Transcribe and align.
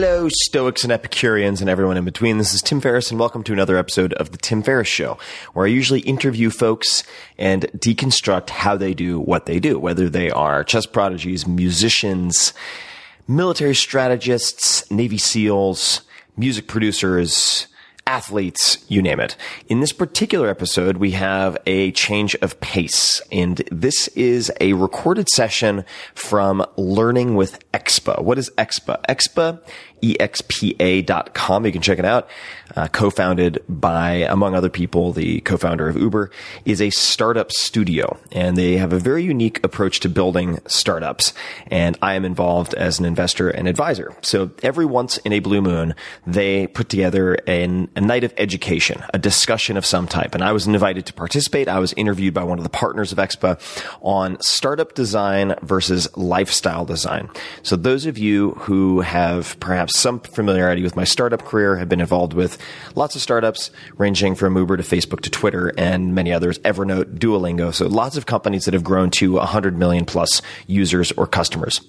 Hello, 0.00 0.28
Stoics 0.44 0.84
and 0.84 0.92
Epicureans 0.92 1.60
and 1.60 1.68
everyone 1.68 1.96
in 1.96 2.04
between. 2.04 2.38
This 2.38 2.54
is 2.54 2.62
Tim 2.62 2.80
Ferriss, 2.80 3.10
and 3.10 3.18
welcome 3.18 3.42
to 3.42 3.52
another 3.52 3.76
episode 3.76 4.12
of 4.12 4.30
The 4.30 4.38
Tim 4.38 4.62
Ferriss 4.62 4.86
Show, 4.86 5.18
where 5.54 5.66
I 5.66 5.70
usually 5.70 6.02
interview 6.02 6.50
folks 6.50 7.02
and 7.36 7.62
deconstruct 7.76 8.50
how 8.50 8.76
they 8.76 8.94
do 8.94 9.18
what 9.18 9.46
they 9.46 9.58
do, 9.58 9.76
whether 9.76 10.08
they 10.08 10.30
are 10.30 10.62
chess 10.62 10.86
prodigies, 10.86 11.48
musicians, 11.48 12.52
military 13.26 13.74
strategists, 13.74 14.88
Navy 14.88 15.18
SEALs, 15.18 16.02
music 16.36 16.68
producers, 16.68 17.66
athletes, 18.08 18.78
you 18.88 19.02
name 19.02 19.20
it. 19.20 19.36
In 19.68 19.80
this 19.80 19.92
particular 19.92 20.48
episode, 20.48 20.96
we 20.96 21.10
have 21.10 21.58
a 21.66 21.92
change 21.92 22.34
of 22.36 22.58
pace, 22.60 23.20
and 23.30 23.58
this 23.70 24.08
is 24.08 24.50
a 24.62 24.72
recorded 24.72 25.28
session 25.28 25.84
from 26.14 26.64
Learning 26.78 27.34
with 27.34 27.70
Expa. 27.72 28.22
What 28.22 28.38
is 28.38 28.50
Expa? 28.56 29.02
Expa, 29.10 29.60
expa.com. 30.02 31.66
You 31.66 31.72
can 31.72 31.82
check 31.82 31.98
it 31.98 32.04
out. 32.04 32.28
Uh, 32.76 32.86
co-founded 32.86 33.64
by, 33.68 34.12
among 34.28 34.54
other 34.54 34.68
people, 34.68 35.12
the 35.12 35.40
co-founder 35.40 35.88
of 35.88 35.96
Uber, 35.96 36.30
is 36.66 36.82
a 36.82 36.90
startup 36.90 37.50
studio, 37.50 38.18
and 38.30 38.56
they 38.56 38.76
have 38.76 38.92
a 38.92 38.98
very 38.98 39.24
unique 39.24 39.64
approach 39.64 40.00
to 40.00 40.08
building 40.08 40.58
startups. 40.66 41.32
And 41.68 41.98
I 42.02 42.14
am 42.14 42.26
involved 42.26 42.74
as 42.74 42.98
an 42.98 43.06
investor 43.06 43.48
and 43.48 43.66
advisor. 43.66 44.14
So 44.20 44.50
every 44.62 44.84
once 44.84 45.16
in 45.18 45.32
a 45.32 45.40
blue 45.40 45.62
moon, 45.62 45.94
they 46.26 46.66
put 46.66 46.90
together 46.90 47.38
an, 47.46 47.88
a 47.96 48.02
night 48.02 48.22
of 48.22 48.34
education, 48.36 49.02
a 49.14 49.18
discussion 49.18 49.78
of 49.78 49.86
some 49.86 50.06
type. 50.06 50.34
And 50.34 50.44
I 50.44 50.52
was 50.52 50.66
invited 50.66 51.06
to 51.06 51.14
participate. 51.14 51.68
I 51.68 51.78
was 51.78 51.94
interviewed 51.94 52.34
by 52.34 52.44
one 52.44 52.58
of 52.58 52.64
the 52.64 52.70
partners 52.70 53.12
of 53.12 53.18
Expa 53.18 53.58
on 54.02 54.36
startup 54.40 54.94
design 54.94 55.54
versus 55.62 56.14
lifestyle 56.16 56.84
design. 56.84 57.30
So 57.62 57.76
those 57.76 58.04
of 58.04 58.18
you 58.18 58.50
who 58.52 59.00
have 59.00 59.58
perhaps 59.58 59.87
some 59.88 60.20
familiarity 60.20 60.82
with 60.82 60.96
my 60.96 61.04
startup 61.04 61.44
career, 61.44 61.76
have 61.76 61.88
been 61.88 62.00
involved 62.00 62.32
with 62.32 62.58
lots 62.94 63.16
of 63.16 63.22
startups 63.22 63.70
ranging 63.96 64.34
from 64.34 64.56
Uber 64.56 64.76
to 64.76 64.82
Facebook 64.82 65.20
to 65.20 65.30
Twitter 65.30 65.72
and 65.76 66.14
many 66.14 66.32
others, 66.32 66.58
Evernote, 66.60 67.18
Duolingo. 67.18 67.74
So 67.74 67.86
lots 67.86 68.16
of 68.16 68.26
companies 68.26 68.64
that 68.64 68.74
have 68.74 68.84
grown 68.84 69.10
to 69.12 69.34
100 69.34 69.76
million 69.76 70.04
plus 70.04 70.42
users 70.66 71.12
or 71.12 71.26
customers. 71.26 71.80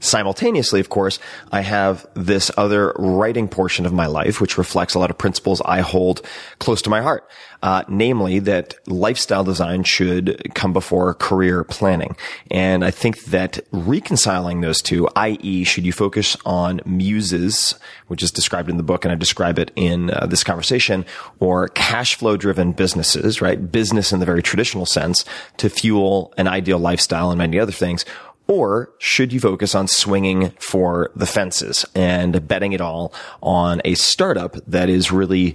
Simultaneously, 0.00 0.80
of 0.80 0.88
course, 0.88 1.18
I 1.52 1.60
have 1.60 2.06
this 2.14 2.50
other 2.56 2.94
writing 2.98 3.48
portion 3.48 3.86
of 3.86 3.92
my 3.92 4.06
life, 4.06 4.40
which 4.40 4.58
reflects 4.58 4.94
a 4.94 4.98
lot 4.98 5.10
of 5.10 5.18
principles 5.18 5.60
I 5.64 5.80
hold 5.80 6.22
close 6.58 6.82
to 6.82 6.90
my 6.90 7.02
heart. 7.02 7.28
Uh, 7.62 7.82
namely 7.88 8.38
that 8.38 8.74
lifestyle 8.88 9.44
design 9.44 9.84
should 9.84 10.54
come 10.54 10.72
before 10.72 11.12
career 11.12 11.62
planning. 11.62 12.16
And 12.50 12.82
I 12.82 12.90
think 12.90 13.24
that 13.26 13.60
reconciling 13.70 14.62
those 14.62 14.80
two, 14.80 15.06
i.e., 15.14 15.64
should 15.64 15.84
you 15.84 15.92
focus 15.92 16.38
on 16.46 16.80
muses, 16.86 17.74
which 18.06 18.22
is 18.22 18.30
described 18.30 18.70
in 18.70 18.78
the 18.78 18.82
book, 18.82 19.04
and 19.04 19.12
I 19.12 19.14
describe 19.14 19.58
it 19.58 19.72
in 19.76 20.10
uh, 20.10 20.24
this 20.24 20.42
conversation, 20.42 21.04
or 21.38 21.68
cash 21.68 22.14
flow 22.14 22.38
driven 22.38 22.72
businesses, 22.72 23.42
right? 23.42 23.70
Business 23.70 24.10
in 24.10 24.20
the 24.20 24.26
very 24.26 24.42
traditional 24.42 24.86
sense 24.86 25.26
to 25.58 25.68
fuel 25.68 26.32
an 26.38 26.48
ideal 26.48 26.78
lifestyle 26.78 27.30
and 27.30 27.36
many 27.36 27.58
other 27.58 27.72
things 27.72 28.06
or 28.50 28.90
should 28.98 29.32
you 29.32 29.38
focus 29.38 29.76
on 29.76 29.86
swinging 29.86 30.50
for 30.58 31.12
the 31.14 31.24
fences 31.24 31.86
and 31.94 32.48
betting 32.48 32.72
it 32.72 32.80
all 32.80 33.14
on 33.40 33.80
a 33.84 33.94
startup 33.94 34.56
that 34.66 34.88
is 34.88 35.12
really 35.12 35.54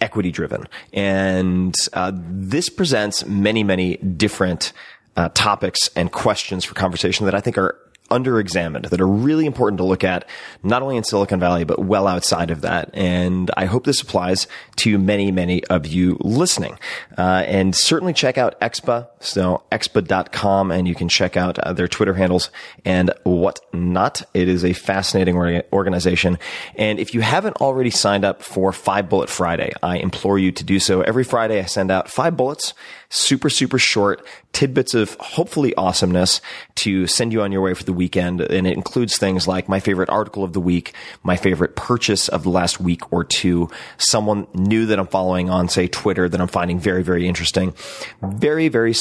equity 0.00 0.32
driven? 0.32 0.66
And 0.92 1.72
uh, 1.92 2.10
this 2.14 2.68
presents 2.68 3.24
many, 3.26 3.62
many 3.62 3.96
different 3.98 4.72
uh, 5.16 5.28
topics 5.34 5.88
and 5.94 6.10
questions 6.10 6.64
for 6.64 6.74
conversation 6.74 7.26
that 7.26 7.34
I 7.36 7.40
think 7.40 7.58
are 7.58 7.78
under 8.10 8.40
examined 8.40 8.86
that 8.86 9.00
are 9.00 9.06
really 9.06 9.46
important 9.46 9.78
to 9.78 9.84
look 9.84 10.04
at, 10.04 10.28
not 10.62 10.82
only 10.82 10.96
in 10.96 11.04
Silicon 11.04 11.40
Valley, 11.40 11.64
but 11.64 11.78
well 11.78 12.06
outside 12.06 12.50
of 12.50 12.60
that. 12.60 12.90
And 12.92 13.50
I 13.56 13.64
hope 13.64 13.84
this 13.84 14.02
applies 14.02 14.46
to 14.76 14.98
many, 14.98 15.30
many 15.30 15.64
of 15.66 15.86
you 15.86 16.18
listening. 16.20 16.78
Uh, 17.16 17.44
and 17.46 17.74
certainly 17.74 18.12
check 18.12 18.36
out 18.36 18.60
Expa 18.60 19.08
So 19.22 19.62
expa.com 19.70 20.70
and 20.70 20.88
you 20.88 20.94
can 20.94 21.08
check 21.08 21.36
out 21.36 21.58
uh, 21.58 21.72
their 21.72 21.88
Twitter 21.88 22.14
handles 22.14 22.50
and 22.84 23.12
whatnot. 23.22 24.22
It 24.34 24.48
is 24.48 24.64
a 24.64 24.72
fascinating 24.72 25.36
orga- 25.36 25.64
organization. 25.72 26.38
And 26.74 26.98
if 26.98 27.14
you 27.14 27.20
haven't 27.20 27.56
already 27.60 27.90
signed 27.90 28.24
up 28.24 28.42
for 28.42 28.72
Five 28.72 29.08
Bullet 29.08 29.30
Friday, 29.30 29.72
I 29.82 29.98
implore 29.98 30.38
you 30.38 30.50
to 30.52 30.64
do 30.64 30.80
so. 30.80 31.02
Every 31.02 31.24
Friday 31.24 31.60
I 31.60 31.66
send 31.66 31.90
out 31.90 32.10
five 32.10 32.36
bullets, 32.36 32.74
super, 33.08 33.48
super 33.48 33.78
short 33.78 34.26
tidbits 34.52 34.94
of 34.94 35.14
hopefully 35.20 35.74
awesomeness 35.76 36.40
to 36.74 37.06
send 37.06 37.32
you 37.32 37.42
on 37.42 37.52
your 37.52 37.62
way 37.62 37.74
for 37.74 37.84
the 37.84 37.92
weekend. 37.92 38.40
And 38.40 38.66
it 38.66 38.76
includes 38.76 39.16
things 39.16 39.48
like 39.48 39.68
my 39.68 39.80
favorite 39.80 40.10
article 40.10 40.44
of 40.44 40.52
the 40.52 40.60
week, 40.60 40.94
my 41.22 41.36
favorite 41.36 41.76
purchase 41.76 42.28
of 42.28 42.42
the 42.42 42.50
last 42.50 42.80
week 42.80 43.12
or 43.12 43.24
two, 43.24 43.70
someone 43.96 44.46
new 44.54 44.86
that 44.86 44.98
I'm 44.98 45.06
following 45.06 45.48
on, 45.48 45.68
say, 45.68 45.88
Twitter 45.88 46.28
that 46.28 46.40
I'm 46.40 46.48
finding 46.48 46.78
very, 46.78 47.02
very 47.02 47.26
interesting. 47.26 47.74
Very, 48.22 48.68
very 48.68 48.94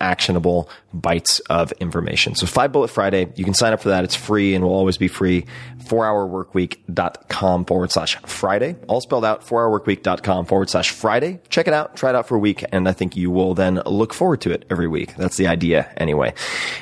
actionable 0.00 0.68
bites 0.92 1.40
of 1.50 1.72
information. 1.72 2.34
So 2.34 2.46
Five 2.46 2.72
Bullet 2.72 2.88
Friday, 2.88 3.32
you 3.36 3.44
can 3.44 3.54
sign 3.54 3.72
up 3.72 3.80
for 3.80 3.88
that. 3.88 4.04
It's 4.04 4.14
free 4.14 4.54
and 4.54 4.64
will 4.64 4.74
always 4.74 4.98
be 4.98 5.08
free. 5.08 5.46
Fourhourworkweek.com 5.84 7.64
forward 7.64 7.90
slash 7.90 8.16
Friday. 8.26 8.76
All 8.88 9.00
spelled 9.00 9.24
out, 9.24 9.46
fourhourworkweek.com 9.46 10.46
forward 10.46 10.70
slash 10.70 10.90
Friday. 10.90 11.40
Check 11.48 11.66
it 11.66 11.74
out. 11.74 11.96
Try 11.96 12.10
it 12.10 12.16
out 12.16 12.28
for 12.28 12.36
a 12.36 12.38
week. 12.38 12.64
And 12.72 12.88
I 12.88 12.92
think 12.92 13.16
you 13.16 13.30
will 13.30 13.54
then 13.54 13.80
look 13.86 14.12
forward 14.14 14.40
to 14.42 14.50
it 14.50 14.64
every 14.70 14.88
week. 14.88 15.16
That's 15.16 15.36
the 15.36 15.46
idea 15.46 15.92
anyway. 15.96 16.34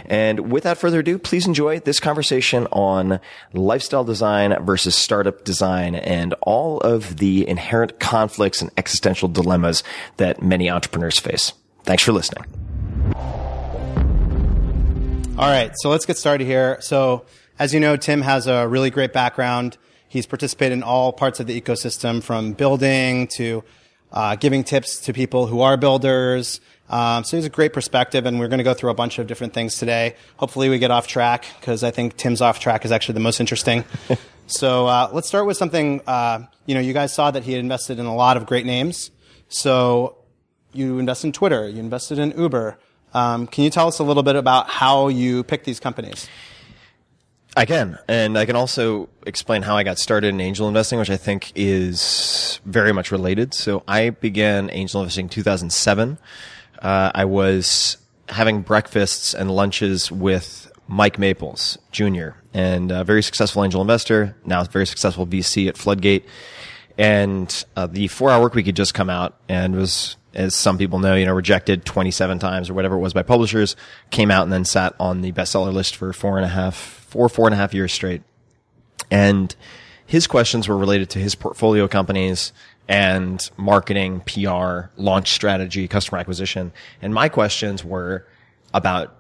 And 0.06 0.50
without 0.53 0.79
further 0.79 1.00
ado, 1.00 1.19
please 1.19 1.47
enjoy 1.47 1.81
this 1.81 2.00
conversation 2.00 2.67
on 2.73 3.21
lifestyle 3.53 4.05
design 4.05 4.56
versus 4.65 4.94
startup 4.94 5.44
design 5.44 5.94
and 5.94 6.35
all 6.43 6.79
of 6.81 7.19
the 7.19 7.49
inherent 7.49 8.00
conflicts 8.00 8.61
and 8.61 8.71
existential 8.76 9.29
dilemmas 9.29 9.83
that 10.17 10.43
many 10.43 10.71
entrepreneurs 10.71 11.19
face. 11.19 11.53
Thanks 11.85 12.03
for 12.03 12.12
listening. 12.12 12.60
All 15.40 15.49
right, 15.49 15.72
so 15.76 15.88
let's 15.88 16.05
get 16.05 16.19
started 16.19 16.46
here. 16.46 16.78
So, 16.82 17.25
as 17.58 17.72
you 17.72 17.81
know, 17.81 17.96
Tim 17.96 18.20
has 18.20 18.46
a 18.46 18.69
really 18.69 18.90
great 18.90 19.14
background. 19.14 19.78
He's 20.06 20.26
participated 20.26 20.76
in 20.76 20.82
all 20.82 21.14
parts 21.14 21.40
of 21.40 21.46
the 21.46 21.58
ecosystem 21.58 22.22
from 22.22 22.52
building 22.52 23.26
to 23.37 23.64
uh, 24.12 24.37
giving 24.37 24.64
tips 24.64 25.00
to 25.02 25.12
people 25.12 25.46
who 25.46 25.62
are 25.62 25.76
builders. 25.76 26.61
Um, 26.90 27.25
so 27.25 27.37
he's 27.37 27.46
a 27.46 27.50
great 27.50 27.72
perspective, 27.72 28.26
and 28.26 28.38
we're 28.38 28.49
going 28.49 28.58
to 28.58 28.64
go 28.64 28.75
through 28.75 28.90
a 28.90 28.94
bunch 28.94 29.19
of 29.19 29.26
different 29.28 29.55
things 29.55 29.78
today. 29.78 30.16
Hopefully, 30.37 30.69
we 30.69 30.78
get 30.78 30.90
off 30.90 31.06
track 31.06 31.46
because 31.61 31.84
I 31.84 31.90
think 31.90 32.16
Tim's 32.16 32.40
off 32.40 32.58
track 32.58 32.84
is 32.84 32.93
actually 32.93 33.14
the 33.14 33.20
most 33.20 33.40
interesting. 33.40 33.84
so 34.46 34.88
uh, 34.88 35.08
let's 35.12 35.28
start 35.28 35.46
with 35.46 35.56
something. 35.56 36.02
Uh, 36.06 36.40
you 36.66 36.75
know, 36.75 36.81
you 36.81 36.93
guys 36.93 37.14
saw 37.14 37.31
that 37.31 37.44
he 37.44 37.52
had 37.52 37.61
invested 37.61 37.99
in 37.99 38.06
a 38.06 38.14
lot 38.14 38.37
of 38.37 38.46
great 38.46 38.66
names. 38.66 39.11
So 39.49 40.19
you 40.73 40.99
invested 40.99 41.28
in 41.28 41.32
Twitter, 41.32 41.69
you 41.69 41.78
invested 41.78 42.19
in 42.19 42.38
Uber. 42.38 42.78
Um, 43.12 43.47
can 43.47 43.65
you 43.65 43.71
tell 43.71 43.89
us 43.89 43.99
a 43.99 44.05
little 44.05 44.23
bit 44.23 44.37
about 44.37 44.69
how 44.69 45.09
you 45.09 45.43
pick 45.45 45.65
these 45.65 45.81
companies? 45.81 46.29
I 47.57 47.67
can, 47.67 47.99
and 48.07 48.39
I 48.39 48.47
can 48.47 48.55
also 48.55 49.09
explain 49.27 49.62
how 49.62 49.77
I 49.77 49.83
got 49.83 49.99
started 49.99 50.29
in 50.29 50.41
angel 50.41 50.69
investing, 50.69 51.01
which 51.01 51.11
I 51.11 51.17
think 51.17 51.53
is 51.57 52.61
very 52.65 52.93
much 52.93 53.11
related. 53.11 53.55
So 53.55 53.83
I 53.89 54.11
began 54.11 54.71
angel 54.71 55.01
investing 55.01 55.27
in 55.27 55.31
2007. 55.31 56.19
Uh, 56.81 57.11
I 57.12 57.25
was 57.25 57.97
having 58.29 58.62
breakfasts 58.62 59.35
and 59.35 59.51
lunches 59.51 60.12
with 60.12 60.71
Mike 60.87 61.19
Maples 61.19 61.79
Jr. 61.91 62.31
and 62.55 62.93
a 62.93 63.03
very 63.03 63.23
successful 63.23 63.65
angel 63.65 63.81
investor, 63.81 64.37
now 64.45 64.61
a 64.61 64.65
very 64.65 64.87
successful 64.87 65.27
VC 65.27 65.69
at 65.69 65.77
Floodgate. 65.77 66.25
And 66.98 67.64
uh, 67.76 67.87
the 67.87 68.08
four 68.08 68.31
hour 68.31 68.42
work 68.42 68.54
week 68.54 68.66
had 68.66 68.76
just 68.76 68.94
come 68.94 69.10
out 69.10 69.38
and 69.48 69.75
was, 69.75 70.16
as 70.34 70.54
some 70.54 70.78
people 70.78 70.98
know, 70.98 71.14
you 71.14 71.25
know, 71.25 71.32
rejected 71.32 71.84
27 71.84 72.38
times 72.38 72.70
or 72.70 72.75
whatever 72.75 72.96
it 72.96 73.00
was 73.00 73.12
by 73.12 73.22
publishers, 73.22 73.76
came 74.10 74.31
out 74.31 74.42
and 74.42 74.52
then 74.52 74.64
sat 74.64 74.94
on 75.00 75.22
the 75.22 75.32
bestseller 75.32 75.72
list 75.72 75.96
for 75.96 76.12
four 76.12 76.37
and 76.37 76.44
a 76.44 76.48
half, 76.48 76.76
four, 76.76 77.28
four 77.28 77.46
and 77.46 77.54
a 77.54 77.56
half 77.56 77.72
years 77.72 77.92
straight. 77.92 78.22
And 79.10 79.54
his 80.06 80.26
questions 80.26 80.69
were 80.69 80.76
related 80.76 81.10
to 81.10 81.19
his 81.19 81.34
portfolio 81.34 81.88
companies 81.88 82.52
and 82.88 83.48
marketing, 83.56 84.20
PR, 84.26 84.90
launch 84.96 85.31
strategy, 85.31 85.87
customer 85.87 86.19
acquisition. 86.19 86.72
And 87.00 87.14
my 87.14 87.28
questions 87.28 87.84
were 87.84 88.26
about 88.75 89.16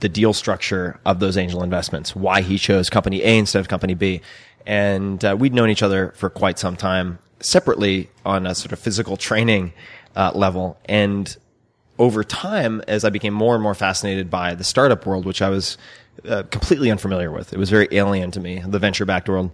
the 0.00 0.08
deal 0.08 0.32
structure 0.32 0.98
of 1.06 1.20
those 1.20 1.36
angel 1.36 1.62
investments, 1.62 2.14
why 2.14 2.42
he 2.42 2.58
chose 2.58 2.90
company 2.90 3.22
A 3.22 3.38
instead 3.38 3.60
of 3.60 3.68
company 3.68 3.94
B. 3.94 4.20
And 4.66 5.24
uh, 5.24 5.36
we'd 5.38 5.54
known 5.54 5.70
each 5.70 5.82
other 5.82 6.12
for 6.16 6.30
quite 6.30 6.58
some 6.58 6.76
time 6.76 7.18
separately 7.40 8.10
on 8.24 8.46
a 8.46 8.54
sort 8.54 8.72
of 8.72 8.78
physical 8.78 9.16
training 9.16 9.72
uh, 10.14 10.32
level. 10.34 10.78
And 10.84 11.36
over 11.98 12.24
time, 12.24 12.82
as 12.88 13.04
I 13.04 13.10
became 13.10 13.34
more 13.34 13.54
and 13.54 13.62
more 13.62 13.74
fascinated 13.74 14.30
by 14.30 14.54
the 14.54 14.64
startup 14.64 15.06
world, 15.06 15.24
which 15.24 15.42
I 15.42 15.50
was 15.50 15.76
uh, 16.26 16.44
completely 16.50 16.90
unfamiliar 16.90 17.30
with, 17.30 17.52
it 17.52 17.58
was 17.58 17.70
very 17.70 17.88
alien 17.92 18.30
to 18.32 18.40
me, 18.40 18.62
the 18.66 18.78
venture 18.78 19.04
backed 19.04 19.28
world. 19.28 19.50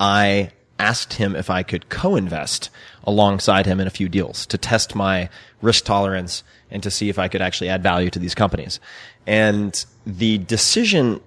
I 0.00 0.50
asked 0.78 1.14
him 1.14 1.34
if 1.34 1.50
I 1.50 1.62
could 1.62 1.88
co-invest 1.88 2.70
alongside 3.04 3.66
him 3.66 3.80
in 3.80 3.86
a 3.86 3.90
few 3.90 4.08
deals 4.08 4.46
to 4.46 4.58
test 4.58 4.94
my 4.94 5.28
risk 5.60 5.84
tolerance 5.84 6.44
and 6.70 6.82
to 6.82 6.90
see 6.90 7.08
if 7.08 7.18
I 7.18 7.28
could 7.28 7.42
actually 7.42 7.68
add 7.68 7.82
value 7.82 8.10
to 8.10 8.18
these 8.18 8.34
companies. 8.34 8.78
And 9.26 9.84
the 10.06 10.38
decision 10.38 11.20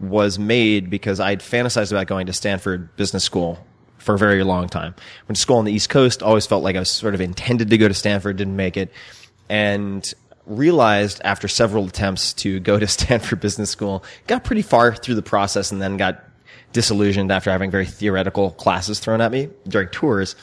was 0.00 0.38
made 0.38 0.90
because 0.90 1.20
I'd 1.20 1.40
fantasized 1.40 1.92
about 1.92 2.06
going 2.06 2.26
to 2.26 2.32
Stanford 2.32 2.94
Business 2.96 3.24
School 3.24 3.58
for 3.98 4.14
a 4.14 4.18
very 4.18 4.42
long 4.42 4.68
time. 4.68 4.94
Went 5.28 5.36
to 5.36 5.42
school 5.42 5.58
on 5.58 5.64
the 5.64 5.72
East 5.72 5.90
Coast, 5.90 6.22
always 6.22 6.46
felt 6.46 6.62
like 6.62 6.76
I 6.76 6.80
was 6.80 6.90
sort 6.90 7.14
of 7.14 7.20
intended 7.20 7.70
to 7.70 7.78
go 7.78 7.88
to 7.88 7.94
Stanford, 7.94 8.36
didn't 8.36 8.56
make 8.56 8.76
it. 8.76 8.92
And 9.48 10.12
realized 10.46 11.20
after 11.24 11.48
several 11.48 11.86
attempts 11.86 12.32
to 12.34 12.60
go 12.60 12.78
to 12.78 12.86
Stanford 12.88 13.40
Business 13.40 13.70
School, 13.70 14.04
got 14.26 14.44
pretty 14.44 14.62
far 14.62 14.94
through 14.94 15.16
the 15.16 15.22
process 15.22 15.70
and 15.72 15.80
then 15.80 15.96
got 15.96 16.24
disillusioned 16.72 17.32
after 17.32 17.50
having 17.50 17.70
very 17.70 17.86
theoretical 17.86 18.52
classes 18.52 19.00
thrown 19.00 19.20
at 19.20 19.32
me 19.32 19.48
during 19.68 19.88
tours 19.88 20.36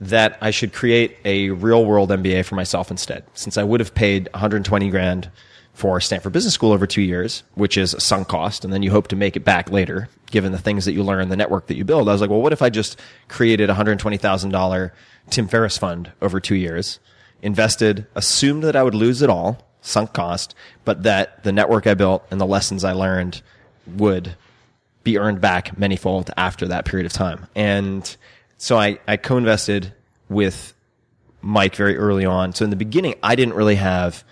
that 0.00 0.38
I 0.40 0.50
should 0.50 0.72
create 0.72 1.16
a 1.24 1.50
real 1.50 1.84
world 1.84 2.10
MBA 2.10 2.44
for 2.44 2.54
myself 2.54 2.90
instead. 2.90 3.24
Since 3.34 3.58
I 3.58 3.62
would 3.62 3.80
have 3.80 3.94
paid 3.94 4.28
120 4.32 4.90
grand 4.90 5.30
for 5.74 6.00
Stanford 6.00 6.32
Business 6.32 6.54
School 6.54 6.72
over 6.72 6.86
two 6.86 7.02
years, 7.02 7.42
which 7.54 7.78
is 7.78 7.94
a 7.94 8.00
sunk 8.00 8.28
cost, 8.28 8.64
and 8.64 8.72
then 8.72 8.82
you 8.82 8.90
hope 8.90 9.08
to 9.08 9.16
make 9.16 9.36
it 9.36 9.44
back 9.44 9.70
later, 9.70 10.08
given 10.30 10.52
the 10.52 10.58
things 10.58 10.84
that 10.84 10.92
you 10.92 11.02
learn, 11.02 11.28
the 11.28 11.36
network 11.36 11.68
that 11.68 11.76
you 11.76 11.84
build. 11.84 12.08
I 12.08 12.12
was 12.12 12.20
like, 12.20 12.30
well, 12.30 12.42
what 12.42 12.52
if 12.52 12.62
I 12.62 12.70
just 12.70 12.98
created 13.28 13.70
a 13.70 13.74
$120,000 13.74 14.90
Tim 15.30 15.48
Ferriss 15.48 15.78
fund 15.78 16.12
over 16.20 16.40
two 16.40 16.54
years, 16.54 16.98
invested, 17.42 18.06
assumed 18.14 18.62
that 18.64 18.76
I 18.76 18.82
would 18.82 18.94
lose 18.94 19.22
it 19.22 19.30
all, 19.30 19.64
sunk 19.80 20.12
cost, 20.12 20.54
but 20.84 21.04
that 21.04 21.42
the 21.44 21.52
network 21.52 21.86
I 21.86 21.94
built 21.94 22.26
and 22.30 22.40
the 22.40 22.46
lessons 22.46 22.84
I 22.84 22.92
learned 22.92 23.40
would 23.86 24.34
be 25.02 25.18
earned 25.18 25.40
back 25.40 25.76
manyfold 25.76 26.30
after 26.36 26.68
that 26.68 26.84
period 26.84 27.06
of 27.06 27.12
time. 27.12 27.46
And 27.54 28.16
so 28.58 28.76
I, 28.76 28.98
I 29.08 29.16
co-invested 29.16 29.94
with 30.28 30.74
Mike 31.40 31.74
very 31.74 31.96
early 31.96 32.26
on. 32.26 32.54
So 32.54 32.64
in 32.64 32.70
the 32.70 32.76
beginning, 32.76 33.14
I 33.22 33.34
didn't 33.34 33.54
really 33.54 33.76
have 33.76 34.22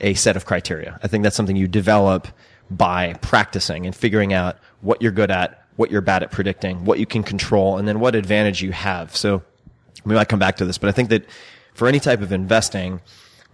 a 0.00 0.14
set 0.14 0.36
of 0.36 0.46
criteria. 0.46 0.98
I 1.02 1.08
think 1.08 1.22
that's 1.22 1.36
something 1.36 1.56
you 1.56 1.68
develop 1.68 2.28
by 2.70 3.14
practicing 3.14 3.86
and 3.86 3.94
figuring 3.94 4.32
out 4.32 4.56
what 4.80 5.02
you're 5.02 5.12
good 5.12 5.30
at, 5.30 5.64
what 5.76 5.90
you're 5.90 6.00
bad 6.00 6.22
at 6.22 6.30
predicting, 6.30 6.84
what 6.84 6.98
you 6.98 7.06
can 7.06 7.22
control, 7.22 7.78
and 7.78 7.88
then 7.88 8.00
what 8.00 8.14
advantage 8.14 8.62
you 8.62 8.72
have. 8.72 9.16
So 9.16 9.42
we 10.04 10.14
might 10.14 10.28
come 10.28 10.38
back 10.38 10.56
to 10.56 10.64
this, 10.64 10.78
but 10.78 10.88
I 10.88 10.92
think 10.92 11.08
that 11.10 11.26
for 11.74 11.88
any 11.88 12.00
type 12.00 12.20
of 12.20 12.32
investing, 12.32 13.00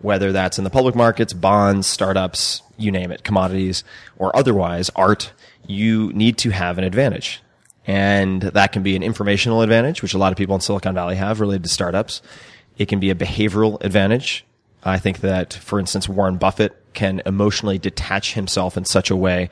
whether 0.00 0.32
that's 0.32 0.58
in 0.58 0.64
the 0.64 0.70
public 0.70 0.94
markets, 0.94 1.32
bonds, 1.32 1.86
startups, 1.86 2.62
you 2.76 2.90
name 2.90 3.10
it, 3.10 3.24
commodities, 3.24 3.84
or 4.18 4.36
otherwise, 4.36 4.90
art, 4.94 5.32
you 5.66 6.12
need 6.12 6.36
to 6.38 6.50
have 6.50 6.78
an 6.78 6.84
advantage. 6.84 7.40
And 7.86 8.42
that 8.42 8.72
can 8.72 8.82
be 8.82 8.96
an 8.96 9.02
informational 9.02 9.62
advantage, 9.62 10.02
which 10.02 10.12
a 10.12 10.18
lot 10.18 10.32
of 10.32 10.38
people 10.38 10.54
in 10.54 10.60
Silicon 10.60 10.94
Valley 10.94 11.16
have 11.16 11.40
related 11.40 11.62
to 11.64 11.68
startups. 11.68 12.20
It 12.76 12.86
can 12.86 13.00
be 13.00 13.10
a 13.10 13.14
behavioral 13.14 13.82
advantage. 13.82 14.44
I 14.86 14.98
think 14.98 15.20
that, 15.20 15.54
for 15.54 15.80
instance, 15.80 16.08
Warren 16.08 16.36
Buffett 16.36 16.76
can 16.94 17.20
emotionally 17.26 17.78
detach 17.78 18.34
himself 18.34 18.76
in 18.76 18.84
such 18.84 19.10
a 19.10 19.16
way 19.16 19.50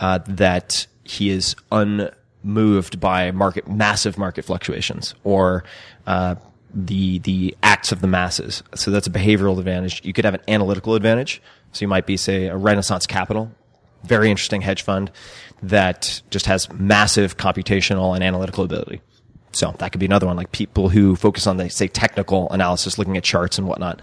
uh, 0.00 0.20
that 0.26 0.86
he 1.04 1.30
is 1.30 1.54
unmoved 1.70 3.00
by 3.00 3.30
market 3.30 3.68
massive 3.68 4.16
market 4.16 4.44
fluctuations 4.44 5.14
or 5.22 5.64
uh, 6.06 6.34
the 6.72 7.18
the 7.20 7.56
acts 7.62 7.92
of 7.92 8.00
the 8.00 8.06
masses. 8.06 8.62
So 8.74 8.90
that's 8.90 9.06
a 9.06 9.10
behavioral 9.10 9.58
advantage. 9.58 10.04
You 10.04 10.12
could 10.12 10.24
have 10.24 10.34
an 10.34 10.42
analytical 10.48 10.94
advantage. 10.94 11.42
So 11.72 11.82
you 11.82 11.88
might 11.88 12.06
be, 12.06 12.16
say, 12.16 12.46
a 12.46 12.56
Renaissance 12.56 13.06
Capital, 13.06 13.50
very 14.04 14.30
interesting 14.30 14.60
hedge 14.60 14.82
fund 14.82 15.10
that 15.62 16.22
just 16.30 16.46
has 16.46 16.72
massive 16.72 17.36
computational 17.36 18.14
and 18.14 18.24
analytical 18.24 18.64
ability. 18.64 19.00
So 19.52 19.74
that 19.78 19.92
could 19.92 20.00
be 20.00 20.06
another 20.06 20.26
one, 20.26 20.36
like 20.36 20.52
people 20.52 20.88
who 20.88 21.16
focus 21.16 21.46
on 21.46 21.58
the, 21.58 21.68
say, 21.68 21.88
technical 21.88 22.48
analysis, 22.50 22.98
looking 22.98 23.16
at 23.16 23.24
charts 23.24 23.58
and 23.58 23.66
whatnot. 23.66 24.00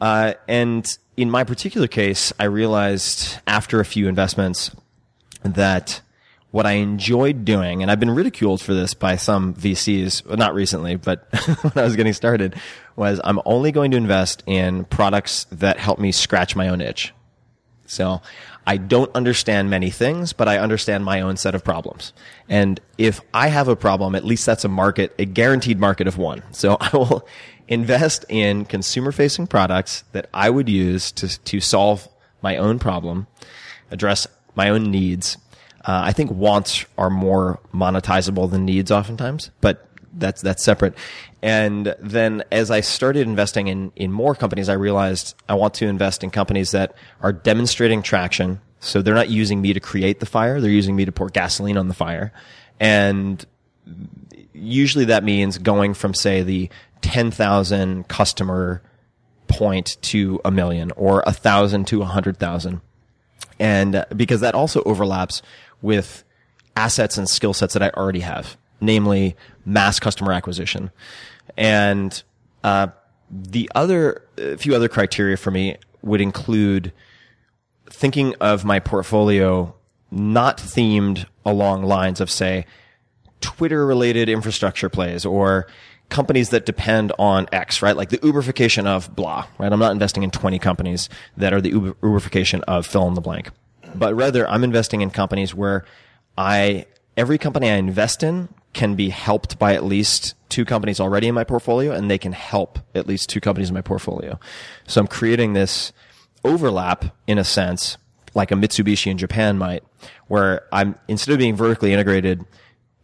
Uh, 0.00 0.34
and 0.46 0.86
in 1.16 1.30
my 1.30 1.44
particular 1.44 1.88
case, 1.88 2.32
I 2.38 2.44
realized 2.44 3.38
after 3.46 3.80
a 3.80 3.84
few 3.84 4.08
investments 4.08 4.70
that 5.42 6.00
what 6.50 6.64
I 6.64 6.72
enjoyed 6.72 7.44
doing, 7.44 7.82
and 7.82 7.90
I've 7.90 8.00
been 8.00 8.10
ridiculed 8.10 8.60
for 8.60 8.72
this 8.72 8.94
by 8.94 9.16
some 9.16 9.54
VCs, 9.54 10.24
well, 10.26 10.36
not 10.36 10.54
recently, 10.54 10.96
but 10.96 11.28
when 11.62 11.72
I 11.76 11.82
was 11.82 11.96
getting 11.96 12.14
started, 12.14 12.54
was 12.96 13.20
I'm 13.22 13.40
only 13.44 13.70
going 13.70 13.90
to 13.90 13.96
invest 13.96 14.42
in 14.46 14.84
products 14.84 15.46
that 15.52 15.78
help 15.78 15.98
me 15.98 16.12
scratch 16.12 16.56
my 16.56 16.68
own 16.68 16.80
itch. 16.80 17.12
So 17.86 18.22
I 18.66 18.76
don't 18.76 19.10
understand 19.14 19.70
many 19.70 19.90
things, 19.90 20.32
but 20.32 20.46
I 20.48 20.58
understand 20.58 21.04
my 21.04 21.20
own 21.20 21.36
set 21.36 21.54
of 21.54 21.64
problems. 21.64 22.12
And 22.48 22.80
if 22.96 23.20
I 23.32 23.48
have 23.48 23.68
a 23.68 23.76
problem, 23.76 24.14
at 24.14 24.24
least 24.24 24.46
that's 24.46 24.64
a 24.64 24.68
market, 24.68 25.14
a 25.18 25.24
guaranteed 25.24 25.78
market 25.78 26.06
of 26.06 26.18
one. 26.18 26.42
So 26.52 26.76
I 26.80 26.96
will 26.96 27.26
invest 27.68 28.24
in 28.28 28.64
consumer 28.64 29.12
facing 29.12 29.46
products 29.46 30.02
that 30.12 30.28
I 30.32 30.50
would 30.50 30.68
use 30.68 31.12
to, 31.12 31.38
to 31.44 31.60
solve 31.60 32.08
my 32.42 32.56
own 32.56 32.78
problem, 32.78 33.26
address 33.90 34.26
my 34.54 34.70
own 34.70 34.90
needs. 34.90 35.36
Uh, 35.84 36.02
I 36.04 36.12
think 36.12 36.30
wants 36.30 36.84
are 36.96 37.10
more 37.10 37.60
monetizable 37.72 38.50
than 38.50 38.64
needs 38.64 38.90
oftentimes, 38.90 39.50
but 39.60 39.88
that's 40.14 40.42
that's 40.42 40.64
separate. 40.64 40.94
And 41.42 41.94
then 42.00 42.42
as 42.50 42.70
I 42.70 42.80
started 42.80 43.26
investing 43.26 43.68
in 43.68 43.92
in 43.94 44.10
more 44.10 44.34
companies, 44.34 44.68
I 44.68 44.74
realized 44.74 45.34
I 45.48 45.54
want 45.54 45.74
to 45.74 45.86
invest 45.86 46.24
in 46.24 46.30
companies 46.30 46.72
that 46.72 46.94
are 47.20 47.32
demonstrating 47.32 48.02
traction. 48.02 48.60
So 48.80 49.02
they're 49.02 49.14
not 49.14 49.28
using 49.28 49.60
me 49.60 49.72
to 49.72 49.80
create 49.80 50.20
the 50.20 50.26
fire; 50.26 50.60
they're 50.60 50.70
using 50.70 50.96
me 50.96 51.04
to 51.04 51.12
pour 51.12 51.28
gasoline 51.28 51.76
on 51.76 51.88
the 51.88 51.94
fire. 51.94 52.32
And 52.80 53.44
usually 54.52 55.06
that 55.06 55.24
means 55.24 55.58
going 55.58 55.94
from 55.94 56.14
say 56.14 56.42
the 56.42 56.68
10,000 57.02 58.08
customer 58.08 58.82
point 59.46 59.96
to 60.02 60.40
a 60.44 60.50
million 60.50 60.90
or 60.92 61.22
a 61.26 61.32
thousand 61.32 61.86
to 61.88 62.02
a 62.02 62.04
hundred 62.04 62.38
thousand. 62.38 62.80
And 63.58 63.96
uh, 63.96 64.04
because 64.14 64.40
that 64.40 64.54
also 64.54 64.82
overlaps 64.84 65.42
with 65.82 66.24
assets 66.76 67.18
and 67.18 67.28
skill 67.28 67.54
sets 67.54 67.74
that 67.74 67.82
I 67.82 67.90
already 67.90 68.20
have, 68.20 68.56
namely 68.80 69.36
mass 69.64 69.98
customer 69.98 70.32
acquisition. 70.32 70.90
And, 71.56 72.22
uh, 72.62 72.88
the 73.30 73.70
other, 73.74 74.22
a 74.38 74.56
few 74.56 74.74
other 74.74 74.88
criteria 74.88 75.36
for 75.36 75.50
me 75.50 75.76
would 76.02 76.20
include 76.20 76.92
thinking 77.90 78.34
of 78.40 78.64
my 78.64 78.78
portfolio 78.78 79.74
not 80.10 80.58
themed 80.58 81.26
along 81.44 81.82
lines 81.82 82.20
of 82.20 82.30
say 82.30 82.64
Twitter 83.40 83.86
related 83.86 84.28
infrastructure 84.28 84.88
plays 84.88 85.24
or 85.24 85.66
companies 86.08 86.50
that 86.50 86.64
depend 86.66 87.12
on 87.18 87.46
X, 87.52 87.82
right? 87.82 87.96
Like 87.96 88.08
the 88.08 88.18
Uberification 88.18 88.86
of 88.86 89.14
blah, 89.14 89.46
right? 89.58 89.72
I'm 89.72 89.78
not 89.78 89.92
investing 89.92 90.22
in 90.22 90.30
20 90.30 90.58
companies 90.58 91.08
that 91.36 91.52
are 91.52 91.60
the 91.60 91.70
Uber- 91.70 91.94
Uberification 91.94 92.62
of 92.66 92.86
fill 92.86 93.06
in 93.08 93.14
the 93.14 93.20
blank, 93.20 93.50
but 93.94 94.14
rather 94.14 94.48
I'm 94.48 94.64
investing 94.64 95.00
in 95.00 95.10
companies 95.10 95.54
where 95.54 95.84
I, 96.36 96.86
every 97.16 97.38
company 97.38 97.70
I 97.70 97.74
invest 97.74 98.22
in 98.22 98.48
can 98.72 98.94
be 98.94 99.08
helped 99.10 99.58
by 99.58 99.74
at 99.74 99.84
least 99.84 100.34
two 100.48 100.64
companies 100.64 101.00
already 101.00 101.28
in 101.28 101.34
my 101.34 101.44
portfolio 101.44 101.92
and 101.92 102.10
they 102.10 102.18
can 102.18 102.32
help 102.32 102.78
at 102.94 103.06
least 103.06 103.28
two 103.28 103.40
companies 103.40 103.68
in 103.68 103.74
my 103.74 103.80
portfolio. 103.80 104.38
So 104.86 105.00
I'm 105.00 105.06
creating 105.06 105.52
this 105.52 105.92
overlap 106.44 107.04
in 107.26 107.38
a 107.38 107.44
sense, 107.44 107.98
like 108.34 108.50
a 108.50 108.54
Mitsubishi 108.54 109.10
in 109.10 109.18
Japan 109.18 109.58
might, 109.58 109.82
where 110.28 110.66
I'm, 110.72 110.94
instead 111.08 111.32
of 111.32 111.38
being 111.38 111.56
vertically 111.56 111.92
integrated, 111.92 112.44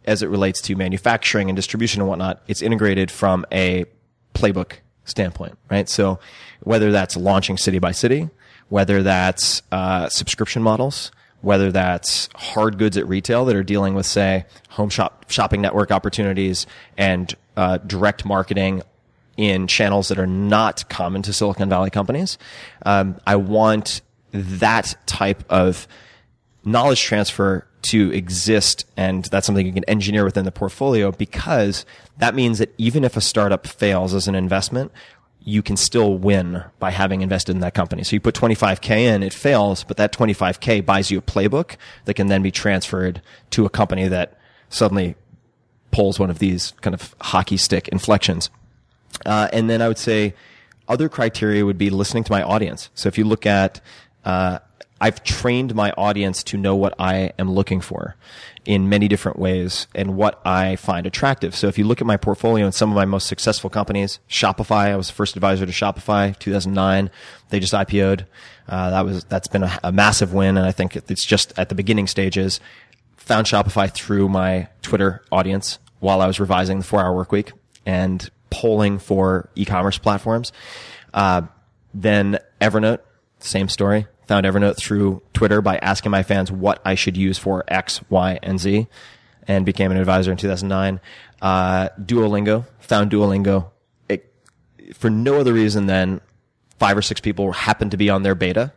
as 0.05 0.21
it 0.21 0.29
relates 0.29 0.61
to 0.61 0.75
manufacturing 0.75 1.49
and 1.49 1.55
distribution 1.55 2.01
and 2.01 2.09
whatnot, 2.09 2.41
it's 2.47 2.61
integrated 2.61 3.11
from 3.11 3.45
a 3.51 3.85
playbook 4.33 4.73
standpoint, 5.05 5.57
right? 5.69 5.87
So 5.89 6.19
whether 6.61 6.91
that's 6.91 7.15
launching 7.15 7.57
city 7.57 7.79
by 7.79 7.91
city, 7.91 8.29
whether 8.69 9.03
that's 9.03 9.61
uh, 9.71 10.09
subscription 10.09 10.63
models, 10.63 11.11
whether 11.41 11.71
that's 11.71 12.27
hard 12.35 12.77
goods 12.77 12.97
at 12.97 13.07
retail 13.07 13.45
that 13.45 13.55
are 13.55 13.63
dealing 13.63 13.93
with, 13.93 14.05
say, 14.05 14.45
home 14.69 14.89
shop 14.89 15.25
shopping 15.29 15.61
network 15.61 15.91
opportunities 15.91 16.65
and 16.97 17.35
uh, 17.55 17.77
direct 17.77 18.25
marketing 18.25 18.81
in 19.37 19.67
channels 19.67 20.07
that 20.07 20.17
are 20.17 20.27
not 20.27 20.89
common 20.89 21.21
to 21.21 21.33
Silicon 21.33 21.69
Valley 21.69 21.89
companies. 21.89 22.37
Um, 22.85 23.19
I 23.27 23.35
want 23.35 24.01
that 24.31 24.95
type 25.05 25.43
of 25.49 25.87
knowledge 26.63 27.01
transfer 27.01 27.67
to 27.85 28.11
exist 28.11 28.85
and 28.97 29.25
that's 29.25 29.45
something 29.45 29.65
you 29.65 29.73
can 29.73 29.83
engineer 29.85 30.25
within 30.25 30.45
the 30.45 30.51
portfolio 30.51 31.11
because 31.11 31.85
that 32.17 32.33
means 32.33 32.57
that 32.57 32.73
even 32.77 33.03
if 33.03 33.15
a 33.15 33.21
startup 33.21 33.67
fails 33.67 34.13
as 34.13 34.27
an 34.27 34.33
investment, 34.33 34.91
you 35.41 35.61
can 35.61 35.77
still 35.77 36.17
win 36.17 36.63
by 36.79 36.89
having 36.89 37.21
invested 37.21 37.53
in 37.55 37.59
that 37.61 37.75
company. 37.75 38.03
So 38.03 38.15
you 38.15 38.19
put 38.19 38.33
25k 38.33 38.89
in, 38.89 39.21
it 39.21 39.33
fails, 39.33 39.83
but 39.83 39.97
that 39.97 40.11
25k 40.11 40.83
buys 40.83 41.11
you 41.11 41.19
a 41.19 41.21
playbook 41.21 41.75
that 42.05 42.15
can 42.15 42.27
then 42.27 42.41
be 42.41 42.49
transferred 42.49 43.21
to 43.51 43.65
a 43.65 43.69
company 43.69 44.07
that 44.07 44.39
suddenly 44.69 45.15
pulls 45.91 46.19
one 46.19 46.31
of 46.31 46.39
these 46.39 46.73
kind 46.81 46.95
of 46.95 47.15
hockey 47.21 47.57
stick 47.57 47.87
inflections. 47.89 48.49
Uh, 49.25 49.47
and 49.53 49.69
then 49.69 49.83
I 49.83 49.87
would 49.87 49.99
say 49.99 50.33
other 50.87 51.07
criteria 51.07 51.63
would 51.63 51.77
be 51.77 51.91
listening 51.91 52.23
to 52.23 52.31
my 52.31 52.41
audience. 52.41 52.89
So 52.95 53.07
if 53.07 53.17
you 53.17 53.25
look 53.25 53.45
at, 53.45 53.79
uh, 54.25 54.59
I've 55.01 55.23
trained 55.23 55.75
my 55.75 55.91
audience 55.91 56.43
to 56.45 56.57
know 56.57 56.75
what 56.75 56.93
I 56.97 57.33
am 57.37 57.51
looking 57.51 57.81
for 57.81 58.15
in 58.63 58.87
many 58.87 59.07
different 59.07 59.37
ways 59.37 59.87
and 59.93 60.15
what 60.15 60.41
I 60.45 60.77
find 60.77 61.05
attractive. 61.05 61.55
So 61.55 61.67
if 61.67 61.77
you 61.77 61.85
look 61.85 61.99
at 61.99 62.07
my 62.07 62.17
portfolio 62.17 62.65
and 62.65 62.73
some 62.73 62.89
of 62.89 62.95
my 62.95 63.05
most 63.05 63.27
successful 63.27 63.69
companies, 63.69 64.19
Shopify, 64.29 64.91
I 64.91 64.95
was 64.95 65.07
the 65.07 65.13
first 65.13 65.35
advisor 65.35 65.65
to 65.65 65.71
Shopify, 65.71 66.37
2009. 66.39 67.11
They 67.49 67.59
just 67.59 67.73
IPO'd. 67.73 68.25
Uh, 68.67 68.89
that 68.89 69.05
was, 69.05 69.25
that's 69.25 69.47
been 69.47 69.63
a, 69.63 69.79
a 69.83 69.91
massive 69.91 70.33
win. 70.33 70.57
And 70.57 70.65
I 70.65 70.71
think 70.71 70.95
it's 70.95 71.25
just 71.25 71.53
at 71.59 71.69
the 71.69 71.75
beginning 71.75 72.07
stages. 72.07 72.61
Found 73.17 73.47
Shopify 73.47 73.91
through 73.91 74.29
my 74.29 74.69
Twitter 74.81 75.23
audience 75.31 75.77
while 75.99 76.21
I 76.21 76.27
was 76.27 76.39
revising 76.39 76.79
the 76.79 76.85
four 76.85 77.01
hour 77.01 77.13
work 77.13 77.31
week 77.31 77.51
and 77.85 78.29
polling 78.49 78.99
for 78.99 79.49
e-commerce 79.55 79.97
platforms. 79.97 80.53
Uh, 81.13 81.41
then 81.93 82.39
Evernote, 82.61 82.99
same 83.39 83.67
story 83.67 84.07
found 84.27 84.45
Evernote 84.45 84.77
through 84.77 85.21
Twitter 85.33 85.61
by 85.61 85.77
asking 85.77 86.11
my 86.11 86.23
fans 86.23 86.51
what 86.51 86.81
I 86.85 86.95
should 86.95 87.17
use 87.17 87.37
for 87.37 87.63
X, 87.67 88.01
Y, 88.09 88.39
and 88.41 88.59
Z, 88.59 88.87
and 89.47 89.65
became 89.65 89.91
an 89.91 89.97
advisor 89.97 90.31
in 90.31 90.37
2009. 90.37 90.99
Uh, 91.41 91.89
Duolingo, 91.99 92.65
found 92.79 93.11
Duolingo 93.11 93.69
it, 94.09 94.33
for 94.93 95.09
no 95.09 95.39
other 95.39 95.53
reason 95.53 95.85
than 95.85 96.21
five 96.79 96.97
or 96.97 97.01
six 97.01 97.21
people 97.21 97.51
happened 97.51 97.91
to 97.91 97.97
be 97.97 98.09
on 98.09 98.23
their 98.23 98.35
beta. 98.35 98.73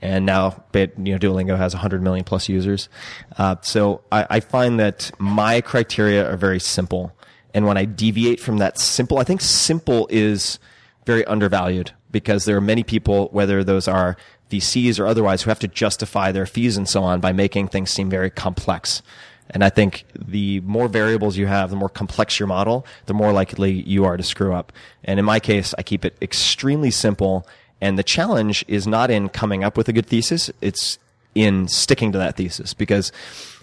And 0.00 0.24
now, 0.24 0.64
you 0.74 0.86
know, 0.96 1.18
Duolingo 1.18 1.56
has 1.56 1.74
100 1.74 2.02
million 2.02 2.24
plus 2.24 2.48
users. 2.48 2.88
Uh, 3.36 3.56
so 3.62 4.02
I, 4.12 4.26
I 4.30 4.40
find 4.40 4.78
that 4.78 5.10
my 5.18 5.60
criteria 5.60 6.30
are 6.30 6.36
very 6.36 6.60
simple. 6.60 7.12
And 7.52 7.66
when 7.66 7.76
I 7.76 7.84
deviate 7.84 8.38
from 8.38 8.58
that 8.58 8.78
simple, 8.78 9.18
I 9.18 9.24
think 9.24 9.40
simple 9.40 10.06
is 10.10 10.60
very 11.04 11.24
undervalued 11.24 11.92
because 12.10 12.44
there 12.44 12.56
are 12.56 12.60
many 12.60 12.84
people, 12.84 13.28
whether 13.32 13.64
those 13.64 13.88
are 13.88 14.16
VCs 14.50 14.98
or 14.98 15.06
otherwise, 15.06 15.42
who 15.42 15.50
have 15.50 15.58
to 15.60 15.68
justify 15.68 16.32
their 16.32 16.46
fees 16.46 16.76
and 16.76 16.88
so 16.88 17.02
on 17.02 17.20
by 17.20 17.32
making 17.32 17.68
things 17.68 17.90
seem 17.90 18.08
very 18.08 18.30
complex. 18.30 19.02
And 19.50 19.64
I 19.64 19.70
think 19.70 20.04
the 20.14 20.60
more 20.60 20.88
variables 20.88 21.36
you 21.36 21.46
have, 21.46 21.70
the 21.70 21.76
more 21.76 21.88
complex 21.88 22.38
your 22.38 22.46
model, 22.46 22.86
the 23.06 23.14
more 23.14 23.32
likely 23.32 23.72
you 23.72 24.04
are 24.04 24.16
to 24.16 24.22
screw 24.22 24.52
up. 24.52 24.72
And 25.04 25.18
in 25.18 25.24
my 25.24 25.40
case, 25.40 25.74
I 25.78 25.82
keep 25.82 26.04
it 26.04 26.16
extremely 26.20 26.90
simple. 26.90 27.46
And 27.80 27.98
the 27.98 28.02
challenge 28.02 28.64
is 28.68 28.86
not 28.86 29.10
in 29.10 29.28
coming 29.28 29.64
up 29.64 29.76
with 29.76 29.88
a 29.88 29.92
good 29.92 30.06
thesis. 30.06 30.50
It's 30.60 30.98
in 31.34 31.68
sticking 31.68 32.12
to 32.12 32.18
that 32.18 32.36
thesis 32.36 32.74
because 32.74 33.12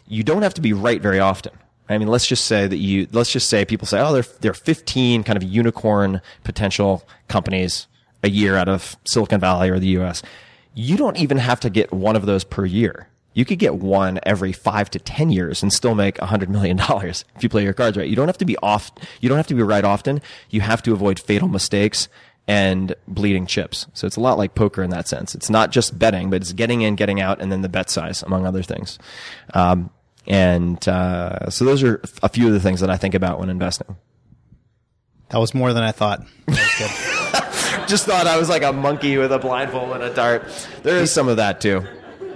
you 0.07 0.23
don't 0.23 0.41
have 0.41 0.53
to 0.55 0.61
be 0.61 0.73
right 0.73 1.01
very 1.01 1.19
often. 1.19 1.51
I 1.87 1.99
mean, 1.99 2.07
let's 2.07 2.25
just 2.25 2.45
say 2.45 2.65
that 2.65 2.77
you, 2.77 3.07
let's 3.11 3.31
just 3.31 3.47
say 3.47 3.63
people 3.63 3.85
say, 3.85 3.99
oh, 3.99 4.11
there, 4.11 4.25
there 4.41 4.51
are 4.51 4.55
15 4.55 5.23
kind 5.23 5.37
of 5.37 5.43
unicorn 5.43 6.21
potential 6.43 7.03
companies 7.27 7.85
a 8.23 8.29
year 8.29 8.55
out 8.55 8.67
of 8.67 8.95
Silicon 9.05 9.39
Valley 9.39 9.69
or 9.69 9.77
the 9.77 9.99
US 9.99 10.23
you 10.75 10.97
don't 10.97 11.17
even 11.17 11.37
have 11.37 11.59
to 11.61 11.69
get 11.69 11.91
one 11.91 12.15
of 12.15 12.25
those 12.25 12.43
per 12.43 12.65
year. 12.65 13.07
You 13.33 13.43
could 13.43 13.59
get 13.59 13.75
one 13.75 14.19
every 14.23 14.53
five 14.53 14.89
to 14.91 14.99
10 14.99 15.29
years 15.29 15.61
and 15.63 15.71
still 15.73 15.95
make 15.95 16.19
a 16.19 16.25
hundred 16.25 16.49
million 16.49 16.77
dollars 16.87 17.25
if 17.35 17.43
you 17.43 17.49
play 17.49 17.63
your 17.63 17.73
cards 17.73 17.97
right. 17.97 18.07
You 18.07 18.15
don't 18.15 18.27
have 18.27 18.37
to 18.37 18.45
be 18.45 18.57
off. 18.57 18.91
You 19.19 19.29
don't 19.29 19.37
have 19.37 19.47
to 19.47 19.55
be 19.55 19.63
right 19.63 19.83
often. 19.83 20.21
You 20.49 20.61
have 20.61 20.83
to 20.83 20.93
avoid 20.93 21.19
fatal 21.19 21.47
mistakes 21.47 22.07
and 22.47 22.93
bleeding 23.07 23.45
chips. 23.45 23.87
So 23.93 24.05
it's 24.05 24.17
a 24.17 24.21
lot 24.21 24.37
like 24.37 24.53
poker 24.55 24.83
in 24.83 24.91
that 24.91 25.07
sense. 25.07 25.33
It's 25.33 25.49
not 25.49 25.71
just 25.71 25.97
betting, 25.97 26.29
but 26.29 26.41
it's 26.41 26.53
getting 26.53 26.81
in, 26.81 26.95
getting 26.95 27.19
out, 27.19 27.41
and 27.41 27.51
then 27.51 27.61
the 27.61 27.69
bet 27.69 27.89
size, 27.89 28.21
among 28.21 28.45
other 28.45 28.61
things. 28.61 28.99
Um, 29.53 29.89
and 30.27 30.87
uh, 30.87 31.49
so 31.49 31.65
those 31.65 31.83
are 31.83 32.01
a 32.21 32.29
few 32.29 32.47
of 32.47 32.53
the 32.53 32.59
things 32.59 32.81
that 32.81 32.89
I 32.89 32.97
think 32.97 33.15
about 33.15 33.39
when 33.39 33.49
investing. 33.49 33.95
That 35.29 35.39
was 35.39 35.53
more 35.53 35.73
than 35.73 35.83
I 35.83 35.91
thought. 35.91 36.25
That 37.39 37.47
was 37.51 37.71
good. 37.79 37.87
just 37.87 38.05
thought 38.05 38.27
I 38.27 38.37
was 38.37 38.49
like 38.49 38.63
a 38.63 38.71
monkey 38.73 39.17
with 39.17 39.31
a 39.31 39.39
blindfold 39.39 39.91
and 39.91 40.03
a 40.03 40.13
dart. 40.13 40.43
There 40.83 40.97
is 40.97 41.11
some 41.11 41.27
of 41.27 41.37
that 41.37 41.61
too. 41.61 41.83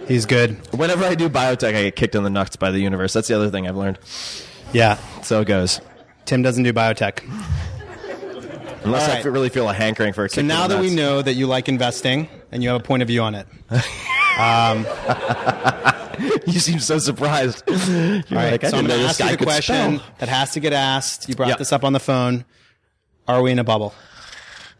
He's 0.07 0.25
good. 0.25 0.57
Whenever 0.73 1.05
I 1.05 1.15
do 1.15 1.29
biotech, 1.29 1.75
I 1.75 1.83
get 1.83 1.95
kicked 1.95 2.15
in 2.15 2.23
the 2.23 2.29
nuts 2.29 2.55
by 2.55 2.71
the 2.71 2.79
universe. 2.79 3.13
That's 3.13 3.27
the 3.27 3.35
other 3.35 3.49
thing 3.49 3.67
I've 3.67 3.77
learned. 3.77 3.99
Yeah. 4.73 4.95
So 5.21 5.41
it 5.41 5.45
goes. 5.45 5.81
Tim 6.25 6.41
doesn't 6.41 6.63
do 6.63 6.73
biotech. 6.73 7.19
Unless 8.83 9.09
I 9.09 9.13
right. 9.15 9.19
f- 9.19 9.25
really 9.25 9.49
feel 9.49 9.67
a 9.69 9.73
hankering 9.73 10.13
for 10.13 10.23
a 10.23 10.29
kick 10.29 10.35
So 10.35 10.41
in 10.41 10.47
now 10.47 10.67
the 10.67 10.75
that 10.75 10.81
we 10.81 10.95
know 10.95 11.21
that 11.21 11.33
you 11.33 11.47
like 11.47 11.67
investing 11.67 12.29
and 12.51 12.63
you 12.63 12.69
have 12.69 12.79
a 12.79 12.83
point 12.83 13.01
of 13.03 13.07
view 13.07 13.21
on 13.21 13.35
it, 13.35 13.45
um, 14.39 14.85
you 16.47 16.59
seem 16.59 16.79
so 16.79 16.97
surprised. 16.97 17.63
You're 17.67 17.77
All 17.77 18.21
right, 18.31 18.51
like, 18.51 18.63
I 18.63 18.69
so 18.69 18.77
I'm 18.77 18.85
didn't 18.85 18.87
going 18.87 19.01
to 19.01 19.07
ask 19.09 19.19
you 19.19 19.29
the 19.37 19.43
question 19.43 19.97
spell. 19.99 20.11
that 20.19 20.29
has 20.29 20.51
to 20.53 20.59
get 20.59 20.71
asked. 20.73 21.27
You 21.29 21.35
brought 21.35 21.49
Yeah. 21.49 21.55
this 21.57 21.73
up 21.73 21.83
on 21.83 21.93
the 21.93 21.99
phone. 21.99 22.45
Are 23.27 23.41
we 23.41 23.51
in 23.51 23.59
a 23.59 23.63
bubble? 23.63 23.93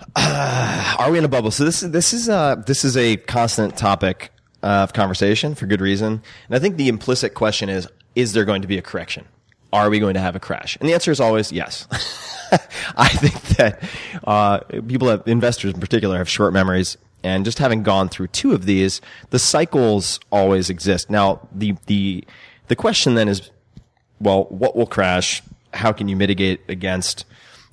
Are 0.16 1.12
we 1.12 1.18
in 1.18 1.26
a 1.26 1.30
bubble? 1.30 1.52
So 1.52 1.66
this 1.66 1.84
is 1.84 1.92
this 1.92 2.14
is 2.14 2.30
uh 2.30 2.56
this 2.66 2.86
is 2.86 2.96
a 2.96 3.18
constant 3.18 3.78
topic 3.78 4.32
of 4.62 4.94
conversation 4.94 5.56
for 5.56 5.66
good 5.66 5.82
reason, 5.82 6.22
and 6.48 6.56
I 6.56 6.60
think 6.60 6.78
the 6.78 6.88
implicit 6.88 7.34
question 7.34 7.70
is: 7.70 7.88
Is 8.16 8.34
there 8.34 8.46
going 8.46 8.62
to 8.62 8.68
be 8.68 8.78
a 8.78 8.82
correction? 8.82 9.26
Are 9.72 9.90
we 9.90 10.00
going 10.00 10.16
to 10.16 10.20
have 10.20 10.36
a 10.36 10.40
crash? 10.40 10.78
And 10.80 10.90
the 10.90 10.94
answer 10.94 11.12
is 11.12 11.20
always 11.20 11.52
yes. 11.52 11.88
I 12.98 13.08
think 13.10 13.40
that 13.58 13.84
uh, 14.24 14.60
people, 14.88 15.10
have, 15.10 15.28
investors 15.28 15.74
in 15.74 15.80
particular, 15.80 16.18
have 16.18 16.28
short 16.28 16.54
memories, 16.54 16.98
and 17.24 17.46
just 17.46 17.60
having 17.60 17.84
gone 17.84 18.10
through 18.10 18.28
two 18.28 18.54
of 18.54 18.66
these, 18.66 19.00
the 19.30 19.38
cycles 19.38 20.20
always 20.32 20.70
exist. 20.70 21.10
Now, 21.10 21.48
the 21.52 21.76
the 21.86 22.24
the 22.68 22.76
question 22.76 23.16
then 23.16 23.28
is, 23.28 23.52
well, 24.20 24.46
what 24.46 24.76
will 24.76 24.88
crash? 24.88 25.44
How 25.74 25.92
can 25.92 26.08
you 26.08 26.16
mitigate 26.16 26.62
against 26.68 27.26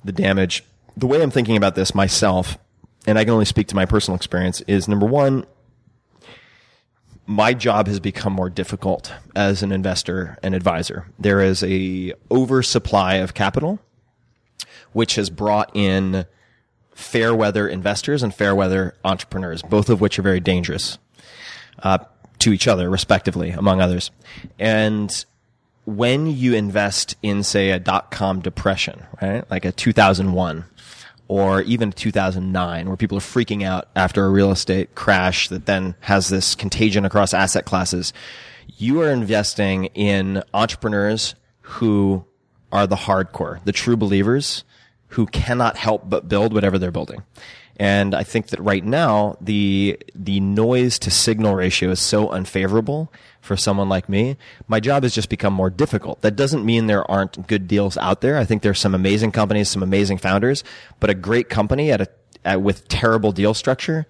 the 0.03 0.11
damage? 0.11 0.63
The 0.97 1.05
way 1.05 1.21
I'm 1.21 1.29
thinking 1.29 1.57
about 1.57 1.75
this 1.75 1.93
myself, 1.93 2.57
and 3.05 3.19
I 3.19 3.23
can 3.23 3.31
only 3.31 3.45
speak 3.45 3.67
to 3.67 3.75
my 3.75 3.85
personal 3.85 4.15
experience, 4.15 4.61
is 4.61 4.87
number 4.87 5.05
one, 5.05 5.45
my 7.27 7.53
job 7.53 7.85
has 7.85 7.99
become 7.99 8.33
more 8.33 8.49
difficult 8.49 9.13
as 9.35 9.61
an 9.61 9.71
investor 9.71 10.39
and 10.41 10.55
advisor. 10.55 11.05
There 11.19 11.39
is 11.39 11.63
a 11.63 12.13
oversupply 12.31 13.15
of 13.15 13.35
capital, 13.35 13.79
which 14.91 15.15
has 15.15 15.29
brought 15.29 15.69
in 15.75 16.25
fair 16.95 17.35
weather 17.35 17.67
investors 17.67 18.23
and 18.23 18.33
fair 18.33 18.55
weather 18.55 18.95
entrepreneurs, 19.05 19.61
both 19.61 19.91
of 19.91 20.01
which 20.01 20.17
are 20.17 20.23
very 20.23 20.39
dangerous 20.39 20.97
uh, 21.83 21.99
to 22.39 22.51
each 22.51 22.67
other, 22.67 22.89
respectively, 22.89 23.51
among 23.51 23.81
others. 23.81 24.09
And 24.57 25.25
when 25.85 26.25
you 26.25 26.55
invest 26.55 27.15
in, 27.21 27.43
say, 27.43 27.69
a 27.69 27.77
dot 27.77 28.09
com 28.09 28.39
depression, 28.39 29.05
right, 29.21 29.49
like 29.51 29.63
a 29.63 29.71
2001 29.71 30.65
or 31.27 31.61
even 31.63 31.91
2009, 31.91 32.87
where 32.87 32.97
people 32.97 33.17
are 33.17 33.21
freaking 33.21 33.63
out 33.63 33.89
after 33.95 34.25
a 34.25 34.29
real 34.29 34.51
estate 34.51 34.95
crash 34.95 35.49
that 35.49 35.65
then 35.65 35.95
has 36.01 36.29
this 36.29 36.55
contagion 36.55 37.05
across 37.05 37.33
asset 37.33 37.65
classes, 37.65 38.13
you 38.77 39.01
are 39.01 39.09
investing 39.09 39.85
in 39.85 40.43
entrepreneurs 40.53 41.35
who 41.61 42.25
are 42.71 42.87
the 42.87 42.95
hardcore, 42.95 43.63
the 43.65 43.71
true 43.71 43.97
believers 43.97 44.63
who 45.09 45.25
cannot 45.27 45.77
help 45.77 46.09
but 46.09 46.27
build 46.27 46.53
whatever 46.53 46.77
they're 46.77 46.91
building. 46.91 47.23
And 47.79 48.15
I 48.15 48.23
think 48.23 48.47
that 48.47 48.59
right 48.59 48.83
now 48.83 49.37
the 49.39 49.99
the 50.15 50.39
noise 50.39 50.97
to 50.99 51.11
signal 51.11 51.55
ratio 51.55 51.91
is 51.91 51.99
so 51.99 52.29
unfavorable 52.29 53.11
for 53.47 53.57
someone 53.57 53.89
like 53.89 54.07
me. 54.07 54.37
My 54.67 54.79
job 54.79 55.03
has 55.03 55.15
just 55.15 55.29
become 55.29 55.53
more 55.53 55.71
difficult. 55.71 56.21
That 56.21 56.35
doesn't 56.35 56.63
mean 56.63 56.85
there 56.85 57.09
aren't 57.09 57.47
good 57.47 57.67
deals 57.67 57.97
out 57.97 58.21
there. 58.21 58.37
I 58.37 58.45
think 58.45 58.61
there's 58.61 58.79
some 58.79 58.93
amazing 58.93 59.31
companies, 59.31 59.69
some 59.69 59.81
amazing 59.81 60.19
founders, 60.19 60.63
but 60.99 61.09
a 61.09 61.15
great 61.15 61.49
company 61.49 61.91
at 61.91 62.01
a 62.01 62.07
at, 62.45 62.61
with 62.61 62.87
terrible 62.87 63.31
deal 63.31 63.53
structure 63.53 64.05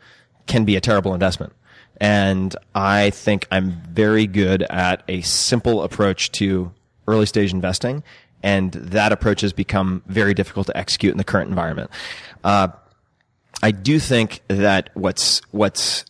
can 0.46 0.66
be 0.66 0.76
a 0.76 0.82
terrible 0.82 1.14
investment. 1.14 1.54
And 2.00 2.56
I 2.76 3.10
think 3.10 3.48
I'm 3.52 3.82
very 3.90 4.28
good 4.28 4.62
at 4.64 5.04
a 5.08 5.22
simple 5.22 5.82
approach 5.82 6.32
to 6.34 6.72
early 7.08 7.26
stage 7.26 7.52
investing. 7.52 8.04
And 8.44 8.72
that 8.74 9.12
approach 9.12 9.42
has 9.42 9.52
become 9.52 10.04
very 10.06 10.34
difficult 10.36 10.68
to 10.68 10.78
execute 10.78 11.12
in 11.12 11.18
the 11.18 11.24
current 11.24 11.50
environment. 11.50 11.90
Uh, 12.44 12.70
I 13.64 13.72
do 13.72 14.00
think 14.00 14.42
that 14.48 14.92
what's 14.94 15.42
what's 15.50 16.06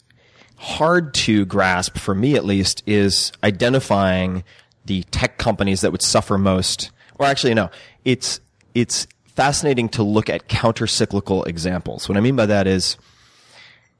hard 0.57 1.13
to 1.13 1.45
grasp 1.45 1.97
for 1.97 2.13
me 2.13 2.35
at 2.35 2.43
least 2.43 2.83
is 2.85 3.31
identifying 3.43 4.43
the 4.85 5.03
tech 5.03 5.37
companies 5.37 5.81
that 5.81 5.91
would 5.91 6.01
suffer 6.01 6.37
most. 6.37 6.91
Or 7.19 7.25
actually, 7.25 7.53
no, 7.53 7.69
it's 8.03 8.39
it's 8.73 9.07
fascinating 9.25 9.89
to 9.89 10.03
look 10.03 10.29
at 10.29 10.47
counter 10.47 10.87
cyclical 10.87 11.43
examples. 11.43 12.09
What 12.09 12.17
I 12.17 12.21
mean 12.21 12.35
by 12.35 12.47
that 12.47 12.67
is 12.67 12.97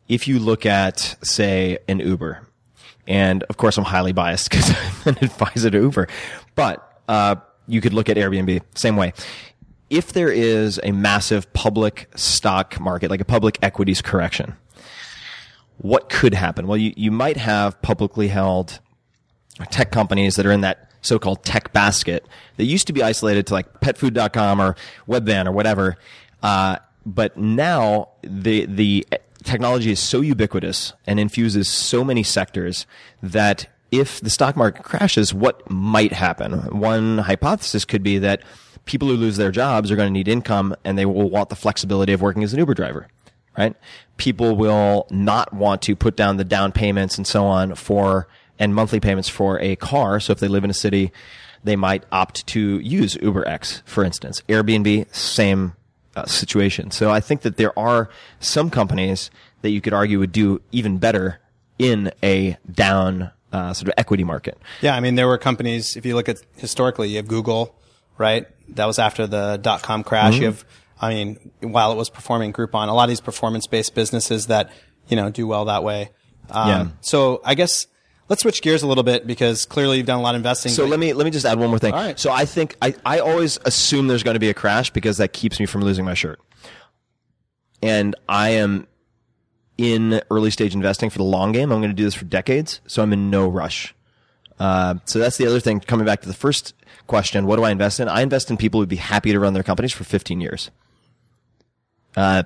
if 0.07 0.27
you 0.27 0.39
look 0.39 0.65
at, 0.65 1.15
say, 1.21 1.77
an 1.87 1.99
Uber, 1.99 2.41
and 3.07 3.43
of 3.43 3.57
course 3.57 3.77
I'm 3.77 3.83
highly 3.83 4.13
biased 4.13 4.49
because 4.49 4.69
I'm 4.69 5.15
an 5.15 5.23
advisor 5.23 5.69
to 5.69 5.77
Uber, 5.77 6.07
but 6.55 7.01
uh, 7.07 7.35
you 7.67 7.81
could 7.81 7.93
look 7.93 8.09
at 8.09 8.17
Airbnb 8.17 8.61
same 8.75 8.97
way. 8.97 9.13
If 9.89 10.11
there 10.11 10.31
is 10.31 10.81
a 10.83 10.91
massive 10.91 11.51
public 11.53 12.09
stock 12.15 12.79
market, 12.79 13.09
like 13.09 13.21
a 13.21 13.25
public 13.25 13.57
equities 13.61 14.01
correction, 14.01 14.57
what 15.79 16.09
could 16.09 16.33
happen? 16.33 16.67
Well, 16.67 16.77
you, 16.77 16.93
you 16.95 17.11
might 17.11 17.37
have 17.37 17.81
publicly 17.81 18.27
held 18.27 18.79
tech 19.65 19.91
companies 19.91 20.35
that 20.35 20.45
are 20.45 20.51
in 20.51 20.61
that 20.61 20.91
so-called 21.01 21.43
tech 21.43 21.71
basket 21.73 22.25
that 22.57 22.65
used 22.65 22.87
to 22.87 22.93
be 22.93 23.03
isolated 23.03 23.47
to 23.47 23.53
like 23.53 23.81
petfood.com 23.81 24.59
or 24.59 24.75
webvan 25.07 25.47
or 25.47 25.51
whatever. 25.51 25.97
Uh, 26.43 26.77
but 27.05 27.37
now 27.37 28.09
the, 28.21 28.65
the 28.65 29.07
technology 29.43 29.91
is 29.91 29.99
so 29.99 30.21
ubiquitous 30.21 30.93
and 31.05 31.19
infuses 31.19 31.69
so 31.69 32.03
many 32.03 32.23
sectors 32.23 32.85
that 33.23 33.67
if 33.91 34.19
the 34.19 34.29
stock 34.29 34.55
market 34.57 34.83
crashes, 34.83 35.33
what 35.33 35.69
might 35.69 36.11
happen? 36.11 36.53
One 36.77 37.19
hypothesis 37.19 37.85
could 37.85 38.03
be 38.03 38.17
that 38.19 38.41
people 38.85 39.07
who 39.07 39.15
lose 39.15 39.37
their 39.37 39.51
jobs 39.51 39.91
are 39.91 39.95
going 39.95 40.07
to 40.07 40.13
need 40.13 40.27
income 40.27 40.75
and 40.83 40.97
they 40.97 41.05
will 41.05 41.29
want 41.29 41.49
the 41.49 41.55
flexibility 41.55 42.11
of 42.11 42.21
working 42.21 42.43
as 42.43 42.53
an 42.53 42.59
Uber 42.59 42.73
driver 42.73 43.07
right? 43.57 43.75
People 44.17 44.55
will 44.55 45.07
not 45.09 45.53
want 45.53 45.81
to 45.83 45.95
put 45.95 46.15
down 46.15 46.37
the 46.37 46.43
down 46.43 46.71
payments 46.71 47.17
and 47.17 47.25
so 47.25 47.45
on 47.45 47.75
for, 47.75 48.27
and 48.59 48.73
monthly 48.73 48.99
payments 48.99 49.29
for 49.29 49.59
a 49.59 49.75
car. 49.75 50.19
So 50.19 50.31
if 50.31 50.39
they 50.39 50.47
live 50.47 50.63
in 50.63 50.69
a 50.69 50.75
city, 50.75 51.11
they 51.63 51.75
might 51.75 52.03
opt 52.11 52.45
to 52.47 52.79
use 52.79 53.15
UberX, 53.17 53.81
for 53.85 54.03
instance. 54.03 54.41
Airbnb, 54.47 55.13
same 55.13 55.73
uh, 56.15 56.25
situation. 56.25 56.91
So 56.91 57.09
I 57.09 57.19
think 57.19 57.41
that 57.41 57.57
there 57.57 57.77
are 57.77 58.09
some 58.39 58.69
companies 58.69 59.29
that 59.61 59.71
you 59.71 59.81
could 59.81 59.93
argue 59.93 60.19
would 60.19 60.31
do 60.31 60.61
even 60.71 60.97
better 60.97 61.39
in 61.77 62.11
a 62.23 62.57
down 62.71 63.31
uh, 63.51 63.73
sort 63.73 63.89
of 63.89 63.93
equity 63.97 64.23
market. 64.23 64.57
Yeah, 64.81 64.95
I 64.95 64.99
mean, 64.99 65.15
there 65.15 65.27
were 65.27 65.37
companies, 65.37 65.95
if 65.95 66.05
you 66.05 66.15
look 66.15 66.29
at 66.29 66.41
historically, 66.55 67.09
you 67.09 67.17
have 67.17 67.27
Google, 67.27 67.75
right? 68.17 68.47
That 68.69 68.85
was 68.85 68.99
after 68.99 69.27
the 69.27 69.57
dot 69.57 69.81
com 69.81 70.03
crash. 70.03 70.33
Mm-hmm. 70.33 70.41
You 70.41 70.47
have, 70.47 70.65
I 70.99 71.13
mean, 71.13 71.51
while 71.61 71.91
it 71.91 71.95
was 71.95 72.09
performing 72.09 72.53
Groupon, 72.53 72.87
a 72.87 72.91
lot 72.91 73.03
of 73.03 73.09
these 73.09 73.21
performance 73.21 73.67
based 73.67 73.93
businesses 73.93 74.47
that, 74.47 74.71
you 75.07 75.15
know, 75.15 75.29
do 75.29 75.45
well 75.47 75.65
that 75.65 75.83
way. 75.83 76.09
Um, 76.49 76.69
Yeah. 76.69 76.87
So 77.01 77.41
I 77.45 77.55
guess 77.55 77.87
let's 78.29 78.41
switch 78.41 78.61
gears 78.61 78.83
a 78.83 78.87
little 78.87 79.03
bit 79.03 79.27
because 79.27 79.65
clearly 79.65 79.97
you've 79.97 80.05
done 80.07 80.19
a 80.19 80.23
lot 80.23 80.35
of 80.35 80.39
investing. 80.39 80.71
So 80.71 80.85
let 80.85 80.99
me 80.99 81.13
let 81.13 81.25
me 81.25 81.31
just 81.31 81.45
add 81.45 81.59
one 81.59 81.69
more 81.69 81.79
thing. 81.79 81.93
All 81.93 81.99
right. 81.99 82.19
So 82.19 82.31
I 82.31 82.45
think 82.45 82.75
I, 82.81 82.95
I 83.05 83.19
always 83.19 83.59
assume 83.65 84.07
there's 84.07 84.23
going 84.23 84.35
to 84.35 84.39
be 84.39 84.49
a 84.49 84.53
crash 84.53 84.89
because 84.89 85.17
that 85.17 85.33
keeps 85.33 85.59
me 85.59 85.65
from 85.65 85.81
losing 85.81 86.05
my 86.05 86.13
shirt. 86.13 86.39
And 87.81 88.15
I 88.27 88.49
am 88.51 88.87
in 89.77 90.21
early 90.31 90.49
stage 90.49 90.73
investing 90.73 91.09
for 91.09 91.19
the 91.19 91.23
long 91.23 91.51
game. 91.51 91.71
I'm 91.71 91.79
going 91.79 91.91
to 91.91 91.95
do 91.95 92.03
this 92.03 92.15
for 92.15 92.25
decades, 92.25 92.81
so 92.87 93.03
I'm 93.03 93.13
in 93.13 93.29
no 93.29 93.47
rush. 93.47 93.93
Uh, 94.59 94.95
so 95.05 95.19
that's 95.19 95.37
the 95.37 95.45
other 95.45 95.59
thing. 95.59 95.79
Coming 95.79 96.05
back 96.05 96.21
to 96.21 96.27
the 96.27 96.33
first 96.33 96.73
question, 97.05 97.45
what 97.45 97.57
do 97.57 97.63
I 97.63 97.69
invest 97.69 97.99
in? 97.99 98.09
I 98.09 98.21
invest 98.21 98.49
in 98.49 98.57
people 98.57 98.79
who'd 98.79 98.89
be 98.89 98.95
happy 98.95 99.31
to 99.31 99.39
run 99.39 99.53
their 99.53 99.61
companies 99.61 99.93
for 99.93 100.03
15 100.03 100.41
years. 100.41 100.71
Uh, 102.17 102.43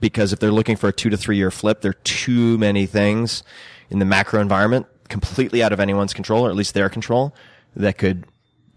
because 0.00 0.32
if 0.32 0.40
they're 0.40 0.52
looking 0.52 0.76
for 0.76 0.88
a 0.88 0.92
two 0.92 1.08
to 1.08 1.16
three 1.16 1.38
year 1.38 1.50
flip, 1.50 1.80
there 1.80 1.90
are 1.90 2.00
too 2.04 2.58
many 2.58 2.84
things 2.84 3.42
in 3.88 4.00
the 4.00 4.04
macro 4.04 4.40
environment 4.40 4.86
completely 5.08 5.62
out 5.62 5.72
of 5.72 5.80
anyone's 5.80 6.12
control, 6.12 6.44
or 6.44 6.50
at 6.50 6.56
least 6.56 6.74
their 6.74 6.88
control, 6.88 7.34
that 7.76 7.96
could 7.96 8.26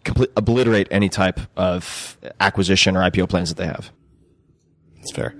complete, 0.03 0.29
obliterate 0.38 0.88
any 0.91 1.10
type 1.10 1.39
of 1.57 2.17
acquisition 2.39 2.95
or 2.95 3.01
IPO 3.01 3.27
plans 3.27 3.49
that 3.49 3.57
they 3.57 3.65
have. 3.65 3.91
That's 4.97 5.12
fair. 5.12 5.36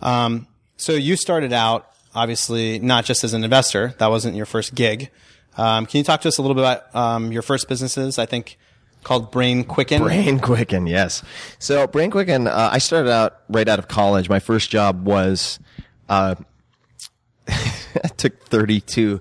Um, 0.00 0.46
so 0.76 0.92
you 0.92 1.16
started 1.16 1.52
out 1.52 1.88
obviously 2.14 2.78
not 2.78 3.04
just 3.04 3.24
as 3.24 3.32
an 3.34 3.44
investor. 3.44 3.94
That 3.98 4.10
wasn't 4.10 4.36
your 4.36 4.46
first 4.46 4.74
gig. 4.74 5.10
Um, 5.56 5.86
can 5.86 5.98
you 5.98 6.04
talk 6.04 6.20
to 6.22 6.28
us 6.28 6.38
a 6.38 6.42
little 6.42 6.54
bit 6.54 6.62
about 6.62 6.94
um, 6.94 7.32
your 7.32 7.42
first 7.42 7.68
businesses? 7.68 8.18
I 8.18 8.26
think 8.26 8.58
called 9.02 9.30
Brain 9.30 9.64
Quicken. 9.64 10.02
Brain 10.02 10.40
Quicken, 10.40 10.86
yes. 10.86 11.22
So 11.58 11.86
Brain 11.86 12.10
Quicken, 12.10 12.46
uh, 12.46 12.70
I 12.72 12.78
started 12.78 13.10
out 13.10 13.40
right 13.48 13.68
out 13.68 13.78
of 13.78 13.88
college. 13.88 14.28
My 14.28 14.38
first 14.38 14.70
job 14.70 15.06
was, 15.06 15.58
uh, 16.08 16.34
I 17.48 18.08
took 18.16 18.46
32, 18.46 19.20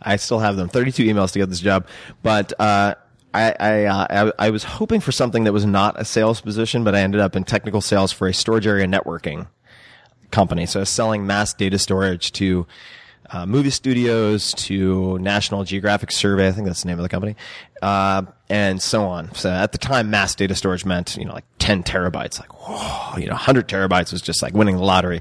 I 0.00 0.16
still 0.16 0.38
have 0.38 0.56
them, 0.56 0.68
32 0.68 1.04
emails 1.04 1.32
to 1.32 1.38
get 1.38 1.48
this 1.48 1.60
job, 1.60 1.86
but, 2.22 2.52
uh, 2.60 2.94
I, 3.34 3.54
I, 3.60 3.84
uh, 3.84 4.32
I, 4.38 4.46
I 4.46 4.50
was 4.50 4.64
hoping 4.64 5.00
for 5.00 5.12
something 5.12 5.44
that 5.44 5.52
was 5.52 5.66
not 5.66 6.00
a 6.00 6.06
sales 6.06 6.40
position, 6.40 6.84
but 6.84 6.94
I 6.94 7.00
ended 7.00 7.20
up 7.20 7.36
in 7.36 7.44
technical 7.44 7.82
sales 7.82 8.10
for 8.10 8.26
a 8.26 8.32
storage 8.32 8.66
area 8.66 8.86
networking 8.86 9.46
company. 10.30 10.64
So 10.64 10.80
I 10.80 10.82
was 10.82 10.88
selling 10.88 11.26
mass 11.26 11.52
data 11.52 11.78
storage 11.78 12.32
to 12.32 12.66
uh, 13.30 13.46
movie 13.46 13.70
studios, 13.70 14.52
to 14.54 15.18
National 15.18 15.64
Geographic 15.64 16.12
Survey, 16.12 16.48
I 16.48 16.52
think 16.52 16.66
that's 16.66 16.82
the 16.82 16.88
name 16.88 16.98
of 16.98 17.02
the 17.02 17.08
company, 17.08 17.36
uh, 17.82 18.22
and 18.48 18.80
so 18.80 19.04
on. 19.04 19.34
So 19.34 19.50
at 19.50 19.72
the 19.72 19.78
time, 19.78 20.10
mass 20.10 20.34
data 20.34 20.54
storage 20.54 20.84
meant, 20.84 21.16
you 21.16 21.24
know, 21.24 21.32
like 21.32 21.44
10 21.58 21.82
terabytes, 21.82 22.38
like, 22.40 22.52
whoa, 22.52 23.18
you 23.18 23.26
know, 23.26 23.32
100 23.32 23.68
terabytes 23.68 24.12
was 24.12 24.22
just 24.22 24.42
like 24.42 24.54
winning 24.54 24.76
the 24.76 24.84
lottery. 24.84 25.20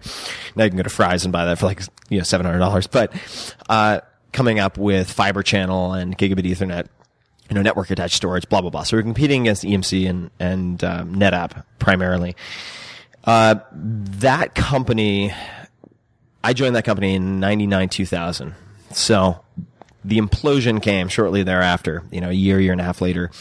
Now 0.56 0.64
you 0.66 0.70
can 0.70 0.78
go 0.78 0.84
to 0.84 0.90
Fry's 0.90 1.26
and 1.26 1.32
buy 1.32 1.46
that 1.46 1.58
for 1.58 1.66
like, 1.66 1.82
you 2.10 2.18
know, 2.18 2.24
$700. 2.24 2.92
But, 2.92 3.14
uh, 3.70 4.02
coming 4.36 4.60
up 4.60 4.78
with 4.78 5.10
fiber 5.10 5.42
channel 5.42 5.94
and 5.94 6.18
gigabit 6.18 6.46
Ethernet, 6.46 6.88
you 7.50 7.56
know, 7.56 7.62
network 7.62 7.90
attached 7.90 8.16
storage, 8.16 8.48
blah 8.50 8.62
blah 8.62 8.70
blah. 8.70 8.84
So 8.84 8.98
we're 8.98 9.04
competing 9.04 9.42
against 9.42 9.64
EMC 9.64 10.10
and 10.10 10.30
and 10.40 10.84
um, 10.84 11.16
NetApp 11.16 11.64
primarily. 11.80 12.36
Uh, 13.24 13.56
that 13.72 14.54
company, 14.54 15.34
I 16.46 16.54
joined 16.54 16.76
that 16.76 16.86
company 16.86 17.16
in 17.16 17.40
'99 17.40 17.90
2000. 17.90 18.56
So 18.92 19.42
the 20.06 20.20
implosion 20.20 20.82
came 20.82 21.08
shortly 21.08 21.42
thereafter, 21.42 22.04
you 22.12 22.22
know, 22.22 22.30
a 22.30 22.34
year, 22.34 22.60
year 22.60 22.72
and 22.72 22.80
a 22.80 22.84
half 22.84 23.02
later. 23.02 23.32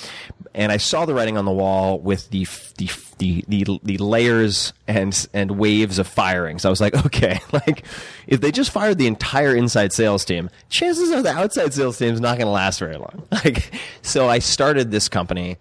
And 0.54 0.72
I 0.72 0.78
saw 0.78 1.04
the 1.04 1.12
writing 1.12 1.36
on 1.36 1.44
the 1.44 1.52
wall 1.52 1.98
with 1.98 2.30
the, 2.30 2.46
the, 2.78 2.90
the, 3.18 3.44
the, 3.48 3.80
the 3.82 3.98
layers 3.98 4.72
and, 4.88 5.28
and 5.34 5.58
waves 5.58 5.98
of 5.98 6.06
firings. 6.06 6.64
I 6.64 6.70
was 6.70 6.80
like, 6.80 6.94
okay, 7.06 7.40
like, 7.52 7.84
if 8.26 8.40
they 8.40 8.50
just 8.50 8.70
fired 8.70 8.96
the 8.96 9.06
entire 9.06 9.54
inside 9.54 9.92
sales 9.92 10.24
team, 10.24 10.48
chances 10.70 11.12
are 11.12 11.22
the 11.22 11.32
outside 11.32 11.74
sales 11.74 11.98
team 11.98 12.14
is 12.14 12.20
not 12.20 12.38
going 12.38 12.46
to 12.46 12.52
last 12.52 12.78
very 12.78 12.96
long. 12.96 13.26
Like, 13.44 13.70
so 14.00 14.26
I 14.26 14.38
started 14.38 14.90
this 14.90 15.10
company 15.10 15.58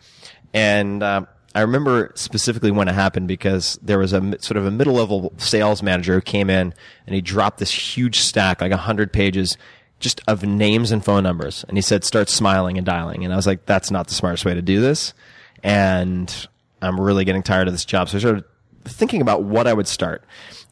and, 0.54 1.04
uh, 1.04 1.26
I 1.56 1.62
remember 1.62 2.12
specifically 2.16 2.72
when 2.72 2.88
it 2.88 2.96
happened 2.96 3.28
because 3.28 3.78
there 3.82 4.00
was 4.00 4.12
a 4.12 4.20
sort 4.42 4.58
of 4.58 4.66
a 4.66 4.72
middle 4.72 4.94
level 4.94 5.34
sales 5.38 5.84
manager 5.84 6.16
who 6.16 6.22
came 6.22 6.50
in 6.50 6.74
and 7.06 7.16
he 7.16 7.22
dropped 7.22 7.60
this 7.60 7.72
huge 7.72 8.20
stack, 8.20 8.62
like 8.62 8.72
a 8.72 8.78
hundred 8.78 9.13
pages, 9.13 9.58
just 10.00 10.20
of 10.28 10.44
names 10.44 10.92
and 10.92 11.06
phone 11.06 11.24
numbers. 11.24 11.63
And 11.68 11.78
he 11.78 11.82
said, 11.82 12.04
start 12.04 12.30
smiling 12.30 12.78
and 12.78 12.86
dialing. 12.86 13.24
And 13.24 13.32
I 13.32 13.36
was 13.36 13.46
like, 13.46 13.66
that's 13.66 13.92
not 13.92 14.08
the 14.08 14.16
smartest 14.16 14.46
way 14.46 14.56
to 14.56 14.62
do 14.62 14.82
this. 14.82 15.13
And 15.62 16.48
I'm 16.82 17.00
really 17.00 17.24
getting 17.24 17.44
tired 17.44 17.68
of 17.68 17.74
this 17.74 17.86
job. 17.86 18.10
So 18.10 18.18
I 18.18 18.20
started 18.20 18.44
thinking 18.86 19.22
about 19.22 19.44
what 19.44 19.68
I 19.68 19.74
would 19.74 19.88
start. 19.88 20.24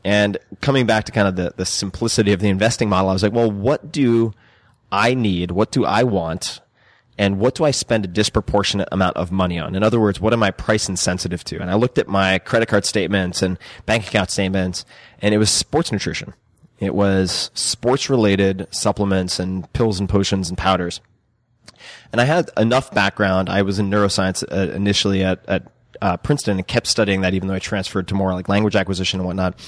And 0.03 0.37
coming 0.61 0.87
back 0.87 1.05
to 1.05 1.11
kind 1.11 1.27
of 1.27 1.35
the, 1.35 1.53
the 1.55 1.65
simplicity 1.65 2.33
of 2.33 2.39
the 2.39 2.49
investing 2.49 2.89
model, 2.89 3.09
I 3.09 3.13
was 3.13 3.23
like, 3.23 3.33
well, 3.33 3.51
what 3.51 3.91
do 3.91 4.33
I 4.91 5.13
need? 5.13 5.51
What 5.51 5.71
do 5.71 5.85
I 5.85 6.03
want? 6.03 6.59
And 7.17 7.39
what 7.39 7.55
do 7.55 7.65
I 7.65 7.71
spend 7.71 8.05
a 8.05 8.07
disproportionate 8.07 8.87
amount 8.91 9.17
of 9.17 9.31
money 9.31 9.59
on? 9.59 9.75
In 9.75 9.83
other 9.83 9.99
words, 9.99 10.19
what 10.19 10.33
am 10.33 10.43
I 10.43 10.51
price 10.51 10.89
insensitive 10.89 11.43
to? 11.45 11.59
And 11.59 11.69
I 11.69 11.75
looked 11.75 11.97
at 11.97 12.07
my 12.07 12.39
credit 12.39 12.67
card 12.67 12.85
statements 12.85 13.41
and 13.41 13.57
bank 13.85 14.07
account 14.07 14.31
statements, 14.31 14.85
and 15.21 15.33
it 15.33 15.37
was 15.37 15.49
sports 15.49 15.91
nutrition. 15.91 16.33
It 16.79 16.95
was 16.95 17.51
sports 17.53 18.09
related 18.09 18.67
supplements 18.71 19.39
and 19.39 19.71
pills 19.73 19.99
and 19.99 20.09
potions 20.09 20.49
and 20.49 20.57
powders. 20.57 20.99
And 22.11 22.19
I 22.19 22.25
had 22.25 22.49
enough 22.57 22.91
background. 22.91 23.49
I 23.49 23.61
was 23.61 23.77
in 23.77 23.89
neuroscience 23.89 24.43
uh, 24.51 24.71
initially 24.73 25.23
at, 25.23 25.45
at 25.47 25.71
uh, 26.01 26.17
Princeton 26.17 26.57
and 26.57 26.67
kept 26.67 26.87
studying 26.87 27.21
that 27.21 27.33
even 27.33 27.47
though 27.47 27.53
I 27.53 27.59
transferred 27.59 28.07
to 28.07 28.15
more 28.15 28.33
like 28.33 28.49
language 28.49 28.75
acquisition 28.75 29.19
and 29.19 29.27
whatnot, 29.27 29.59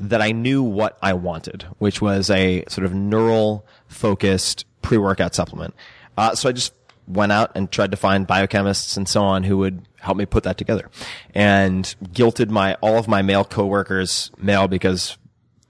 that 0.00 0.20
I 0.20 0.32
knew 0.32 0.62
what 0.62 0.98
I 1.02 1.12
wanted, 1.12 1.66
which 1.78 2.02
was 2.02 2.30
a 2.30 2.64
sort 2.68 2.84
of 2.84 2.94
neural 2.94 3.66
focused 3.86 4.64
pre-workout 4.82 5.34
supplement. 5.34 5.74
Uh, 6.20 6.34
so 6.34 6.50
I 6.50 6.52
just 6.52 6.74
went 7.06 7.32
out 7.32 7.50
and 7.54 7.70
tried 7.72 7.90
to 7.92 7.96
find 7.96 8.28
biochemists 8.28 8.98
and 8.98 9.08
so 9.08 9.22
on 9.22 9.42
who 9.42 9.56
would 9.56 9.88
help 10.00 10.18
me 10.18 10.26
put 10.26 10.44
that 10.44 10.58
together 10.58 10.90
and 11.34 11.94
guilted 12.12 12.50
my, 12.50 12.74
all 12.82 12.98
of 12.98 13.08
my 13.08 13.22
male 13.22 13.42
coworkers 13.42 14.30
male 14.36 14.68
because 14.68 15.16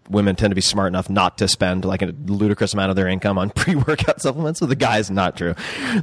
women 0.08 0.34
tend 0.34 0.50
to 0.50 0.56
be 0.56 0.60
smart 0.60 0.88
enough 0.88 1.08
not 1.08 1.38
to 1.38 1.46
spend 1.46 1.84
like 1.84 2.02
a 2.02 2.06
ludicrous 2.26 2.74
amount 2.74 2.90
of 2.90 2.96
their 2.96 3.06
income 3.06 3.38
on 3.38 3.50
pre-workout 3.54 4.20
supplements. 4.20 4.58
So 4.58 4.66
the 4.66 4.74
guys, 4.74 5.08
not 5.08 5.36
true. 5.36 5.54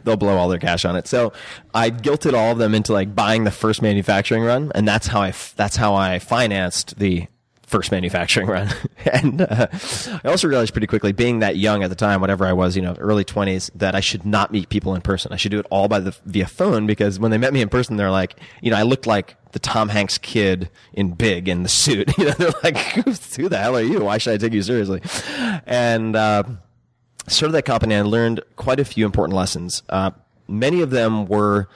They'll 0.05 0.15
blow 0.15 0.37
all 0.37 0.47
their 0.47 0.59
cash 0.59 0.85
on 0.85 0.95
it. 0.95 1.07
So 1.07 1.33
I 1.73 1.91
guilted 1.91 2.33
all 2.33 2.53
of 2.53 2.57
them 2.57 2.73
into 2.73 2.93
like 2.93 3.13
buying 3.13 3.43
the 3.43 3.51
first 3.51 3.81
manufacturing 3.81 4.43
run. 4.43 4.71
And 4.73 4.87
that's 4.87 5.07
how 5.07 5.21
I, 5.23 5.33
that's 5.57 5.75
how 5.75 5.93
I 5.93 6.19
financed 6.19 6.99
the 6.99 7.27
first 7.67 7.91
manufacturing 7.91 8.47
run. 8.47 8.69
and 9.05 9.41
uh, 9.41 9.67
I 10.23 10.29
also 10.29 10.47
realized 10.47 10.73
pretty 10.73 10.87
quickly, 10.87 11.11
being 11.11 11.39
that 11.39 11.57
young 11.57 11.83
at 11.83 11.89
the 11.89 11.95
time, 11.95 12.21
whatever 12.21 12.45
I 12.45 12.53
was, 12.53 12.75
you 12.75 12.81
know, 12.81 12.95
early 12.97 13.25
20s, 13.25 13.69
that 13.75 13.93
I 13.93 13.99
should 13.99 14.25
not 14.25 14.51
meet 14.51 14.69
people 14.69 14.95
in 14.95 15.01
person. 15.01 15.33
I 15.33 15.35
should 15.35 15.51
do 15.51 15.59
it 15.59 15.67
all 15.69 15.87
by 15.87 15.99
the 15.99 16.15
via 16.25 16.47
phone 16.47 16.87
because 16.87 17.19
when 17.19 17.29
they 17.29 17.37
met 17.37 17.53
me 17.53 17.61
in 17.61 17.69
person, 17.69 17.97
they're 17.97 18.09
like, 18.09 18.39
you 18.61 18.71
know, 18.71 18.77
I 18.77 18.83
looked 18.83 19.05
like 19.05 19.35
the 19.51 19.59
Tom 19.59 19.89
Hanks 19.89 20.17
kid 20.17 20.69
in 20.93 21.11
Big 21.11 21.47
in 21.47 21.63
the 21.63 21.69
suit. 21.69 22.09
You 22.17 22.25
know, 22.25 22.31
they're 22.31 22.53
like, 22.63 22.77
who 22.77 23.47
the 23.47 23.57
hell 23.57 23.77
are 23.77 23.81
you? 23.81 24.05
Why 24.05 24.17
should 24.17 24.33
I 24.33 24.37
take 24.37 24.53
you 24.53 24.63
seriously? 24.63 25.01
And 25.67 26.15
uh, 26.15 26.43
started 27.27 27.53
that 27.53 27.65
company 27.65 27.93
and 27.93 28.09
learned 28.09 28.41
quite 28.55 28.79
a 28.79 28.85
few 28.85 29.05
important 29.05 29.35
lessons. 29.35 29.83
Uh, 29.89 30.11
many 30.47 30.81
of 30.81 30.89
them 30.89 31.27
were 31.27 31.67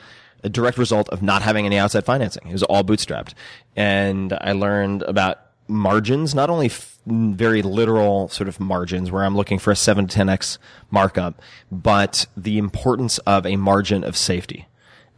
a 0.43 0.49
direct 0.49 0.77
result 0.77 1.09
of 1.09 1.21
not 1.21 1.41
having 1.41 1.65
any 1.65 1.77
outside 1.77 2.05
financing. 2.05 2.47
It 2.47 2.53
was 2.53 2.63
all 2.63 2.83
bootstrapped. 2.83 3.33
And 3.75 4.33
I 4.33 4.53
learned 4.53 5.03
about 5.03 5.39
margins, 5.71 6.35
not 6.35 6.49
only 6.49 6.67
f- 6.67 6.99
very 7.07 7.61
literal 7.61 8.27
sort 8.29 8.47
of 8.47 8.59
margins 8.59 9.11
where 9.11 9.23
I'm 9.23 9.35
looking 9.35 9.57
for 9.57 9.71
a 9.71 9.75
7 9.75 10.07
to 10.07 10.19
10x 10.19 10.57
markup, 10.91 11.41
but 11.71 12.27
the 12.37 12.57
importance 12.57 13.17
of 13.19 13.45
a 13.45 13.55
margin 13.55 14.03
of 14.03 14.15
safety. 14.15 14.67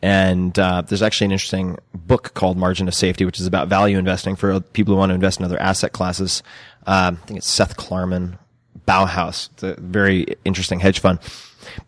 And 0.02 0.58
uh, 0.60 0.82
there's 0.82 1.02
actually 1.02 1.26
an 1.26 1.32
interesting 1.32 1.78
book 1.94 2.34
called 2.34 2.58
Margin 2.58 2.88
of 2.90 2.94
Safety, 2.94 3.24
which 3.24 3.40
is 3.40 3.48
about 3.48 3.70
value 3.70 3.98
investing 3.98 4.36
for 4.36 4.60
people 4.60 4.94
who 4.94 5.00
want 5.00 5.12
to 5.12 5.14
invest 5.16 5.40
in 5.40 5.46
other 5.46 5.60
asset 5.62 5.94
classes. 5.94 6.44
Um, 6.86 7.20
I 7.24 7.26
think 7.26 7.38
it's 7.38 7.50
Seth 7.50 7.78
Klarman, 7.78 8.38
Baupost. 8.86 9.52
It's 9.54 9.64
a 9.64 9.76
very 9.80 10.26
interesting 10.44 10.82
hedge 10.82 11.00
fund. 11.00 11.20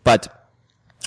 But 0.02 0.48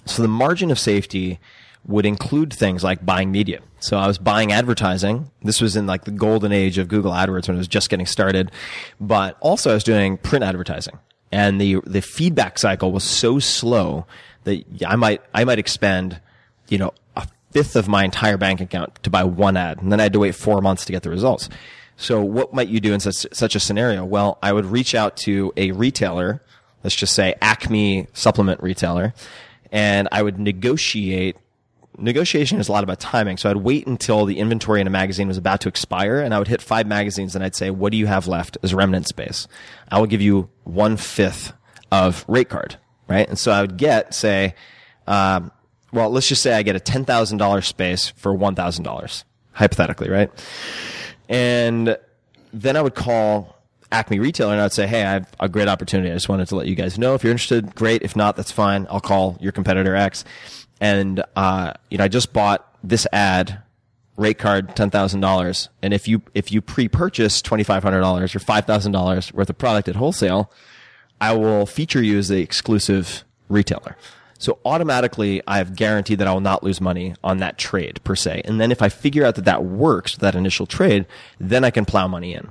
so 0.06 0.22
the 0.22 0.28
margin 0.28 0.70
of 0.70 0.78
safety 0.78 1.40
would 1.88 2.06
include 2.06 2.54
things 2.54 2.84
like 2.84 3.04
buying 3.04 3.32
media. 3.32 3.62
So 3.80 3.98
I 3.98 4.08
was 4.08 4.18
buying 4.18 4.52
advertising. 4.52 5.32
This 5.42 5.62
was 5.62 5.76
in 5.76 5.88
like 5.88 6.06
the 6.06 6.12
golden 6.12 6.52
age 6.52 6.78
of 6.78 6.88
Google 6.88 7.12
AdWords 7.12 7.48
when 7.48 7.56
it 7.56 7.60
was 7.60 7.68
just 7.68 7.90
getting 7.90 8.06
started. 8.06 8.52
But 9.00 9.38
also 9.40 9.72
I 9.72 9.74
was 9.74 9.84
doing 9.84 10.18
print 10.18 10.44
advertising. 10.44 11.00
And 11.32 11.62
the, 11.62 11.80
the 11.86 12.02
feedback 12.02 12.58
cycle 12.58 12.92
was 12.92 13.04
so 13.04 13.40
slow 13.40 14.06
that 14.44 14.66
I 14.86 14.96
might, 14.96 15.22
I 15.34 15.44
might 15.44 15.60
expend, 15.60 16.20
you 16.68 16.78
know, 16.78 16.94
a 17.16 17.28
fifth 17.52 17.76
of 17.76 17.88
my 17.88 18.04
entire 18.04 18.38
bank 18.38 18.62
account 18.62 19.04
to 19.04 19.10
buy 19.10 19.24
one 19.24 19.56
ad. 19.56 19.82
And 19.82 19.92
then 19.92 20.00
I 20.00 20.04
had 20.04 20.14
to 20.14 20.20
wait 20.20 20.36
four 20.36 20.62
months 20.62 20.86
to 20.86 20.92
get 20.92 21.04
the 21.04 21.10
results. 21.10 21.50
So 21.98 22.22
what 22.24 22.54
might 22.54 22.70
you 22.70 22.80
do 22.80 22.94
in 22.94 23.00
such, 23.00 23.28
such 23.34 23.56
a 23.56 23.60
scenario? 23.60 24.06
Well, 24.06 24.40
I 24.42 24.54
would 24.54 24.66
reach 24.66 24.96
out 24.96 25.18
to 25.18 25.54
a 25.58 25.72
retailer, 25.72 26.42
let's 26.84 26.96
just 26.96 27.14
say 27.14 27.36
Acme 27.42 28.08
supplement 28.14 28.64
retailer, 28.64 29.14
and 29.72 30.08
I 30.12 30.24
would 30.24 30.40
negotiate 30.40 31.36
negotiation 32.02 32.60
is 32.60 32.68
a 32.68 32.72
lot 32.72 32.84
about 32.84 33.00
timing. 33.00 33.38
So 33.38 33.50
I'd 33.50 33.58
wait 33.58 33.88
until 33.88 34.26
the 34.26 34.40
inventory 34.40 34.82
in 34.82 34.88
a 34.88 34.90
magazine 34.90 35.28
was 35.28 35.38
about 35.38 35.62
to 35.62 35.70
expire 35.70 36.20
and 36.20 36.34
I 36.34 36.40
would 36.40 36.48
hit 36.48 36.62
five 36.62 36.88
magazines 36.88 37.36
and 37.36 37.44
I'd 37.44 37.56
say, 37.56 37.70
what 37.70 37.92
do 37.92 37.98
you 37.98 38.08
have 38.08 38.28
left 38.28 38.58
as 38.64 38.74
remnant 38.74 39.08
space? 39.08 39.48
I 39.92 40.00
will 40.00 40.08
give 40.08 40.22
you 40.22 40.50
one 40.64 40.98
fifth 40.98 41.54
of 41.92 42.26
rate 42.28 42.50
card, 42.50 42.78
right? 43.08 43.28
And 43.28 43.38
so 43.38 43.52
I 43.52 43.62
would 43.62 43.78
get, 43.78 44.14
say, 44.14 44.56
um, 45.08 45.52
well, 45.92 46.10
let's 46.10 46.28
just 46.28 46.42
say 46.42 46.54
I 46.54 46.64
get 46.64 46.76
a 46.76 46.80
$10,000 46.80 47.66
space 47.66 48.10
for 48.10 48.34
$1,000, 48.34 49.24
hypothetically, 49.54 50.10
right? 50.10 50.32
And 51.28 51.98
then 52.54 52.76
I 52.76 52.82
would 52.82 52.96
call 52.96 53.60
Acme 53.92 54.20
retailer 54.20 54.54
and 54.54 54.62
I'd 54.62 54.74
say, 54.74 54.86
Hey, 54.86 55.04
I 55.04 55.14
have 55.14 55.32
a 55.40 55.50
great 55.50 55.68
opportunity. 55.68 56.12
I 56.12 56.14
just 56.14 56.30
wanted 56.30 56.48
to 56.50 56.56
let 56.56 56.68
you 56.68 56.76
guys 56.76 57.00
know 57.00 57.16
if 57.16 57.24
you're 57.24 57.32
interested. 57.32 57.74
Great. 57.74 58.04
If 58.04 58.16
not, 58.16 58.36
that's 58.36 58.52
fine. 58.52 58.86
I'll 58.90 59.00
call 59.00 59.38
your 59.40 59.52
competitor 59.52 59.96
X 59.96 60.26
and 60.80 61.24
uh, 61.36 61.74
you 61.90 61.98
know, 61.98 62.04
I 62.04 62.08
just 62.08 62.34
bought 62.34 62.66
this 62.84 63.06
ad, 63.12 63.62
rate 64.18 64.38
card 64.38 64.76
ten 64.76 64.90
thousand 64.90 65.22
dollars, 65.22 65.70
and 65.82 65.94
if 65.94 66.08
you 66.08 66.22
if 66.34 66.52
you 66.52 66.62
pre-purchase 66.62 67.42
twenty 67.42 67.64
five 67.64 67.84
hundred 67.84 68.02
dollars 68.02 68.36
or 68.36 68.40
five 68.40 68.66
thousand 68.66 68.92
dollars 68.92 69.34
worth 69.34 69.50
of 69.50 69.58
product 69.58 69.88
at 69.88 69.96
wholesale, 69.96 70.52
I 71.20 71.34
will 71.34 71.66
feature 71.66 72.02
you 72.02 72.18
as 72.18 72.30
the 72.30 72.42
exclusive 72.42 73.24
retailer. 73.50 73.98
So 74.40 74.58
automatically, 74.64 75.42
I 75.46 75.58
have 75.58 75.76
guaranteed 75.76 76.20
that 76.20 76.28
I 76.28 76.34
will 76.34 76.40
not 76.40 76.64
lose 76.64 76.80
money 76.80 77.14
on 77.24 77.38
that 77.40 77.58
trade 77.58 78.00
per 78.06 78.16
se. 78.16 78.42
And 78.46 78.60
then 78.60 78.72
if 78.72 78.82
I 78.82 78.88
figure 78.88 79.26
out 79.26 79.36
that 79.36 79.46
that 79.46 79.66
works, 79.66 80.16
that 80.18 80.34
initial 80.34 80.66
trade, 80.66 81.06
then 81.40 81.66
I 81.66 81.72
can 81.72 81.84
plow 81.84 82.08
money 82.08 82.34
in. 82.34 82.50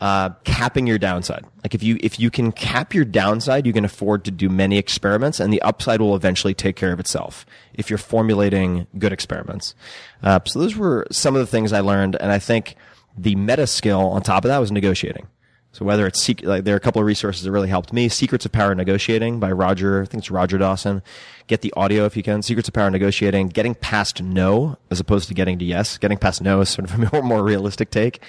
Uh, 0.00 0.30
capping 0.42 0.88
your 0.88 0.98
downside. 0.98 1.44
Like 1.62 1.76
if 1.76 1.82
you, 1.82 1.96
if 2.00 2.18
you 2.18 2.30
can 2.30 2.50
cap 2.50 2.92
your 2.92 3.04
downside, 3.04 3.66
you 3.66 3.72
can 3.72 3.84
afford 3.84 4.24
to 4.24 4.32
do 4.32 4.48
many 4.48 4.78
experiments 4.78 5.38
and 5.38 5.52
the 5.52 5.62
upside 5.62 6.00
will 6.00 6.16
eventually 6.16 6.54
take 6.54 6.74
care 6.74 6.92
of 6.92 7.00
itself 7.00 7.46
if 7.72 7.88
you're 7.88 7.98
formulating 7.98 8.88
good 8.98 9.12
experiments. 9.12 9.76
Uh, 10.24 10.40
so 10.44 10.58
those 10.58 10.76
were 10.76 11.06
some 11.12 11.36
of 11.36 11.40
the 11.40 11.46
things 11.46 11.72
I 11.72 11.80
learned. 11.80 12.16
And 12.20 12.32
I 12.32 12.40
think 12.40 12.74
the 13.16 13.36
meta 13.36 13.68
skill 13.68 14.00
on 14.00 14.22
top 14.22 14.44
of 14.44 14.48
that 14.48 14.58
was 14.58 14.72
negotiating. 14.72 15.28
So 15.72 15.84
whether 15.84 16.06
it's 16.06 16.22
sec- 16.22 16.44
like 16.44 16.64
there 16.64 16.74
are 16.74 16.78
a 16.78 16.80
couple 16.80 17.00
of 17.00 17.06
resources 17.06 17.44
that 17.44 17.52
really 17.52 17.68
helped 17.68 17.92
me. 17.92 18.08
Secrets 18.08 18.44
of 18.44 18.52
Power 18.52 18.74
Negotiating 18.74 19.38
by 19.38 19.52
Roger, 19.52 20.02
I 20.02 20.06
think 20.06 20.22
it's 20.22 20.30
Roger 20.30 20.58
Dawson. 20.58 21.02
Get 21.46 21.60
the 21.60 21.72
audio 21.76 22.04
if 22.04 22.16
you 22.16 22.22
can. 22.22 22.42
Secrets 22.42 22.68
of 22.68 22.74
Power 22.74 22.90
Negotiating. 22.90 23.48
Getting 23.48 23.74
past 23.74 24.22
no 24.22 24.76
as 24.90 24.98
opposed 24.98 25.28
to 25.28 25.34
getting 25.34 25.58
to 25.58 25.64
yes. 25.64 25.98
Getting 25.98 26.18
past 26.18 26.42
no 26.42 26.60
is 26.60 26.68
sort 26.68 26.90
of 26.90 27.12
a 27.12 27.22
more, 27.22 27.42
realistic 27.42 27.90
take. 27.90 28.20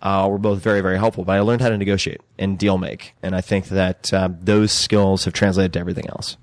Uh, 0.00 0.28
were 0.30 0.38
both 0.38 0.60
very, 0.60 0.80
very 0.80 0.98
helpful. 0.98 1.24
But 1.24 1.32
I 1.32 1.40
learned 1.40 1.60
how 1.60 1.70
to 1.70 1.78
negotiate 1.78 2.20
and 2.38 2.58
deal 2.58 2.76
make, 2.78 3.14
and 3.22 3.34
I 3.34 3.40
think 3.40 3.68
that 3.68 4.12
uh, 4.12 4.28
those 4.40 4.70
skills 4.70 5.24
have 5.24 5.32
translated 5.32 5.72
to 5.72 5.80
everything 5.80 6.06
else. 6.08 6.36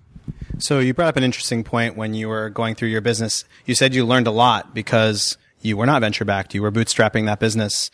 So 0.58 0.80
you 0.80 0.94
brought 0.94 1.10
up 1.10 1.18
an 1.18 1.24
interesting 1.24 1.64
point 1.64 1.96
when 1.96 2.14
you 2.14 2.30
were 2.30 2.50
going 2.50 2.76
through 2.76 2.90
your 2.90 3.02
business. 3.02 3.46
You 3.66 3.76
said 3.76 3.94
you 3.94 4.06
learned 4.06 4.28
a 4.28 4.32
lot 4.32 4.74
because 4.74 5.38
you 5.62 5.78
were 5.78 5.86
not 5.86 6.02
venture 6.02 6.26
backed. 6.26 6.54
You 6.54 6.62
were 6.62 6.72
bootstrapping 6.72 7.26
that 7.26 7.40
business. 7.40 7.90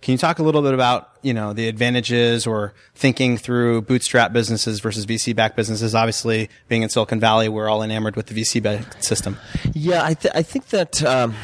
Can 0.00 0.12
you 0.12 0.18
talk 0.18 0.38
a 0.38 0.42
little 0.44 0.62
bit 0.62 0.74
about, 0.74 1.10
you 1.22 1.34
know, 1.34 1.52
the 1.52 1.66
advantages 1.66 2.46
or 2.46 2.72
thinking 2.94 3.36
through 3.36 3.82
bootstrap 3.82 4.32
businesses 4.32 4.78
versus 4.78 5.06
VC 5.06 5.34
backed 5.34 5.56
businesses? 5.56 5.94
Obviously, 5.94 6.48
being 6.68 6.82
in 6.82 6.88
Silicon 6.88 7.18
Valley, 7.18 7.48
we're 7.48 7.68
all 7.68 7.82
enamored 7.82 8.14
with 8.14 8.26
the 8.26 8.40
VC 8.40 8.62
backed 8.62 9.02
system. 9.02 9.36
Yeah, 9.72 10.04
I, 10.04 10.14
th- 10.14 10.32
I 10.36 10.42
think 10.42 10.68
that 10.68 11.02
um, 11.02 11.34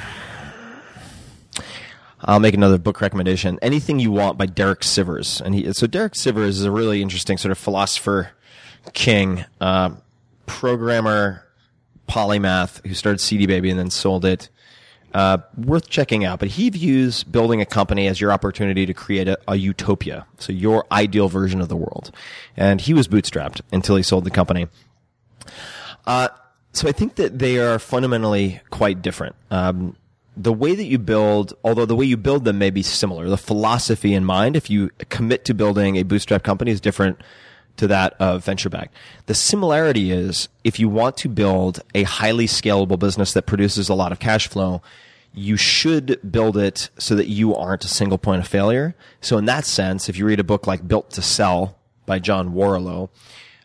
I'll 2.20 2.40
make 2.40 2.54
another 2.54 2.78
book 2.78 3.00
recommendation. 3.00 3.58
Anything 3.60 3.98
You 3.98 4.12
Want 4.12 4.38
by 4.38 4.46
Derek 4.46 4.80
Sivers, 4.80 5.40
and 5.40 5.54
he 5.54 5.72
so 5.72 5.86
Derek 5.86 6.12
Sivers 6.12 6.48
is 6.48 6.64
a 6.64 6.70
really 6.70 7.02
interesting 7.02 7.36
sort 7.36 7.52
of 7.52 7.58
philosopher 7.58 8.30
king, 8.92 9.44
uh, 9.60 9.90
programmer, 10.46 11.44
polymath 12.08 12.86
who 12.86 12.94
started 12.94 13.18
CD 13.18 13.46
Baby 13.46 13.70
and 13.70 13.78
then 13.78 13.90
sold 13.90 14.24
it. 14.24 14.48
Uh, 15.14 15.38
worth 15.56 15.88
checking 15.88 16.24
out, 16.24 16.40
but 16.40 16.48
he 16.48 16.68
views 16.70 17.22
building 17.22 17.60
a 17.60 17.64
company 17.64 18.08
as 18.08 18.20
your 18.20 18.32
opportunity 18.32 18.84
to 18.84 18.92
create 18.92 19.28
a, 19.28 19.38
a 19.46 19.54
utopia, 19.54 20.26
so 20.38 20.52
your 20.52 20.84
ideal 20.90 21.28
version 21.28 21.60
of 21.60 21.68
the 21.68 21.76
world. 21.76 22.10
And 22.56 22.80
he 22.80 22.92
was 22.92 23.06
bootstrapped 23.06 23.60
until 23.70 23.94
he 23.94 24.02
sold 24.02 24.24
the 24.24 24.32
company. 24.32 24.66
Uh, 26.04 26.30
so 26.72 26.88
I 26.88 26.92
think 26.92 27.14
that 27.14 27.38
they 27.38 27.60
are 27.60 27.78
fundamentally 27.78 28.60
quite 28.70 29.02
different. 29.02 29.36
Um, 29.52 29.96
the 30.36 30.52
way 30.52 30.74
that 30.74 30.86
you 30.86 30.98
build, 30.98 31.54
although 31.62 31.86
the 31.86 31.94
way 31.94 32.04
you 32.04 32.16
build 32.16 32.44
them 32.44 32.58
may 32.58 32.70
be 32.70 32.82
similar, 32.82 33.28
the 33.28 33.36
philosophy 33.36 34.14
in 34.14 34.24
mind, 34.24 34.56
if 34.56 34.68
you 34.68 34.90
commit 35.10 35.44
to 35.44 35.54
building 35.54 35.94
a 35.96 36.02
bootstrap 36.02 36.42
company 36.42 36.72
is 36.72 36.80
different 36.80 37.20
to 37.76 37.86
that 37.88 38.14
of 38.20 38.44
venture 38.44 38.68
backed. 38.68 38.94
The 39.26 39.34
similarity 39.34 40.10
is 40.10 40.48
if 40.62 40.78
you 40.78 40.88
want 40.88 41.16
to 41.18 41.28
build 41.28 41.80
a 41.94 42.04
highly 42.04 42.46
scalable 42.46 42.98
business 42.98 43.32
that 43.32 43.46
produces 43.46 43.88
a 43.88 43.94
lot 43.94 44.12
of 44.12 44.18
cash 44.18 44.48
flow, 44.48 44.82
you 45.34 45.56
should 45.56 46.20
build 46.30 46.56
it 46.56 46.90
so 46.98 47.14
that 47.16 47.28
you 47.28 47.54
aren't 47.54 47.84
a 47.84 47.88
single 47.88 48.18
point 48.18 48.40
of 48.40 48.48
failure. 48.48 48.94
So 49.20 49.36
in 49.36 49.46
that 49.46 49.64
sense, 49.64 50.08
if 50.08 50.16
you 50.16 50.26
read 50.26 50.40
a 50.40 50.44
book 50.44 50.66
like 50.66 50.86
Built 50.86 51.10
to 51.12 51.22
Sell 51.22 51.76
by 52.06 52.18
John 52.18 52.54
Warrillow, 52.54 53.08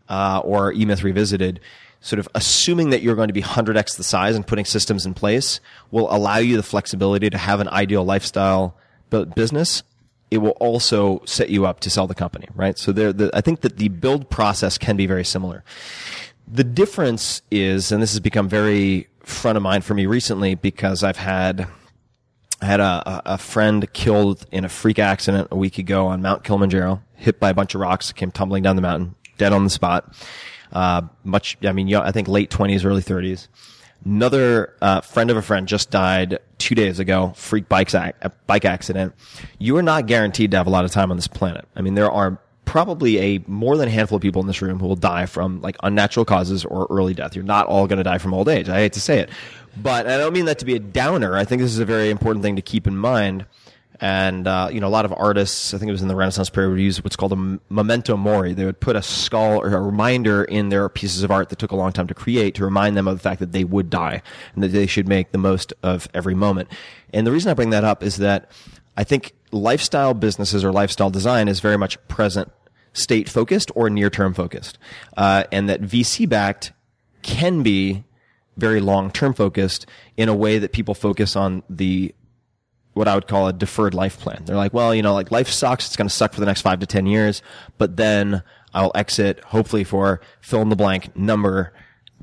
uh, 0.10 0.42
or 0.44 0.74
E-Myth 0.74 1.04
Revisited, 1.04 1.60
sort 2.02 2.20
of 2.20 2.28
assuming 2.34 2.90
that 2.90 3.02
you're 3.02 3.16
going 3.16 3.28
to 3.28 3.34
be 3.34 3.42
100x 3.42 3.98
the 3.98 4.04
size 4.04 4.36
and 4.36 4.48
putting 4.48 4.66
systems 4.66 5.06
in 5.06 5.14
place 5.14 5.60
will 5.92 6.12
allow 6.14 6.38
you 6.38 6.58
the 6.58 6.64
flexibility 6.64 7.30
to 7.30 7.38
have 7.38 7.60
an 7.60 7.68
ideal 7.70 8.04
lifestyle 8.04 8.76
bu- 9.10 9.26
business. 9.26 9.84
It 10.32 10.40
will 10.40 10.52
also 10.52 11.22
set 11.26 11.50
you 11.50 11.66
up 11.66 11.80
to 11.82 11.90
sell 11.90 12.08
the 12.08 12.16
company, 12.16 12.48
right? 12.56 12.78
So 12.78 12.92
there, 12.92 13.12
the, 13.12 13.30
I 13.34 13.42
think 13.42 13.62
that 13.62 13.78
the 13.78 13.90
build 13.90 14.30
process 14.30 14.78
can 14.78 14.96
be 14.96 15.08
very 15.08 15.26
similar. 15.26 15.64
The 16.52 16.64
difference 16.64 17.44
is, 17.52 17.92
and 17.92 18.02
this 18.02 18.12
has 18.12 18.20
become 18.20 18.50
very 18.50 19.08
front 19.24 19.56
of 19.56 19.62
mind 19.62 19.84
for 19.84 19.94
me 19.94 20.08
recently 20.08 20.56
because 20.56 21.04
I've 21.04 21.18
had 21.18 21.68
I 22.62 22.66
had 22.66 22.80
a, 22.80 23.22
a 23.34 23.38
friend 23.38 23.92
killed 23.94 24.46
in 24.52 24.66
a 24.66 24.70
freak 24.70 24.98
accident 24.98 25.50
a 25.52 25.56
week 25.56 25.78
ago 25.78 26.08
on 26.08 26.22
Mount 26.24 26.44
Kilimanjaro, 26.44 27.04
hit 27.16 27.40
by 27.40 27.52
a 27.52 27.54
bunch 27.54 27.76
of 27.76 27.82
rocks, 27.82 28.12
came 28.12 28.32
tumbling 28.32 28.64
down 28.64 28.76
the 28.76 28.82
mountain, 28.82 29.16
dead 29.38 29.54
on 29.54 29.64
the 29.64 29.70
spot. 29.70 30.14
Uh, 30.74 31.04
much, 31.24 31.56
I 31.64 31.72
mean, 31.72 31.94
I 31.94 32.12
think 32.12 32.28
late 32.28 32.50
twenties, 32.50 32.84
early 32.84 33.02
thirties. 33.04 33.48
Another 34.04 34.74
uh, 34.82 35.02
friend 35.02 35.30
of 35.30 35.38
a 35.38 35.42
friend 35.42 35.68
just 35.68 35.92
died 35.92 36.40
two 36.58 36.74
days 36.74 37.00
ago, 37.00 37.34
freak 37.36 37.70
bikes 37.70 37.94
ac- 37.94 38.14
bike 38.48 38.66
accident. 38.66 39.14
You 39.60 39.78
are 39.78 39.84
not 39.84 40.08
guaranteed 40.08 40.52
to 40.52 40.58
have 40.58 40.68
a 40.68 40.72
lot 40.72 40.84
of 40.84 40.92
time 40.92 41.12
on 41.12 41.18
this 41.18 41.28
planet. 41.28 41.68
I 41.76 41.82
mean, 41.82 41.94
there 41.94 42.10
are 42.10 42.40
probably 42.70 43.18
a 43.18 43.44
more 43.48 43.78
than 43.78 43.88
a 43.88 43.92
handful 43.92 44.18
of 44.18 44.22
people 44.22 44.40
in 44.40 44.48
this 44.48 44.62
room 44.62 44.78
who 44.78 44.86
will 44.86 44.96
die 44.96 45.26
from 45.26 45.60
like 45.60 45.76
unnatural 45.82 46.24
causes 46.24 46.64
or 46.66 46.86
early 46.92 47.16
death. 47.16 47.34
You're 47.36 47.44
not 47.44 47.66
all 47.66 47.88
going 47.88 47.98
to 47.98 48.04
die 48.04 48.20
from 48.20 48.32
old 48.32 48.48
age. 48.48 48.70
I 48.70 48.76
hate 48.76 48.94
to 48.94 49.02
say 49.02 49.18
it, 49.18 49.32
but 49.76 50.06
I 50.06 50.20
don't 50.20 50.34
mean 50.34 50.46
that 50.46 50.60
to 50.60 50.66
be 50.66 50.76
a 50.76 50.80
downer. 50.80 51.36
I 51.36 51.46
think 51.46 51.64
this 51.64 51.72
is 51.72 51.80
a 51.80 51.86
very 51.86 52.12
important 52.12 52.44
thing 52.44 52.58
to 52.58 52.62
keep 52.62 52.86
in 52.86 52.96
mind. 52.96 53.48
And 54.00 54.48
uh, 54.48 54.70
you 54.72 54.82
know, 54.82 54.88
a 54.88 54.90
lot 54.90 55.06
of 55.06 55.14
artists, 55.18 55.74
I 55.74 55.80
think 55.80 55.90
it 55.90 55.94
was 55.94 56.04
in 56.04 56.10
the 56.10 56.16
Renaissance 56.16 56.52
period, 56.52 56.70
would 56.70 56.80
use 56.80 57.04
what's 57.04 57.16
called 57.16 57.34
a 57.34 57.60
memento 57.74 58.16
mori. 58.16 58.54
They 58.54 58.66
would 58.66 58.80
put 58.80 58.96
a 58.96 59.02
skull 59.02 59.64
or 59.64 59.76
a 59.76 59.82
reminder 59.82 60.44
in 60.44 60.70
their 60.70 60.88
pieces 60.90 61.24
of 61.24 61.32
art 61.32 61.50
that 61.50 61.58
took 61.58 61.72
a 61.72 61.76
long 61.76 61.92
time 61.92 62.06
to 62.06 62.14
create 62.14 62.54
to 62.56 62.64
remind 62.64 62.96
them 62.96 63.08
of 63.08 63.18
the 63.18 63.24
fact 63.24 63.40
that 63.40 63.52
they 63.52 63.64
would 63.64 63.90
die 63.90 64.22
and 64.54 64.64
that 64.64 64.68
they 64.68 64.86
should 64.86 65.08
make 65.08 65.32
the 65.32 65.40
most 65.40 65.74
of 65.82 66.08
every 66.14 66.36
moment. 66.36 66.70
And 67.16 67.26
the 67.26 67.32
reason 67.32 67.50
I 67.50 67.56
bring 67.56 67.72
that 67.72 67.84
up 67.84 68.04
is 68.04 68.18
that 68.18 68.52
I 68.96 69.04
think 69.04 69.34
lifestyle 69.52 70.14
businesses 70.14 70.64
or 70.64 70.72
lifestyle 70.72 71.10
design 71.10 71.48
is 71.48 71.60
very 71.62 71.78
much 71.78 71.98
present 72.08 72.52
state 73.00 73.30
focused 73.30 73.72
or 73.76 73.90
near 73.90 74.10
term 74.10 74.34
focused, 74.34 74.78
uh, 75.18 75.46
and 75.52 75.70
that 75.70 75.82
VC 75.82 76.28
backed 76.28 76.72
can 77.22 77.64
be 77.64 78.04
very 78.58 78.80
long 78.82 79.12
term 79.12 79.34
focused 79.34 79.86
in 80.18 80.30
a 80.30 80.36
way 80.36 80.58
that 80.58 80.72
people 80.72 80.94
focus 80.94 81.36
on 81.36 81.64
the 81.70 82.14
what 82.94 83.08
I 83.08 83.16
would 83.16 83.28
call 83.28 83.48
a 83.48 83.54
deferred 83.54 83.94
life 83.94 84.20
plan. 84.20 84.44
They're 84.46 84.58
like, 84.58 84.74
well, 84.74 84.94
you 84.94 85.02
know, 85.02 85.14
like 85.14 85.32
life 85.32 85.48
sucks. 85.48 85.88
It's 85.88 85.96
going 85.96 86.10
to 86.10 86.14
suck 86.14 86.34
for 86.34 86.40
the 86.40 86.46
next 86.46 86.62
five 86.62 86.80
to 86.80 86.86
10 86.86 87.06
years, 87.06 87.42
but 87.78 87.96
then 87.96 88.44
I'll 88.74 88.92
exit 88.94 89.40
hopefully 89.46 89.84
for 89.84 90.20
fill 90.42 90.62
in 90.62 90.70
the 90.70 90.76
blank 90.76 91.16
number 91.16 91.74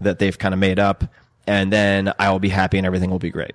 that 0.01 0.19
they've 0.19 0.37
kind 0.39 0.53
of 0.53 0.61
made 0.61 0.79
up. 0.79 1.05
And 1.47 1.73
then 1.73 2.13
I 2.19 2.31
will 2.31 2.39
be 2.39 2.49
happy 2.49 2.79
and 2.79 2.87
everything 2.87 3.11
will 3.11 3.19
be 3.19 3.31
great. 3.31 3.53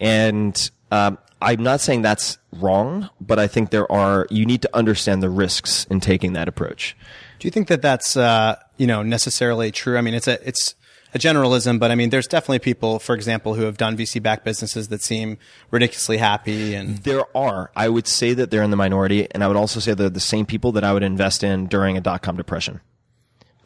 And, 0.00 0.70
um, 0.90 1.18
I'm 1.42 1.62
not 1.62 1.80
saying 1.80 2.02
that's 2.02 2.38
wrong, 2.52 3.10
but 3.20 3.38
I 3.38 3.48
think 3.48 3.70
there 3.70 3.90
are, 3.92 4.26
you 4.30 4.46
need 4.46 4.62
to 4.62 4.70
understand 4.72 5.22
the 5.22 5.28
risks 5.28 5.84
in 5.90 6.00
taking 6.00 6.32
that 6.32 6.48
approach. 6.48 6.96
Do 7.38 7.46
you 7.46 7.50
think 7.50 7.68
that 7.68 7.82
that's, 7.82 8.16
uh, 8.16 8.56
you 8.78 8.86
know, 8.86 9.02
necessarily 9.02 9.70
true? 9.70 9.98
I 9.98 10.00
mean, 10.00 10.14
it's 10.14 10.28
a, 10.28 10.46
it's, 10.48 10.74
a 11.12 11.18
generalism, 11.18 11.78
but 11.78 11.92
I 11.92 11.94
mean, 11.94 12.10
there's 12.10 12.26
definitely 12.26 12.58
people, 12.58 12.98
for 12.98 13.14
example, 13.14 13.54
who 13.54 13.62
have 13.62 13.76
done 13.76 13.96
VC 13.96 14.20
backed 14.20 14.44
businesses 14.44 14.88
that 14.88 15.00
seem 15.00 15.38
ridiculously 15.70 16.16
happy 16.16 16.74
and 16.74 16.98
There 16.98 17.24
are. 17.36 17.70
I 17.76 17.88
would 17.88 18.08
say 18.08 18.34
that 18.34 18.50
they're 18.50 18.64
in 18.64 18.70
the 18.70 18.76
minority, 18.76 19.28
and 19.30 19.44
I 19.44 19.46
would 19.46 19.56
also 19.56 19.78
say 19.78 19.94
they're 19.94 20.10
the 20.10 20.18
same 20.18 20.44
people 20.44 20.72
that 20.72 20.82
I 20.82 20.92
would 20.92 21.04
invest 21.04 21.44
in 21.44 21.66
during 21.68 21.96
a 21.96 22.00
dot 22.00 22.22
com 22.22 22.36
depression, 22.36 22.80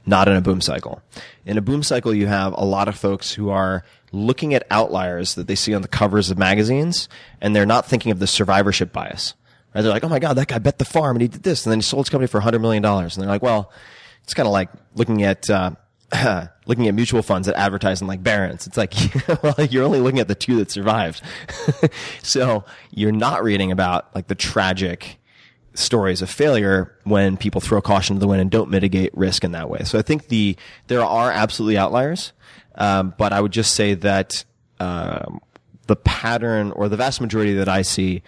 not 0.09 0.27
in 0.27 0.37
a 0.37 0.40
boom 0.40 0.61
cycle. 0.61 1.03
In 1.44 1.59
a 1.59 1.61
boom 1.61 1.83
cycle, 1.83 2.14
you 2.14 2.27
have 2.27 2.55
a 2.55 2.64
lot 2.64 2.88
of 2.88 2.97
folks 2.97 3.33
who 3.33 3.51
are 3.51 3.85
looking 4.11 4.55
at 4.55 4.66
outliers 4.71 5.35
that 5.35 5.47
they 5.47 5.55
see 5.55 5.75
on 5.75 5.83
the 5.83 5.88
covers 5.88 6.31
of 6.31 6.38
magazines, 6.38 7.09
and 7.40 7.55
they're 7.55 7.66
not 7.66 7.87
thinking 7.87 8.11
of 8.11 8.18
the 8.18 8.27
survivorship 8.27 8.92
bias. 8.92 9.35
Right? 9.75 9.83
They're 9.83 9.92
like, 9.92 10.05
oh 10.05 10.09
my 10.09 10.18
God, 10.18 10.35
that 10.35 10.49
guy 10.49 10.59
bet 10.59 10.79
the 10.79 10.85
farm 10.85 11.16
and 11.16 11.23
he 11.23 11.29
did 11.29 11.42
this, 11.42 11.66
and 11.66 11.71
then 11.71 11.79
he 11.79 11.83
sold 11.83 12.07
his 12.07 12.11
company 12.11 12.27
for 12.27 12.40
$100 12.40 12.61
million. 12.61 12.85
And 12.85 13.11
they're 13.11 13.27
like, 13.27 13.42
well, 13.42 13.71
it's 14.25 14.35
kind 14.35 14.47
of 14.47 14.53
like 14.53 14.71
looking 14.94 15.23
at, 15.23 15.49
uh, 15.51 15.73
looking 16.66 16.88
at 16.88 16.94
mutual 16.94 17.23
funds 17.23 17.47
that 17.47 17.57
advertise 17.57 18.01
in 18.01 18.07
like 18.07 18.23
Barron's. 18.23 18.66
It's 18.66 18.79
like, 18.79 18.94
well, 19.42 19.55
you're 19.68 19.85
only 19.85 20.01
looking 20.01 20.21
at 20.21 20.29
the 20.29 20.35
two 20.35 20.57
that 20.57 20.71
survived. 20.71 21.23
so 22.23 22.64
you're 22.90 23.12
not 23.12 23.44
reading 23.44 23.71
about 23.73 24.14
like 24.14 24.27
the 24.27 24.35
tragic 24.35 25.17
stories 25.79 26.23
of 26.23 26.31
failure 26.31 26.97
when 27.05 27.37
people 27.37 27.61
throw 27.61 27.81
caution 27.81 28.17
to 28.17 28.21
the 28.21 28.27
wind 28.27 28.41
and 28.41 28.51
don't 28.51 28.71
mitigate 28.71 29.17
risk 29.17 29.45
in 29.45 29.53
that 29.53 29.71
way. 29.71 29.81
So 29.85 29.99
I 29.99 30.03
think 30.03 30.29
the, 30.29 30.57
there 30.88 31.05
are 31.05 31.31
absolutely 31.31 31.79
outliers. 31.79 32.33
Um, 32.75 33.14
but 33.19 33.33
I 33.33 33.41
would 33.41 33.53
just 33.53 33.75
say 33.75 33.95
that, 33.95 34.45
um, 34.81 35.41
the 35.88 35.97
pattern 35.97 36.71
or 36.73 36.88
the 36.88 36.97
vast 36.97 37.21
majority 37.21 37.55
that 37.55 37.69
I 37.69 37.83
see 37.83 38.23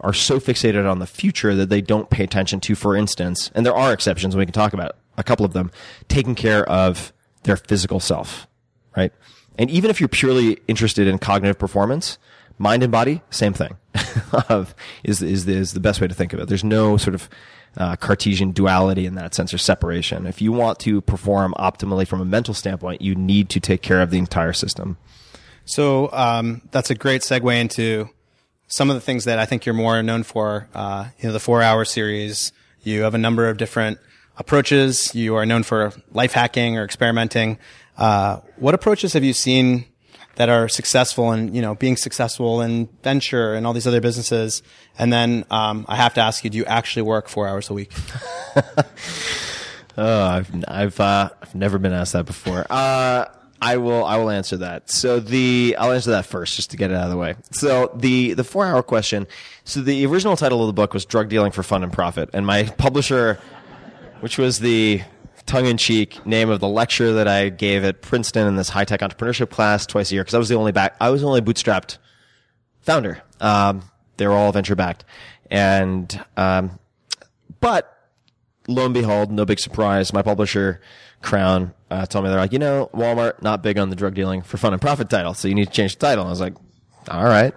are 0.00 0.12
so 0.12 0.40
fixated 0.40 0.90
on 0.90 0.98
the 0.98 1.06
future 1.06 1.54
that 1.54 1.68
they 1.68 1.80
don't 1.80 2.10
pay 2.10 2.24
attention 2.24 2.60
to, 2.60 2.74
for 2.74 2.96
instance, 2.96 3.50
and 3.54 3.64
there 3.64 3.74
are 3.74 3.92
exceptions, 3.92 4.36
we 4.36 4.44
can 4.44 4.52
talk 4.52 4.72
about 4.72 4.96
a 5.16 5.22
couple 5.22 5.46
of 5.46 5.52
them, 5.52 5.70
taking 6.08 6.34
care 6.34 6.68
of 6.68 7.12
their 7.44 7.56
physical 7.56 8.00
self, 8.00 8.48
right? 8.96 9.12
And 9.58 9.70
even 9.70 9.90
if 9.90 10.00
you're 10.00 10.08
purely 10.08 10.58
interested 10.66 11.06
in 11.06 11.18
cognitive 11.18 11.58
performance, 11.58 12.18
mind 12.58 12.82
and 12.82 12.90
body, 12.90 13.22
same 13.30 13.52
thing, 13.52 13.76
of, 14.48 14.74
is, 15.04 15.22
is, 15.22 15.44
the, 15.44 15.54
is 15.54 15.72
the 15.72 15.80
best 15.80 16.00
way 16.00 16.08
to 16.08 16.14
think 16.14 16.32
of 16.32 16.40
it. 16.40 16.48
There's 16.48 16.64
no 16.64 16.96
sort 16.96 17.14
of 17.14 17.28
uh, 17.76 17.96
Cartesian 17.96 18.52
duality 18.52 19.06
in 19.06 19.14
that 19.14 19.34
sense 19.34 19.52
or 19.52 19.58
separation. 19.58 20.26
If 20.26 20.42
you 20.42 20.52
want 20.52 20.78
to 20.80 21.00
perform 21.00 21.54
optimally 21.58 22.06
from 22.06 22.20
a 22.20 22.24
mental 22.24 22.54
standpoint, 22.54 23.02
you 23.02 23.14
need 23.14 23.48
to 23.50 23.60
take 23.60 23.82
care 23.82 24.00
of 24.02 24.10
the 24.10 24.18
entire 24.18 24.52
system. 24.52 24.96
So 25.64 26.10
um, 26.12 26.62
that's 26.70 26.90
a 26.90 26.94
great 26.94 27.22
segue 27.22 27.60
into 27.60 28.10
some 28.66 28.90
of 28.90 28.94
the 28.94 29.00
things 29.00 29.24
that 29.24 29.38
I 29.38 29.46
think 29.46 29.66
you're 29.66 29.74
more 29.74 30.02
known 30.02 30.22
for. 30.22 30.68
Uh, 30.74 31.08
you 31.18 31.28
know, 31.28 31.32
the 31.32 31.40
four 31.40 31.62
hour 31.62 31.84
series. 31.84 32.52
You 32.82 33.02
have 33.02 33.14
a 33.14 33.18
number 33.18 33.48
of 33.48 33.58
different 33.58 33.98
approaches. 34.36 35.14
You 35.14 35.36
are 35.36 35.46
known 35.46 35.62
for 35.62 35.92
life 36.12 36.32
hacking 36.32 36.76
or 36.76 36.84
experimenting. 36.84 37.58
Uh, 37.96 38.38
what 38.56 38.74
approaches 38.74 39.12
have 39.12 39.22
you 39.22 39.32
seen 39.32 39.84
that 40.36 40.48
are 40.48 40.68
successful 40.68 41.30
and 41.30 41.54
you 41.54 41.62
know 41.62 41.74
being 41.74 41.96
successful 41.96 42.60
in 42.62 42.88
venture 43.02 43.54
and 43.54 43.66
all 43.66 43.72
these 43.72 43.86
other 43.86 44.00
businesses? 44.00 44.62
And 44.98 45.12
then 45.12 45.44
um, 45.50 45.86
I 45.88 45.96
have 45.96 46.14
to 46.14 46.20
ask 46.20 46.44
you: 46.44 46.50
Do 46.50 46.58
you 46.58 46.64
actually 46.64 47.02
work 47.02 47.28
four 47.28 47.48
hours 47.48 47.70
a 47.70 47.74
week? 47.74 47.92
Oh, 49.96 50.24
I've 50.24 50.50
I've 50.68 51.00
uh, 51.00 51.30
I've 51.40 51.54
never 51.54 51.78
been 51.78 51.92
asked 51.92 52.14
that 52.14 52.24
before. 52.24 52.66
Uh, 52.70 53.26
I 53.60 53.76
will 53.76 54.04
I 54.04 54.16
will 54.16 54.30
answer 54.30 54.56
that. 54.58 54.90
So 54.90 55.20
the 55.20 55.76
I'll 55.78 55.92
answer 55.92 56.10
that 56.12 56.26
first 56.26 56.56
just 56.56 56.70
to 56.70 56.76
get 56.76 56.90
it 56.90 56.94
out 56.94 57.04
of 57.04 57.10
the 57.10 57.16
way. 57.16 57.36
So 57.52 57.92
the 57.94 58.34
the 58.34 58.44
four 58.44 58.66
hour 58.66 58.82
question. 58.82 59.26
So 59.64 59.80
the 59.80 60.04
original 60.06 60.36
title 60.36 60.62
of 60.62 60.66
the 60.66 60.72
book 60.72 60.94
was 60.94 61.04
Drug 61.04 61.28
Dealing 61.28 61.52
for 61.52 61.62
Fun 61.62 61.82
and 61.82 61.92
Profit, 61.92 62.30
and 62.32 62.46
my 62.46 62.64
publisher, 62.64 63.38
which 64.20 64.38
was 64.38 64.60
the 64.60 65.02
tongue 65.46 65.66
in 65.66 65.76
cheek 65.76 66.24
name 66.26 66.50
of 66.50 66.60
the 66.60 66.68
lecture 66.68 67.12
that 67.14 67.28
I 67.28 67.48
gave 67.48 67.84
at 67.84 68.02
Princeton 68.02 68.46
in 68.46 68.56
this 68.56 68.68
high 68.68 68.84
tech 68.84 69.00
entrepreneurship 69.00 69.50
class 69.50 69.86
twice 69.86 70.10
a 70.10 70.14
year, 70.14 70.22
because 70.22 70.34
I 70.34 70.38
was 70.38 70.48
the 70.48 70.54
only 70.56 70.72
back 70.72 70.96
I 71.00 71.10
was 71.10 71.20
the 71.22 71.26
only 71.26 71.40
bootstrapped 71.40 71.98
founder. 72.80 73.22
Um, 73.40 73.82
they 74.16 74.26
were 74.26 74.34
all 74.34 74.52
venture 74.52 74.74
backed. 74.76 75.04
and 75.50 76.24
um, 76.36 76.78
but 77.60 77.88
lo 78.68 78.84
and 78.84 78.94
behold, 78.94 79.30
no 79.30 79.44
big 79.44 79.60
surprise. 79.60 80.12
My 80.12 80.22
publisher, 80.22 80.80
Crown, 81.20 81.74
uh, 81.90 82.06
told 82.06 82.24
me 82.24 82.30
they're 82.30 82.38
like, 82.38 82.52
you 82.52 82.58
know, 82.58 82.90
Walmart 82.94 83.42
not 83.42 83.62
big 83.62 83.78
on 83.78 83.90
the 83.90 83.96
drug 83.96 84.14
dealing 84.14 84.42
for 84.42 84.56
fun 84.56 84.72
and 84.72 84.80
profit 84.80 85.10
title, 85.10 85.34
so 85.34 85.48
you 85.48 85.54
need 85.54 85.66
to 85.66 85.72
change 85.72 85.96
the 85.96 86.06
title. 86.06 86.22
And 86.22 86.28
I 86.28 86.30
was 86.30 86.40
like, 86.40 86.54
all 87.08 87.24
right, 87.24 87.52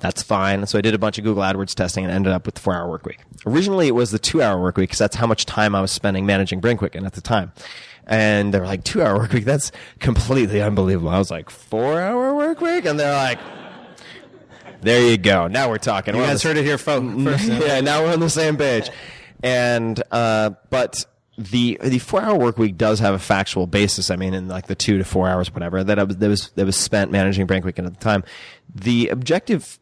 that's 0.00 0.22
fine. 0.22 0.66
So 0.66 0.78
I 0.78 0.80
did 0.82 0.94
a 0.94 0.98
bunch 0.98 1.18
of 1.18 1.24
Google 1.24 1.42
AdWords 1.42 1.74
testing 1.74 2.04
and 2.04 2.12
ended 2.12 2.32
up 2.32 2.46
with 2.46 2.56
the 2.56 2.60
four 2.60 2.74
hour 2.74 2.88
work 2.88 3.04
week. 3.06 3.18
Originally, 3.46 3.88
it 3.88 3.94
was 3.94 4.10
the 4.10 4.18
two 4.18 4.42
hour 4.42 4.60
work 4.60 4.76
week 4.76 4.90
because 4.90 4.98
that's 4.98 5.16
how 5.16 5.26
much 5.26 5.46
time 5.46 5.74
I 5.74 5.80
was 5.80 5.90
spending 5.90 6.26
managing 6.26 6.60
BrainQuicken 6.60 7.04
at 7.06 7.14
the 7.14 7.20
time. 7.20 7.52
And 8.06 8.54
they 8.54 8.60
were 8.60 8.66
like, 8.66 8.84
two 8.84 9.02
hour 9.02 9.18
work 9.18 9.32
week? 9.32 9.44
That's 9.44 9.70
completely 10.00 10.62
unbelievable. 10.62 11.10
I 11.10 11.18
was 11.18 11.30
like, 11.30 11.50
four 11.50 12.00
hour 12.00 12.34
work 12.34 12.60
week? 12.60 12.84
And 12.86 12.98
they're 12.98 13.12
like, 13.14 13.38
there 14.80 15.10
you 15.10 15.18
go. 15.18 15.46
Now 15.48 15.68
we're 15.68 15.78
talking. 15.78 16.14
You 16.14 16.20
We're 16.20 16.28
guys 16.28 16.42
heard 16.42 16.56
it 16.56 16.64
here 16.64 16.78
first. 16.78 17.44
yeah, 17.48 17.80
now 17.80 18.02
we're 18.04 18.12
on 18.12 18.20
the 18.20 18.30
same 18.30 18.56
page. 18.56 18.90
And 19.42 20.00
uh, 20.10 20.50
but 20.70 21.04
the 21.38 21.78
the 21.82 22.00
four 22.00 22.20
hour 22.20 22.36
work 22.36 22.58
week 22.58 22.76
does 22.76 22.98
have 22.98 23.14
a 23.14 23.18
factual 23.18 23.68
basis. 23.68 24.10
I 24.10 24.16
mean, 24.16 24.34
in 24.34 24.48
like 24.48 24.66
the 24.66 24.74
two 24.74 24.98
to 24.98 25.04
four 25.04 25.28
hours, 25.28 25.54
whatever 25.54 25.84
that 25.84 25.98
I 25.98 26.02
was 26.02 26.16
that 26.16 26.28
was 26.28 26.50
that 26.56 26.66
was 26.66 26.76
spent 26.76 27.12
managing 27.12 27.46
BrainQuicken 27.46 27.86
at 27.86 27.94
the 27.94 28.00
time. 28.00 28.24
The 28.74 29.08
objective 29.08 29.78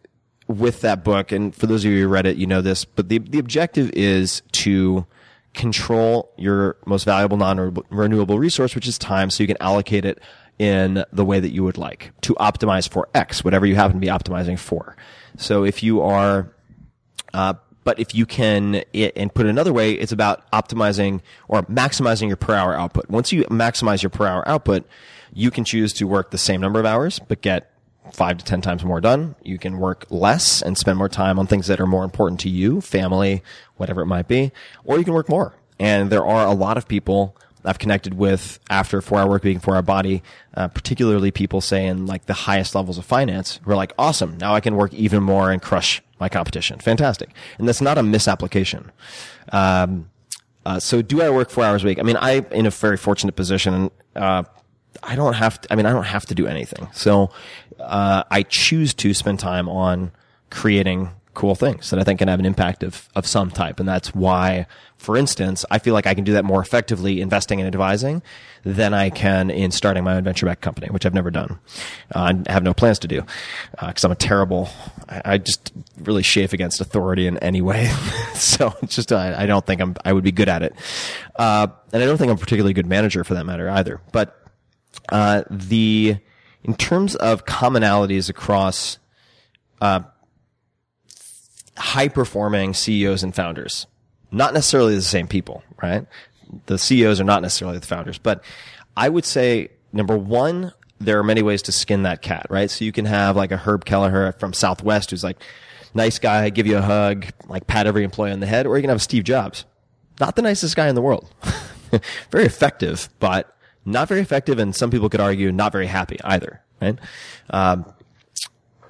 with 0.48 0.82
that 0.82 1.02
book, 1.02 1.32
and 1.32 1.54
for 1.54 1.66
those 1.66 1.84
of 1.84 1.90
you 1.90 2.02
who 2.02 2.08
read 2.08 2.26
it, 2.26 2.36
you 2.36 2.46
know 2.46 2.60
this, 2.60 2.84
but 2.84 3.08
the 3.08 3.18
the 3.18 3.38
objective 3.38 3.90
is 3.94 4.42
to 4.52 5.06
control 5.54 6.30
your 6.36 6.76
most 6.84 7.04
valuable 7.04 7.38
non-renewable 7.38 8.38
resource, 8.38 8.74
which 8.74 8.86
is 8.86 8.98
time, 8.98 9.30
so 9.30 9.42
you 9.42 9.46
can 9.46 9.56
allocate 9.60 10.04
it 10.04 10.20
in 10.58 11.04
the 11.10 11.24
way 11.24 11.40
that 11.40 11.50
you 11.50 11.64
would 11.64 11.78
like 11.78 12.12
to 12.20 12.34
optimize 12.34 12.86
for 12.86 13.08
X, 13.14 13.42
whatever 13.42 13.64
you 13.64 13.74
happen 13.74 13.94
to 13.94 14.00
be 14.00 14.08
optimizing 14.08 14.58
for. 14.58 14.94
So 15.38 15.64
if 15.64 15.82
you 15.82 16.02
are 16.02 16.54
uh, 17.32 17.54
but 17.86 18.00
if 18.00 18.16
you 18.16 18.26
can, 18.26 18.82
it, 18.92 19.12
and 19.14 19.32
put 19.32 19.46
it 19.46 19.48
another 19.48 19.72
way, 19.72 19.92
it's 19.92 20.10
about 20.10 20.50
optimizing 20.50 21.20
or 21.46 21.62
maximizing 21.62 22.26
your 22.26 22.36
per 22.36 22.52
hour 22.52 22.74
output. 22.74 23.08
Once 23.08 23.30
you 23.30 23.44
maximize 23.44 24.02
your 24.02 24.10
per 24.10 24.26
hour 24.26 24.46
output, 24.48 24.84
you 25.32 25.52
can 25.52 25.64
choose 25.64 25.92
to 25.92 26.04
work 26.04 26.32
the 26.32 26.36
same 26.36 26.60
number 26.60 26.80
of 26.80 26.84
hours, 26.84 27.20
but 27.20 27.40
get 27.42 27.70
five 28.12 28.38
to 28.38 28.44
ten 28.44 28.60
times 28.60 28.84
more 28.84 29.00
done. 29.00 29.36
You 29.44 29.56
can 29.56 29.78
work 29.78 30.04
less 30.10 30.62
and 30.62 30.76
spend 30.76 30.98
more 30.98 31.08
time 31.08 31.38
on 31.38 31.46
things 31.46 31.68
that 31.68 31.80
are 31.80 31.86
more 31.86 32.02
important 32.02 32.40
to 32.40 32.48
you, 32.48 32.80
family, 32.80 33.44
whatever 33.76 34.00
it 34.00 34.06
might 34.06 34.26
be, 34.26 34.50
or 34.84 34.98
you 34.98 35.04
can 35.04 35.14
work 35.14 35.28
more. 35.28 35.54
And 35.78 36.10
there 36.10 36.26
are 36.26 36.44
a 36.44 36.54
lot 36.54 36.76
of 36.76 36.88
people 36.88 37.36
I've 37.66 37.78
connected 37.78 38.14
with 38.14 38.58
after 38.70 39.00
four 39.00 39.18
hour 39.18 39.28
work 39.28 39.44
week 39.44 39.54
and 39.54 39.62
four 39.62 39.74
hour 39.74 39.82
body, 39.82 40.22
uh, 40.54 40.68
particularly 40.68 41.30
people 41.30 41.60
say 41.60 41.86
in 41.86 42.06
like 42.06 42.26
the 42.26 42.34
highest 42.34 42.74
levels 42.74 42.98
of 42.98 43.04
finance 43.04 43.60
who 43.64 43.72
are 43.72 43.76
like, 43.76 43.92
awesome. 43.98 44.38
Now 44.38 44.54
I 44.54 44.60
can 44.60 44.76
work 44.76 44.94
even 44.94 45.22
more 45.22 45.50
and 45.50 45.60
crush 45.60 46.02
my 46.20 46.28
competition. 46.28 46.78
Fantastic. 46.78 47.30
And 47.58 47.68
that's 47.68 47.80
not 47.80 47.98
a 47.98 48.02
misapplication. 48.02 48.90
Um, 49.52 50.10
uh, 50.64 50.80
so 50.80 51.02
do 51.02 51.22
I 51.22 51.30
work 51.30 51.50
four 51.50 51.64
hours 51.64 51.84
a 51.84 51.86
week? 51.86 51.98
I 51.98 52.02
mean, 52.02 52.16
I'm 52.20 52.44
in 52.46 52.66
a 52.66 52.70
very 52.70 52.96
fortunate 52.96 53.36
position. 53.36 53.90
Uh, 54.14 54.42
I 55.02 55.14
don't 55.14 55.34
have 55.34 55.60
to, 55.60 55.72
I 55.72 55.76
mean, 55.76 55.86
I 55.86 55.92
don't 55.92 56.04
have 56.04 56.26
to 56.26 56.34
do 56.34 56.46
anything. 56.46 56.88
So, 56.92 57.30
uh, 57.78 58.24
I 58.30 58.42
choose 58.42 58.94
to 58.94 59.12
spend 59.14 59.38
time 59.38 59.68
on 59.68 60.10
creating 60.50 61.10
cool 61.36 61.54
things 61.54 61.90
that 61.90 62.00
I 62.00 62.02
think 62.02 62.18
can 62.18 62.28
have 62.28 62.40
an 62.40 62.46
impact 62.46 62.82
of, 62.82 63.08
of 63.14 63.26
some 63.26 63.50
type. 63.50 63.78
And 63.78 63.88
that's 63.88 64.14
why, 64.14 64.66
for 64.96 65.16
instance, 65.16 65.64
I 65.70 65.78
feel 65.78 65.92
like 65.94 66.06
I 66.06 66.14
can 66.14 66.24
do 66.24 66.32
that 66.32 66.44
more 66.44 66.60
effectively 66.60 67.20
investing 67.20 67.60
and 67.60 67.68
advising 67.68 68.22
than 68.64 68.94
I 68.94 69.10
can 69.10 69.50
in 69.50 69.70
starting 69.70 70.02
my 70.02 70.16
own 70.16 70.24
venture 70.24 70.46
back 70.46 70.62
company, 70.62 70.88
which 70.88 71.04
I've 71.06 71.14
never 71.14 71.30
done. 71.30 71.60
Uh, 72.12 72.34
I 72.48 72.52
have 72.52 72.64
no 72.64 72.74
plans 72.74 72.98
to 73.00 73.08
do, 73.08 73.22
uh, 73.78 73.92
cause 73.92 74.02
I'm 74.02 74.10
a 74.10 74.16
terrible, 74.16 74.70
I, 75.08 75.22
I 75.24 75.38
just 75.38 75.72
really 75.98 76.22
chafe 76.22 76.54
against 76.54 76.80
authority 76.80 77.26
in 77.26 77.38
any 77.38 77.60
way. 77.60 77.86
so 78.34 78.74
it's 78.82 78.96
just, 78.96 79.12
I, 79.12 79.42
I 79.42 79.46
don't 79.46 79.64
think 79.64 79.80
I'm, 79.80 79.94
I 80.04 80.14
would 80.14 80.24
be 80.24 80.32
good 80.32 80.48
at 80.48 80.62
it. 80.62 80.74
Uh, 81.36 81.68
and 81.92 82.02
I 82.02 82.06
don't 82.06 82.16
think 82.16 82.30
I'm 82.30 82.38
a 82.38 82.40
particularly 82.40 82.72
good 82.72 82.86
manager 82.86 83.22
for 83.24 83.34
that 83.34 83.44
matter 83.44 83.68
either. 83.68 84.00
But, 84.10 84.42
uh, 85.10 85.44
the, 85.50 86.16
in 86.64 86.74
terms 86.74 87.14
of 87.14 87.44
commonalities 87.44 88.30
across, 88.30 88.98
uh, 89.82 90.00
high 91.76 92.08
performing 92.08 92.74
CEOs 92.74 93.22
and 93.22 93.34
founders. 93.34 93.86
Not 94.30 94.54
necessarily 94.54 94.94
the 94.94 95.02
same 95.02 95.28
people, 95.28 95.62
right? 95.82 96.06
The 96.66 96.78
CEOs 96.78 97.20
are 97.20 97.24
not 97.24 97.42
necessarily 97.42 97.78
the 97.78 97.86
founders, 97.86 98.18
but 98.18 98.42
I 98.96 99.08
would 99.08 99.24
say 99.24 99.70
number 99.92 100.16
one, 100.16 100.72
there 100.98 101.18
are 101.18 101.24
many 101.24 101.42
ways 101.42 101.62
to 101.62 101.72
skin 101.72 102.04
that 102.04 102.22
cat, 102.22 102.46
right? 102.50 102.70
So 102.70 102.84
you 102.84 102.92
can 102.92 103.04
have 103.04 103.36
like 103.36 103.52
a 103.52 103.56
Herb 103.56 103.84
Kelleher 103.84 104.32
from 104.32 104.52
Southwest 104.52 105.10
who's 105.10 105.24
like, 105.24 105.36
nice 105.94 106.18
guy, 106.18 106.48
give 106.50 106.66
you 106.66 106.78
a 106.78 106.82
hug, 106.82 107.26
like 107.48 107.66
pat 107.66 107.86
every 107.86 108.04
employee 108.04 108.32
on 108.32 108.40
the 108.40 108.46
head, 108.46 108.66
or 108.66 108.76
you 108.76 108.82
can 108.82 108.90
have 108.90 109.02
Steve 109.02 109.24
Jobs. 109.24 109.64
Not 110.20 110.36
the 110.36 110.42
nicest 110.42 110.76
guy 110.76 110.88
in 110.88 110.94
the 110.94 111.02
world. 111.02 111.30
very 112.30 112.44
effective, 112.44 113.08
but 113.18 113.54
not 113.84 114.08
very 114.08 114.20
effective, 114.20 114.58
and 114.58 114.74
some 114.74 114.90
people 114.90 115.08
could 115.08 115.20
argue 115.20 115.52
not 115.52 115.72
very 115.72 115.86
happy 115.86 116.18
either, 116.24 116.62
right? 116.80 116.98
Um, 117.50 117.92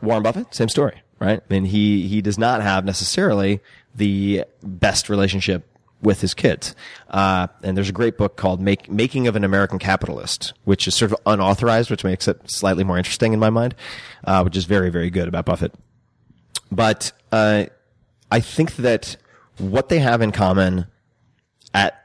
Warren 0.02 0.22
Buffett, 0.22 0.54
same 0.54 0.68
story, 0.68 1.02
right? 1.18 1.40
I 1.40 1.52
mean, 1.52 1.64
he, 1.64 2.06
he 2.08 2.20
does 2.20 2.38
not 2.38 2.62
have 2.62 2.84
necessarily 2.84 3.60
the 3.94 4.44
best 4.62 5.08
relationship 5.08 5.66
with 6.02 6.20
his 6.20 6.34
kids. 6.34 6.74
Uh, 7.08 7.46
and 7.62 7.76
there's 7.76 7.88
a 7.88 7.92
great 7.92 8.18
book 8.18 8.36
called 8.36 8.60
Make, 8.60 8.90
Making 8.90 9.26
of 9.26 9.36
an 9.36 9.44
American 9.44 9.78
Capitalist, 9.78 10.52
which 10.64 10.86
is 10.86 10.94
sort 10.94 11.12
of 11.12 11.18
unauthorized, 11.26 11.90
which 11.90 12.04
makes 12.04 12.28
it 12.28 12.50
slightly 12.50 12.84
more 12.84 12.98
interesting 12.98 13.32
in 13.32 13.38
my 13.38 13.50
mind, 13.50 13.74
uh, 14.24 14.42
which 14.42 14.56
is 14.56 14.64
very, 14.64 14.90
very 14.90 15.10
good 15.10 15.28
about 15.28 15.46
Buffett. 15.46 15.72
But, 16.70 17.12
uh, 17.32 17.66
I 18.30 18.40
think 18.40 18.76
that 18.76 19.16
what 19.58 19.88
they 19.88 20.00
have 20.00 20.20
in 20.20 20.32
common 20.32 20.86
at 21.72 22.02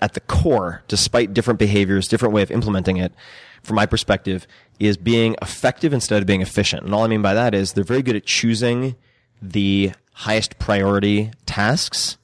at 0.00 0.14
the 0.14 0.20
core, 0.20 0.82
despite 0.88 1.34
different 1.34 1.58
behaviors, 1.58 2.08
different 2.08 2.32
way 2.32 2.40
of 2.40 2.50
implementing 2.50 2.96
it, 2.96 3.12
from 3.62 3.76
my 3.76 3.86
perspective, 3.86 4.46
is 4.78 4.96
being 4.96 5.34
effective 5.42 5.92
instead 5.92 6.22
of 6.22 6.26
being 6.26 6.40
efficient. 6.40 6.84
And 6.84 6.94
all 6.94 7.04
I 7.04 7.08
mean 7.08 7.22
by 7.22 7.34
that 7.34 7.54
is 7.54 7.72
they're 7.72 7.84
very 7.84 8.02
good 8.02 8.16
at 8.16 8.24
choosing 8.24 8.96
the 9.42 9.92
highest 10.12 10.58
priority 10.58 11.30
tasks 11.46 12.18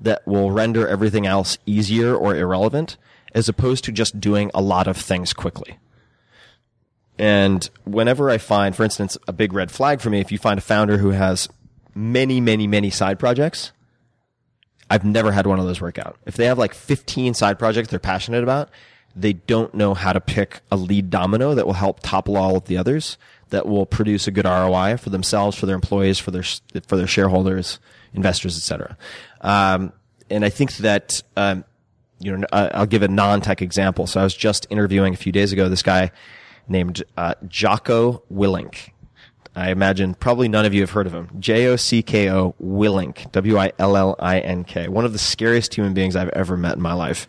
that 0.00 0.26
will 0.26 0.50
render 0.50 0.88
everything 0.88 1.26
else 1.26 1.58
easier 1.66 2.14
or 2.14 2.34
irrelevant, 2.34 2.96
as 3.34 3.48
opposed 3.48 3.84
to 3.84 3.92
just 3.92 4.20
doing 4.20 4.50
a 4.54 4.62
lot 4.62 4.86
of 4.86 4.96
things 4.96 5.32
quickly. 5.32 5.78
And 7.18 7.68
whenever 7.84 8.30
I 8.30 8.38
find, 8.38 8.74
for 8.74 8.82
instance, 8.82 9.18
a 9.28 9.32
big 9.32 9.52
red 9.52 9.70
flag 9.70 10.00
for 10.00 10.08
me, 10.08 10.20
if 10.20 10.32
you 10.32 10.38
find 10.38 10.58
a 10.58 10.62
founder 10.62 10.98
who 10.98 11.10
has 11.10 11.48
many, 11.94 12.40
many, 12.40 12.66
many 12.66 12.88
side 12.88 13.18
projects, 13.18 13.72
I've 14.88 15.04
never 15.04 15.30
had 15.30 15.46
one 15.46 15.58
of 15.60 15.66
those 15.66 15.80
work 15.80 15.98
out. 15.98 16.16
If 16.24 16.36
they 16.36 16.46
have 16.46 16.58
like 16.58 16.72
15 16.72 17.34
side 17.34 17.58
projects 17.58 17.90
they're 17.90 17.98
passionate 17.98 18.42
about, 18.42 18.70
they 19.14 19.32
don't 19.32 19.74
know 19.74 19.94
how 19.94 20.12
to 20.12 20.20
pick 20.20 20.60
a 20.70 20.76
lead 20.76 21.10
domino 21.10 21.54
that 21.54 21.66
will 21.66 21.74
help 21.74 22.00
topple 22.00 22.36
all 22.36 22.56
of 22.56 22.66
the 22.66 22.76
others, 22.76 23.18
that 23.50 23.66
will 23.66 23.86
produce 23.86 24.26
a 24.26 24.30
good 24.30 24.44
ROI 24.44 24.96
for 24.96 25.10
themselves, 25.10 25.56
for 25.56 25.66
their 25.66 25.74
employees, 25.74 26.18
for 26.18 26.30
their 26.30 26.44
for 26.86 26.96
their 26.96 27.06
shareholders, 27.06 27.78
investors, 28.14 28.56
etc. 28.56 28.96
Um, 29.40 29.92
and 30.28 30.44
I 30.44 30.48
think 30.48 30.76
that 30.76 31.22
um, 31.36 31.64
you 32.20 32.36
know 32.36 32.46
I'll 32.52 32.86
give 32.86 33.02
a 33.02 33.08
non-tech 33.08 33.62
example. 33.62 34.06
So 34.06 34.20
I 34.20 34.24
was 34.24 34.34
just 34.34 34.66
interviewing 34.70 35.14
a 35.14 35.16
few 35.16 35.32
days 35.32 35.52
ago 35.52 35.68
this 35.68 35.82
guy 35.82 36.12
named 36.68 37.02
uh, 37.16 37.34
Jocko 37.48 38.22
Willink. 38.32 38.90
I 39.56 39.70
imagine 39.70 40.14
probably 40.14 40.48
none 40.48 40.64
of 40.64 40.72
you 40.72 40.80
have 40.82 40.90
heard 40.90 41.08
of 41.08 41.12
him. 41.12 41.28
J 41.40 41.66
O 41.66 41.76
C 41.76 42.02
K 42.02 42.30
O 42.30 42.54
Willink, 42.62 43.32
W 43.32 43.58
I 43.58 43.72
L 43.78 43.96
L 43.96 44.14
I 44.20 44.38
N 44.38 44.62
K. 44.62 44.88
One 44.88 45.04
of 45.04 45.12
the 45.12 45.18
scariest 45.18 45.74
human 45.74 45.92
beings 45.92 46.14
I've 46.14 46.28
ever 46.30 46.56
met 46.56 46.76
in 46.76 46.82
my 46.82 46.92
life. 46.92 47.26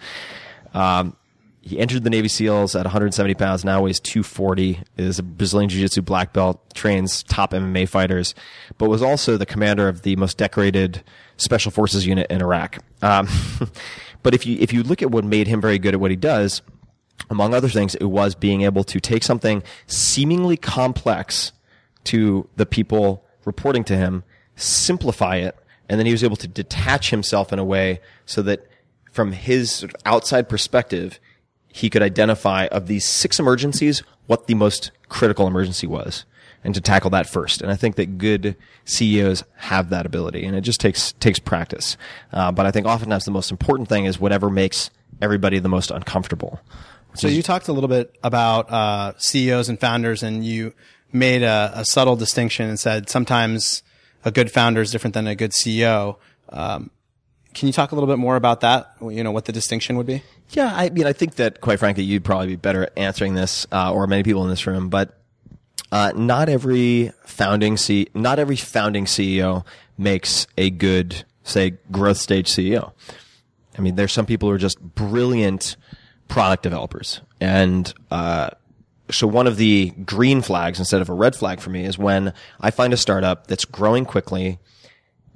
Um, 0.73 1.17
he 1.61 1.77
entered 1.79 2.03
the 2.03 2.09
Navy 2.09 2.27
SEALs 2.27 2.75
at 2.75 2.85
170 2.85 3.35
pounds, 3.35 3.63
now 3.63 3.83
weighs 3.83 3.99
240, 3.99 4.81
is 4.97 5.19
a 5.19 5.23
Brazilian 5.23 5.69
Jiu 5.69 5.81
Jitsu 5.81 6.01
black 6.01 6.33
belt, 6.33 6.73
trains 6.73 7.21
top 7.23 7.51
MMA 7.51 7.87
fighters, 7.87 8.33
but 8.79 8.89
was 8.89 9.03
also 9.03 9.37
the 9.37 9.45
commander 9.45 9.87
of 9.87 10.01
the 10.01 10.15
most 10.15 10.37
decorated 10.37 11.03
special 11.37 11.71
forces 11.71 12.05
unit 12.05 12.29
in 12.31 12.41
Iraq. 12.41 12.79
Um, 13.03 13.27
but 14.23 14.33
if 14.33 14.45
you, 14.47 14.57
if 14.59 14.73
you 14.73 14.81
look 14.81 15.03
at 15.03 15.11
what 15.11 15.23
made 15.23 15.47
him 15.47 15.61
very 15.61 15.77
good 15.77 15.93
at 15.93 15.99
what 15.99 16.09
he 16.09 16.17
does, 16.17 16.63
among 17.29 17.53
other 17.53 17.69
things, 17.69 17.93
it 17.95 18.05
was 18.05 18.33
being 18.33 18.63
able 18.63 18.83
to 18.85 18.99
take 18.99 19.21
something 19.21 19.61
seemingly 19.85 20.57
complex 20.57 21.51
to 22.05 22.49
the 22.55 22.65
people 22.65 23.23
reporting 23.45 23.83
to 23.83 23.95
him, 23.95 24.23
simplify 24.55 25.35
it, 25.35 25.55
and 25.87 25.99
then 25.99 26.07
he 26.07 26.11
was 26.11 26.23
able 26.23 26.37
to 26.37 26.47
detach 26.47 27.11
himself 27.11 27.53
in 27.53 27.59
a 27.59 27.63
way 27.63 27.99
so 28.25 28.41
that 28.41 28.65
from 29.11 29.31
his 29.31 29.71
sort 29.71 29.93
of 29.93 30.01
outside 30.05 30.49
perspective, 30.49 31.19
he 31.71 31.89
could 31.89 32.01
identify 32.01 32.67
of 32.67 32.87
these 32.87 33.05
six 33.05 33.39
emergencies 33.39 34.03
what 34.27 34.47
the 34.47 34.53
most 34.53 34.91
critical 35.09 35.47
emergency 35.47 35.87
was 35.87 36.25
and 36.63 36.75
to 36.75 36.81
tackle 36.81 37.09
that 37.09 37.27
first. 37.27 37.61
And 37.61 37.71
I 37.71 37.75
think 37.75 37.95
that 37.95 38.17
good 38.17 38.55
CEOs 38.85 39.43
have 39.57 39.89
that 39.89 40.05
ability 40.05 40.45
and 40.45 40.55
it 40.55 40.61
just 40.61 40.79
takes, 40.79 41.13
takes 41.13 41.39
practice. 41.39 41.97
Uh, 42.31 42.51
but 42.51 42.65
I 42.65 42.71
think 42.71 42.85
oftentimes 42.85 43.25
the 43.25 43.31
most 43.31 43.51
important 43.51 43.89
thing 43.89 44.05
is 44.05 44.19
whatever 44.19 44.49
makes 44.49 44.91
everybody 45.21 45.59
the 45.59 45.69
most 45.69 45.91
uncomfortable. 45.91 46.59
So 47.13 47.27
you 47.27 47.43
talked 47.43 47.67
a 47.67 47.73
little 47.73 47.89
bit 47.89 48.15
about 48.23 48.71
uh, 48.71 49.13
CEOs 49.17 49.67
and 49.67 49.79
founders, 49.79 50.23
and 50.23 50.45
you 50.45 50.73
made 51.11 51.43
a, 51.43 51.71
a 51.75 51.85
subtle 51.85 52.15
distinction 52.15 52.69
and 52.69 52.79
said 52.79 53.09
sometimes 53.09 53.83
a 54.23 54.31
good 54.31 54.51
founder 54.51 54.81
is 54.81 54.91
different 54.91 55.13
than 55.13 55.27
a 55.27 55.35
good 55.35 55.51
CEO. 55.51 56.17
Um, 56.49 56.89
can 57.53 57.67
you 57.67 57.73
talk 57.73 57.91
a 57.91 57.95
little 57.95 58.07
bit 58.07 58.17
more 58.17 58.35
about 58.35 58.61
that? 58.61 58.95
You 59.01 59.23
know, 59.23 59.31
what 59.31 59.45
the 59.45 59.51
distinction 59.51 59.97
would 59.97 60.05
be? 60.05 60.23
Yeah, 60.49 60.71
I 60.73 60.89
mean, 60.89 61.05
I 61.05 61.13
think 61.13 61.35
that 61.35 61.61
quite 61.61 61.79
frankly, 61.79 62.03
you'd 62.03 62.23
probably 62.23 62.47
be 62.47 62.55
better 62.55 62.83
at 62.83 62.97
answering 62.97 63.35
this, 63.35 63.67
uh, 63.71 63.93
or 63.93 64.07
many 64.07 64.23
people 64.23 64.43
in 64.43 64.49
this 64.49 64.65
room, 64.67 64.89
but 64.89 65.17
uh, 65.91 66.13
not 66.15 66.49
every 66.49 67.11
founding 67.25 67.77
C, 67.77 68.07
not 68.13 68.39
every 68.39 68.55
founding 68.55 69.05
CEO 69.05 69.65
makes 69.97 70.47
a 70.57 70.69
good, 70.69 71.25
say, 71.43 71.71
growth 71.91 72.17
stage 72.17 72.49
CEO. 72.49 72.93
I 73.77 73.81
mean, 73.81 73.95
there's 73.95 74.11
some 74.11 74.25
people 74.25 74.49
who 74.49 74.55
are 74.55 74.59
just 74.59 74.79
brilliant 74.81 75.75
product 76.27 76.63
developers, 76.63 77.21
and 77.39 77.93
uh, 78.09 78.51
so 79.09 79.27
one 79.27 79.47
of 79.47 79.57
the 79.57 79.91
green 80.05 80.41
flags 80.41 80.79
instead 80.79 81.01
of 81.01 81.09
a 81.09 81.13
red 81.13 81.35
flag 81.35 81.59
for 81.59 81.69
me 81.69 81.85
is 81.85 81.97
when 81.97 82.33
I 82.59 82.71
find 82.71 82.93
a 82.93 82.97
startup 82.97 83.47
that's 83.47 83.65
growing 83.65 84.05
quickly 84.05 84.59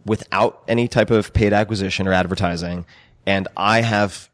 without 0.05 0.63
any 0.67 0.87
type 0.87 1.09
of 1.09 1.33
paid 1.33 1.53
acquisition 1.53 2.07
or 2.07 2.13
advertising, 2.13 2.85
and 3.25 3.47
I 3.57 3.81
have, 3.81 4.29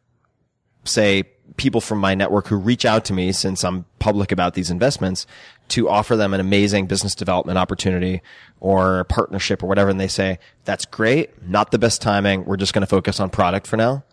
say, 0.84 1.24
people 1.58 1.82
from 1.82 2.00
my 2.00 2.16
network 2.16 2.48
who 2.48 2.56
reach 2.56 2.86
out 2.86 3.06
to 3.06 3.14
me 3.14 3.32
since 3.32 3.64
I'm 3.64 3.86
public 4.00 4.32
about 4.32 4.54
these 4.54 4.70
investments 4.70 5.26
to 5.70 5.90
offer 5.90 6.16
them 6.16 6.34
an 6.34 6.40
amazing 6.40 6.88
business 6.88 7.16
development 7.16 7.58
opportunity 7.58 8.22
or 8.60 9.04
partnership 9.06 9.64
or 9.64 9.68
whatever. 9.68 9.90
And 9.90 10.00
they 10.00 10.08
say, 10.08 10.40
that's 10.66 10.86
great. 10.86 11.48
Not 11.48 11.72
the 11.72 11.80
best 11.80 12.02
timing. 12.02 12.46
We're 12.46 12.58
just 12.58 12.74
going 12.74 12.82
to 12.82 12.88
focus 12.88 13.20
on 13.20 13.30
product 13.30 13.68
for 13.68 13.78
now. 13.78 14.04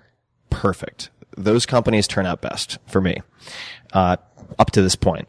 Perfect. 0.51 1.11
Those 1.37 1.67
companies 1.67 2.07
turn 2.09 2.27
out 2.27 2.41
best 2.41 2.79
for 2.87 3.01
me, 3.01 3.19
uh, 3.93 4.17
up 4.59 4.71
to 4.73 4.83
this 4.83 4.97
point. 4.97 5.29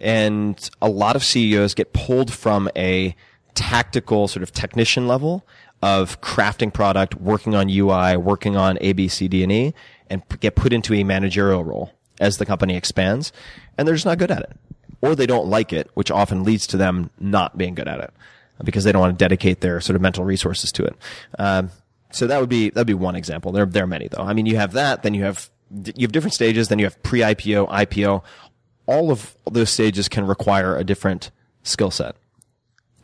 And 0.00 0.70
a 0.82 0.88
lot 0.88 1.16
of 1.16 1.24
CEOs 1.24 1.74
get 1.74 1.92
pulled 1.92 2.32
from 2.32 2.68
a 2.76 3.16
tactical 3.54 4.28
sort 4.28 4.42
of 4.42 4.52
technician 4.52 5.08
level 5.08 5.46
of 5.82 6.20
crafting 6.20 6.72
product, 6.72 7.14
working 7.16 7.54
on 7.54 7.68
UI, 7.68 8.16
working 8.16 8.56
on 8.56 8.78
A, 8.80 8.92
B, 8.92 9.08
C, 9.08 9.28
D, 9.28 9.42
and 9.42 9.52
E, 9.52 9.74
and 10.08 10.22
get 10.40 10.54
put 10.54 10.72
into 10.72 10.94
a 10.94 11.04
managerial 11.04 11.64
role 11.64 11.92
as 12.20 12.38
the 12.38 12.46
company 12.46 12.76
expands, 12.76 13.32
and 13.76 13.86
they're 13.86 13.94
just 13.94 14.06
not 14.06 14.18
good 14.18 14.30
at 14.30 14.40
it. 14.40 14.52
Or 15.02 15.14
they 15.14 15.26
don't 15.26 15.46
like 15.46 15.72
it, 15.72 15.90
which 15.94 16.10
often 16.10 16.42
leads 16.42 16.66
to 16.68 16.76
them 16.76 17.10
not 17.20 17.58
being 17.58 17.74
good 17.74 17.88
at 17.88 18.00
it 18.00 18.12
because 18.64 18.84
they 18.84 18.92
don't 18.92 19.02
want 19.02 19.18
to 19.18 19.22
dedicate 19.22 19.60
their 19.60 19.80
sort 19.80 19.96
of 19.96 20.02
mental 20.02 20.24
resources 20.24 20.72
to 20.72 20.84
it. 20.84 20.96
Um, 21.38 21.70
so 22.10 22.26
that 22.26 22.40
would 22.40 22.48
be 22.48 22.70
that'd 22.70 22.86
be 22.86 22.94
one 22.94 23.16
example. 23.16 23.52
There 23.52 23.66
there 23.66 23.84
are 23.84 23.88
many 23.88 24.08
though. 24.08 24.22
I 24.22 24.32
mean, 24.32 24.46
you 24.46 24.56
have 24.56 24.72
that, 24.72 25.02
then 25.02 25.12
you 25.14 25.22
have 25.24 25.50
you 25.70 26.02
have 26.02 26.12
different 26.12 26.34
stages, 26.34 26.68
then 26.68 26.78
you 26.78 26.86
have 26.86 27.02
pre-IPO, 27.02 27.68
IPO. 27.68 28.22
All 28.86 29.10
of 29.10 29.36
those 29.50 29.70
stages 29.70 30.08
can 30.08 30.26
require 30.26 30.76
a 30.76 30.84
different 30.84 31.30
skill 31.62 31.90
set, 31.90 32.16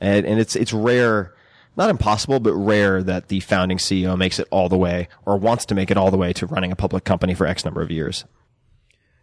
and 0.00 0.24
and 0.24 0.40
it's 0.40 0.56
it's 0.56 0.72
rare 0.72 1.34
not 1.76 1.90
impossible, 1.90 2.40
but 2.40 2.54
rare 2.54 3.02
that 3.02 3.28
the 3.28 3.40
founding 3.40 3.78
CEO 3.78 4.16
makes 4.16 4.38
it 4.38 4.46
all 4.50 4.68
the 4.68 4.76
way 4.76 5.08
or 5.24 5.36
wants 5.36 5.64
to 5.66 5.74
make 5.74 5.90
it 5.90 5.96
all 5.96 6.10
the 6.10 6.16
way 6.16 6.32
to 6.34 6.46
running 6.46 6.72
a 6.72 6.76
public 6.76 7.04
company 7.04 7.34
for 7.34 7.46
X 7.46 7.64
number 7.64 7.82
of 7.82 7.90
years. 7.90 8.24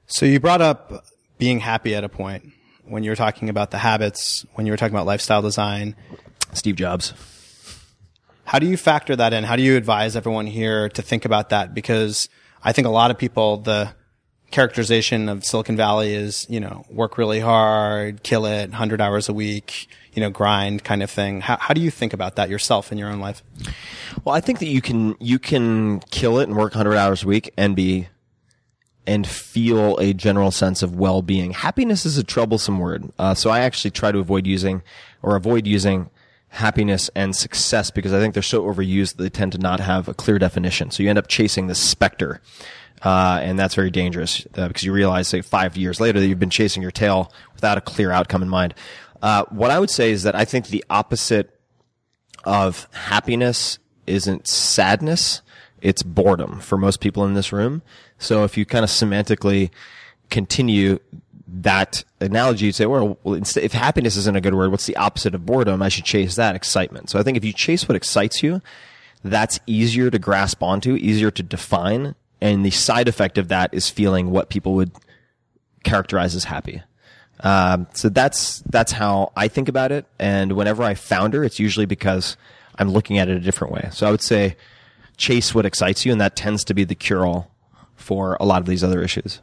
So 0.08 0.26
you 0.26 0.39
brought 0.39 0.62
up 0.62 1.06
being 1.38 1.60
happy 1.60 1.95
at 1.95 2.04
a 2.04 2.10
point 2.10 2.52
when 2.84 3.04
you 3.04 3.12
were 3.12 3.16
talking 3.16 3.50
about 3.50 3.72
the 3.72 3.78
habits, 3.78 4.45
when 4.56 4.66
you 4.66 4.74
were 4.74 4.78
talking 4.78 4.95
about 4.95 5.06
lifestyle 5.06 5.41
design. 5.41 5.95
Steve 6.54 6.76
Jobs. 6.76 7.14
How 8.45 8.58
do 8.58 8.66
you 8.66 8.78
factor 8.78 9.16
that 9.16 9.32
in? 9.34 9.43
How 9.43 9.56
do 9.56 9.62
you 9.62 9.78
advise 9.78 10.16
everyone 10.16 10.47
here 10.47 10.89
to 10.89 11.04
think 11.04 11.26
about 11.26 11.50
that? 11.50 11.76
Because 11.76 12.28
I 12.64 12.74
think 12.74 12.88
a 12.88 12.91
lot 12.91 13.12
of 13.12 13.20
people, 13.20 13.58
the 13.58 13.93
characterization 14.50 15.30
of 15.30 15.45
Silicon 15.45 15.78
Valley 15.78 16.16
is, 16.16 16.47
you 16.50 16.60
know, 16.60 16.84
work 16.89 17.20
really 17.20 17.39
hard, 17.39 18.24
kill 18.24 18.47
it, 18.47 18.72
100 18.72 19.00
hours 19.00 19.30
a 19.30 19.34
week, 19.34 19.88
you 20.14 20.22
know, 20.22 20.30
grind 20.30 20.84
kind 20.84 21.03
of 21.03 21.10
thing. 21.10 21.41
How, 21.41 21.57
how 21.57 21.74
do 21.74 21.82
you 21.82 21.91
think 21.91 22.14
about 22.14 22.36
that 22.36 22.49
yourself 22.49 22.91
in 22.91 22.97
your 22.97 23.10
own 23.10 23.20
life? 23.20 23.43
Well, 24.24 24.36
I 24.36 24.41
think 24.41 24.60
that 24.60 24.68
you 24.68 24.82
can 24.82 25.16
you 25.20 25.39
can 25.39 25.99
kill 26.12 26.39
it 26.39 26.47
and 26.47 26.57
work 26.57 26.74
100 26.74 26.95
hours 26.95 27.24
a 27.24 27.28
week 27.28 27.53
and 27.57 27.76
be 27.76 28.07
and 29.07 29.26
feel 29.26 29.97
a 29.97 30.14
general 30.14 30.51
sense 30.51 30.84
of 30.84 30.95
well-being. 30.95 31.51
Happiness 31.51 32.05
is 32.05 32.18
a 32.18 32.24
troublesome 32.24 32.80
word, 32.80 33.12
uh, 33.18 33.34
so 33.34 33.49
I 33.49 33.60
actually 33.60 33.91
try 33.91 34.12
to 34.12 34.20
avoid 34.20 34.45
using 34.45 34.84
or 35.22 35.36
avoid 35.36 35.66
using 35.66 36.10
happiness 36.49 37.10
and 37.16 37.36
success 37.36 37.91
because 37.91 38.14
I 38.14 38.20
think 38.20 38.34
they're 38.34 38.43
so 38.43 38.64
overused 38.64 39.18
that 39.18 39.24
they 39.24 39.30
tend 39.30 39.51
to 39.53 39.57
not 39.57 39.80
have 39.80 40.07
a 40.07 40.14
clear 40.14 40.39
definition. 40.39 40.91
So 40.91 41.03
you 41.03 41.10
end 41.10 41.20
up 41.20 41.28
chasing 41.28 41.68
the 41.68 41.76
specter. 41.76 42.41
Uh, 43.01 43.39
and 43.41 43.57
that's 43.57 43.76
very 43.76 43.89
dangerous 43.89 44.45
uh, 44.57 44.68
because 44.68 44.84
you 44.84 44.91
realize, 44.91 45.28
say, 45.28 45.41
five 45.41 45.78
years 45.78 46.01
later 46.01 46.20
that 46.20 46.28
you've 46.28 46.39
been 46.39 46.49
chasing 46.49 46.82
your 46.82 46.91
tail 46.91 47.32
without 47.53 47.78
a 47.78 47.82
clear 47.82 48.12
outcome 48.12 48.41
in 48.41 48.49
mind. 48.49 48.74
Uh, 49.22 49.46
what 49.50 49.72
I 49.72 49.80
would 49.80 49.90
say 49.90 50.12
is 50.12 50.24
that 50.24 50.36
I 50.36 50.46
think 50.46 50.68
the 50.68 50.84
opposite 50.90 51.60
of 52.44 52.88
happiness 52.94 53.80
isn't 54.08 54.48
sadness. 54.48 55.42
It's 55.82 56.04
boredom 56.04 56.60
for 56.60 56.78
most 56.78 57.00
people 57.00 57.26
in 57.26 57.34
this 57.34 57.52
room. 57.52 57.82
So 58.18 58.44
if 58.44 58.58
you 58.58 58.66
kind 58.66 58.84
of 58.84 58.90
semantically 58.90 59.72
continue 60.30 61.00
that 61.48 62.04
analogy, 62.20 62.68
you'd 62.68 62.76
say, 62.76 62.86
well, 62.86 63.18
if 63.26 63.72
happiness 63.72 64.16
isn't 64.16 64.36
a 64.36 64.42
good 64.42 64.54
word, 64.54 64.72
what's 64.72 64.86
the 64.86 64.98
opposite 64.98 65.36
of 65.36 65.46
boredom? 65.46 65.82
I 65.82 65.90
should 65.90 66.06
chase 66.06 66.36
that 66.36 66.56
excitement. 66.56 67.10
So 67.10 67.20
I 67.20 67.24
think 67.24 67.38
if 67.38 67.46
you 67.46 67.54
chase 67.54 67.88
what 67.88 67.96
excites 67.96 68.44
you, 68.44 68.62
that's 69.24 69.60
easier 69.66 70.10
to 70.10 70.20
grasp 70.20 70.64
onto, 70.64 70.96
easier 70.96 71.32
to 71.32 71.44
define. 71.44 72.16
And 72.42 72.66
the 72.66 72.72
side 72.72 73.08
effect 73.08 73.38
of 73.38 73.48
that 73.50 73.74
is 73.74 73.90
feeling 73.90 74.32
what 74.32 74.50
people 74.50 74.74
would 74.76 74.92
characterize 75.84 76.36
as 76.36 76.46
happy. 76.46 76.84
Um, 77.42 77.88
so 77.94 78.10
that's 78.10 78.60
that's 78.70 78.92
how 78.92 79.32
I 79.36 79.48
think 79.48 79.70
about 79.70 79.92
it. 79.92 80.06
And 80.20 80.54
whenever 80.54 80.84
I 80.84 80.94
founder, 80.94 81.44
it's 81.44 81.60
usually 81.60 81.86
because 81.86 82.36
I'm 82.78 82.90
looking 82.90 83.18
at 83.18 83.30
it 83.30 83.38
a 83.38 83.40
different 83.40 83.74
way. 83.74 83.90
So 83.92 84.08
I 84.08 84.12
would 84.12 84.22
say 84.22 84.58
chase 85.18 85.54
what 85.56 85.66
excites 85.66 86.06
you, 86.06 86.12
and 86.12 86.22
that 86.22 86.36
tends 86.36 86.64
to 86.66 86.74
be 86.74 86.84
the 86.84 86.96
cure 86.96 87.26
all 87.26 87.52
for 87.96 88.38
a 88.40 88.46
lot 88.46 88.62
of 88.62 88.68
these 88.68 88.84
other 88.84 89.02
issues. 89.02 89.42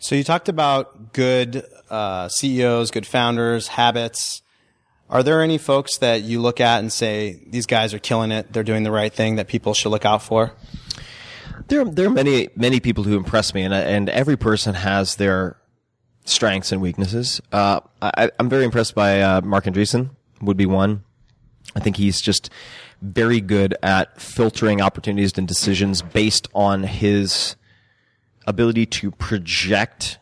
So 0.00 0.14
you 0.14 0.22
talked 0.22 0.48
about 0.48 1.12
good 1.12 1.64
uh, 1.90 2.28
CEOs, 2.28 2.90
good 2.90 3.06
founders, 3.06 3.68
habits. 3.68 4.42
Are 5.10 5.22
there 5.22 5.42
any 5.42 5.58
folks 5.58 5.98
that 5.98 6.22
you 6.22 6.40
look 6.40 6.60
at 6.60 6.80
and 6.80 6.92
say 6.92 7.40
these 7.46 7.66
guys 7.66 7.94
are 7.94 7.98
killing 7.98 8.30
it? 8.30 8.52
They're 8.52 8.62
doing 8.62 8.82
the 8.82 8.90
right 8.90 9.12
thing 9.12 9.36
that 9.36 9.48
people 9.48 9.74
should 9.74 9.88
look 9.88 10.04
out 10.04 10.22
for. 10.22 10.52
There, 11.68 11.84
there 11.84 12.06
are 12.06 12.10
many, 12.10 12.48
many 12.54 12.78
people 12.80 13.04
who 13.04 13.16
impress 13.16 13.52
me, 13.54 13.62
and 13.62 13.74
and 13.74 14.08
every 14.08 14.36
person 14.36 14.74
has 14.74 15.16
their 15.16 15.56
strengths 16.28 16.72
and 16.72 16.80
weaknesses. 16.80 17.40
Uh, 17.52 17.80
I, 18.02 18.30
I'm 18.38 18.48
very 18.48 18.64
impressed 18.64 18.94
by 18.94 19.20
uh, 19.20 19.40
Marc 19.40 19.64
Andreessen. 19.64 20.10
Would 20.40 20.56
be 20.56 20.66
one. 20.66 21.02
I 21.74 21.80
think 21.80 21.96
he's 21.96 22.20
just 22.20 22.50
very 23.02 23.40
good 23.40 23.76
at 23.82 24.20
filtering 24.20 24.80
opportunities 24.80 25.36
and 25.36 25.46
decisions 25.46 26.02
based 26.02 26.48
on 26.54 26.84
his 26.84 27.56
ability 28.46 28.86
to 28.86 29.10
project 29.10 30.18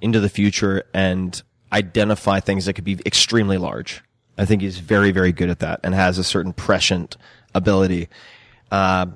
into 0.00 0.20
the 0.20 0.28
future 0.28 0.84
and 0.94 1.42
identify 1.72 2.40
things 2.40 2.66
that 2.66 2.74
could 2.74 2.84
be 2.84 2.98
extremely 3.04 3.58
large. 3.58 4.02
I 4.38 4.44
think 4.44 4.62
he's 4.62 4.78
very, 4.78 5.10
very 5.10 5.32
good 5.32 5.50
at 5.50 5.60
that 5.60 5.80
and 5.82 5.94
has 5.94 6.18
a 6.18 6.24
certain 6.24 6.52
prescient 6.52 7.16
ability. 7.54 8.08
Uh, 8.70 9.06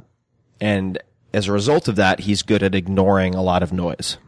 and 0.60 0.98
as 1.32 1.48
a 1.48 1.52
result 1.52 1.88
of 1.88 1.96
that, 1.96 2.20
he's 2.20 2.42
good 2.42 2.62
at 2.62 2.74
ignoring 2.74 3.34
a 3.34 3.42
lot 3.42 3.62
of 3.62 3.72
noise. 3.72 4.18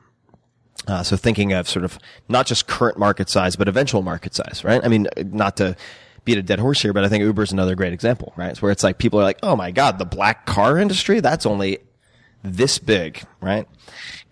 Uh, 0.86 1.02
so 1.02 1.16
thinking 1.16 1.52
of 1.52 1.68
sort 1.68 1.84
of 1.84 1.98
not 2.28 2.46
just 2.46 2.66
current 2.66 2.98
market 2.98 3.28
size, 3.28 3.54
but 3.54 3.68
eventual 3.68 4.02
market 4.02 4.34
size, 4.34 4.62
right? 4.64 4.84
I 4.84 4.88
mean, 4.88 5.06
not 5.24 5.56
to 5.58 5.76
beat 6.24 6.38
a 6.38 6.42
dead 6.42 6.58
horse 6.58 6.82
here, 6.82 6.92
but 6.92 7.04
I 7.04 7.08
think 7.08 7.22
Uber 7.22 7.42
is 7.42 7.52
another 7.52 7.74
great 7.74 7.92
example, 7.92 8.32
right? 8.36 8.50
It's 8.50 8.62
where 8.62 8.72
it's 8.72 8.82
like 8.82 8.98
people 8.98 9.20
are 9.20 9.24
like, 9.24 9.38
oh 9.42 9.56
my 9.56 9.70
God, 9.70 9.98
the 9.98 10.04
black 10.04 10.46
car 10.46 10.78
industry, 10.78 11.20
that's 11.20 11.46
only 11.46 11.78
this 12.42 12.78
big, 12.78 13.22
right? 13.40 13.66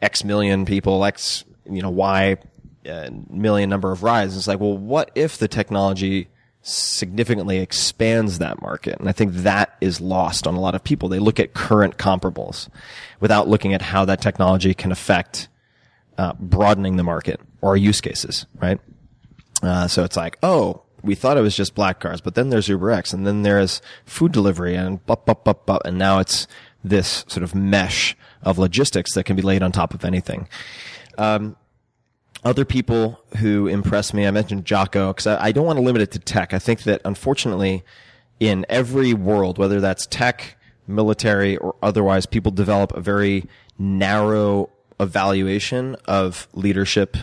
X 0.02 0.24
million 0.24 0.64
people, 0.64 1.04
X, 1.04 1.44
you 1.68 1.82
know, 1.82 1.90
Y 1.90 2.36
uh, 2.88 3.10
million 3.28 3.68
number 3.68 3.92
of 3.92 4.02
rides. 4.02 4.36
It's 4.36 4.48
like, 4.48 4.60
well, 4.60 4.76
what 4.76 5.10
if 5.14 5.38
the 5.38 5.48
technology 5.48 6.28
significantly 6.62 7.58
expands 7.58 8.38
that 8.38 8.60
market? 8.62 8.98
And 8.98 9.08
I 9.08 9.12
think 9.12 9.32
that 9.34 9.76
is 9.80 10.00
lost 10.00 10.46
on 10.46 10.54
a 10.54 10.60
lot 10.60 10.74
of 10.74 10.82
people. 10.82 11.08
They 11.08 11.18
look 11.18 11.38
at 11.38 11.54
current 11.54 11.98
comparables 11.98 12.68
without 13.20 13.48
looking 13.48 13.74
at 13.74 13.82
how 13.82 14.04
that 14.06 14.20
technology 14.20 14.74
can 14.74 14.92
affect 14.92 15.48
uh, 16.20 16.34
broadening 16.38 16.96
the 16.96 17.02
market 17.02 17.40
or 17.62 17.78
use 17.78 18.02
cases, 18.02 18.44
right? 18.60 18.78
Uh, 19.62 19.88
so 19.88 20.04
it's 20.04 20.18
like, 20.18 20.36
oh, 20.42 20.82
we 21.02 21.14
thought 21.14 21.38
it 21.38 21.40
was 21.40 21.56
just 21.56 21.74
black 21.74 21.98
cars, 21.98 22.20
but 22.20 22.34
then 22.34 22.50
there's 22.50 22.68
UberX, 22.68 23.14
and 23.14 23.26
then 23.26 23.40
there's 23.40 23.80
food 24.04 24.30
delivery, 24.30 24.74
and 24.74 25.04
bup, 25.06 25.24
bup, 25.24 25.44
bup, 25.44 25.64
bup, 25.64 25.80
and 25.86 25.96
now 25.96 26.18
it's 26.18 26.46
this 26.84 27.24
sort 27.26 27.42
of 27.42 27.54
mesh 27.54 28.14
of 28.42 28.58
logistics 28.58 29.14
that 29.14 29.24
can 29.24 29.34
be 29.34 29.40
laid 29.40 29.62
on 29.62 29.72
top 29.72 29.94
of 29.94 30.04
anything. 30.04 30.46
Um, 31.16 31.56
other 32.44 32.66
people 32.66 33.18
who 33.38 33.66
impress 33.66 34.12
me, 34.12 34.26
I 34.26 34.30
mentioned 34.30 34.66
Jocko, 34.66 35.14
because 35.14 35.26
I, 35.26 35.46
I 35.46 35.52
don't 35.52 35.64
want 35.64 35.78
to 35.78 35.82
limit 35.82 36.02
it 36.02 36.10
to 36.10 36.18
tech. 36.18 36.52
I 36.52 36.58
think 36.58 36.82
that 36.82 37.00
unfortunately, 37.06 37.82
in 38.40 38.66
every 38.68 39.14
world, 39.14 39.56
whether 39.56 39.80
that's 39.80 40.06
tech, 40.06 40.58
military, 40.86 41.56
or 41.56 41.76
otherwise, 41.82 42.26
people 42.26 42.52
develop 42.52 42.92
a 42.92 43.00
very 43.00 43.46
narrow 43.78 44.68
evaluation 45.00 45.96
of 46.06 46.46
leadership 46.52 47.16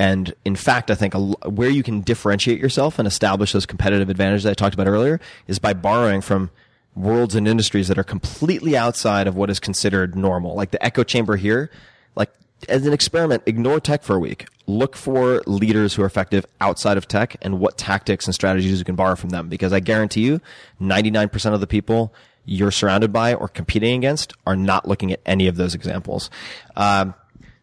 And 0.00 0.32
in 0.46 0.56
fact, 0.56 0.90
I 0.90 0.94
think 0.94 1.12
where 1.44 1.68
you 1.68 1.82
can 1.82 2.00
differentiate 2.00 2.58
yourself 2.58 2.98
and 2.98 3.06
establish 3.06 3.52
those 3.52 3.66
competitive 3.66 4.08
advantages 4.08 4.46
I 4.46 4.54
talked 4.54 4.72
about 4.72 4.86
earlier 4.86 5.20
is 5.46 5.58
by 5.58 5.74
borrowing 5.74 6.22
from 6.22 6.48
worlds 6.96 7.34
and 7.34 7.46
industries 7.46 7.86
that 7.88 7.98
are 7.98 8.02
completely 8.04 8.78
outside 8.78 9.26
of 9.26 9.36
what 9.36 9.50
is 9.50 9.60
considered 9.60 10.16
normal. 10.16 10.54
Like 10.54 10.70
the 10.70 10.82
echo 10.82 11.04
chamber 11.04 11.36
here, 11.36 11.70
like 12.16 12.30
as 12.66 12.86
an 12.86 12.94
experiment, 12.94 13.42
ignore 13.44 13.78
tech 13.78 14.02
for 14.02 14.16
a 14.16 14.18
week. 14.18 14.46
Look 14.66 14.96
for 14.96 15.42
leaders 15.46 15.92
who 15.92 16.02
are 16.02 16.06
effective 16.06 16.46
outside 16.62 16.96
of 16.96 17.06
tech 17.06 17.36
and 17.42 17.60
what 17.60 17.76
tactics 17.76 18.24
and 18.24 18.34
strategies 18.34 18.78
you 18.78 18.84
can 18.86 18.96
borrow 18.96 19.16
from 19.16 19.28
them. 19.28 19.50
Because 19.50 19.74
I 19.74 19.80
guarantee 19.80 20.22
you, 20.22 20.40
99% 20.80 21.52
of 21.52 21.60
the 21.60 21.66
people 21.66 22.14
you're 22.50 22.72
surrounded 22.72 23.12
by 23.12 23.32
or 23.32 23.46
competing 23.46 23.94
against 23.94 24.32
are 24.44 24.56
not 24.56 24.86
looking 24.86 25.12
at 25.12 25.20
any 25.24 25.46
of 25.46 25.54
those 25.54 25.72
examples. 25.72 26.30
Um, 26.76 27.14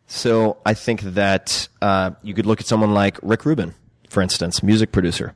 so 0.08 0.58
I 0.66 0.74
think 0.76 1.02
that 1.02 1.68
uh, 1.82 2.12
you 2.24 2.34
could 2.34 2.46
look 2.46 2.62
at 2.62 2.68
someone 2.68 2.94
like 2.94 3.20
Rick 3.22 3.46
Rubin, 3.46 3.76
for 4.08 4.24
instance, 4.24 4.64
music 4.64 4.94
producer. 4.94 5.36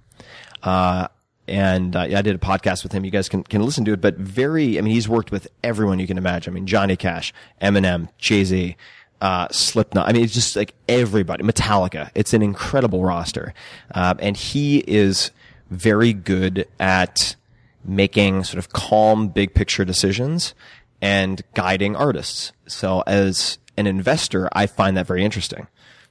Uh, 0.64 1.10
and 1.49 1.97
uh, 1.97 1.99
I 1.99 2.22
did 2.22 2.34
a 2.34 2.38
podcast 2.38 2.84
with 2.84 2.93
him. 2.93 3.04
You 3.04 3.12
guys 3.12 3.28
can, 3.28 3.43
can 3.43 3.62
listen 3.62 3.84
to 3.84 3.91
it, 3.91 3.99
but 3.99 4.16
very, 4.16 4.78
I 4.78 4.82
mean, 4.82 4.93
he's 4.93 5.10
worked 5.10 5.32
with 5.32 5.49
everyone 5.66 5.99
you 5.99 6.08
can 6.08 6.18
imagine. 6.18 6.54
I 6.54 6.56
mean, 6.56 6.66
Johnny 6.66 6.95
Cash, 6.95 7.34
Eminem, 7.62 8.08
Jay-Z, 8.18 8.78
uh, 9.20 9.49
Slipknot. 9.52 10.08
I 10.08 10.14
mean, 10.14 10.24
it's 10.24 10.34
just 10.34 10.56
like 10.56 10.76
everybody, 10.88 11.43
Metallica. 11.43 12.10
It's 12.16 12.34
an 12.34 12.41
incredible 12.41 13.04
roster. 13.04 13.54
Uh, 13.93 14.14
and 14.20 14.38
he 14.38 14.78
is 14.88 15.32
very 15.70 16.14
good 16.14 16.70
at 16.80 17.36
making 17.84 18.43
sort 18.43 18.59
of 18.59 18.69
calm, 18.73 19.27
big 19.27 19.53
picture 19.53 19.86
decisions 19.86 20.53
and 21.01 21.41
guiding 21.53 21.95
artists. 21.95 22.51
So 22.67 23.03
as 23.07 23.57
an 23.77 23.88
investor, 23.88 24.49
I 24.53 24.67
find 24.67 24.95
that 24.97 25.07
very 25.07 25.23
interesting 25.23 25.67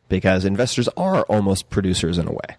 because 0.09 0.45
investors 0.45 0.89
are 0.97 1.23
almost 1.23 1.71
producers 1.71 2.19
in 2.19 2.27
a 2.27 2.33
way. 2.33 2.57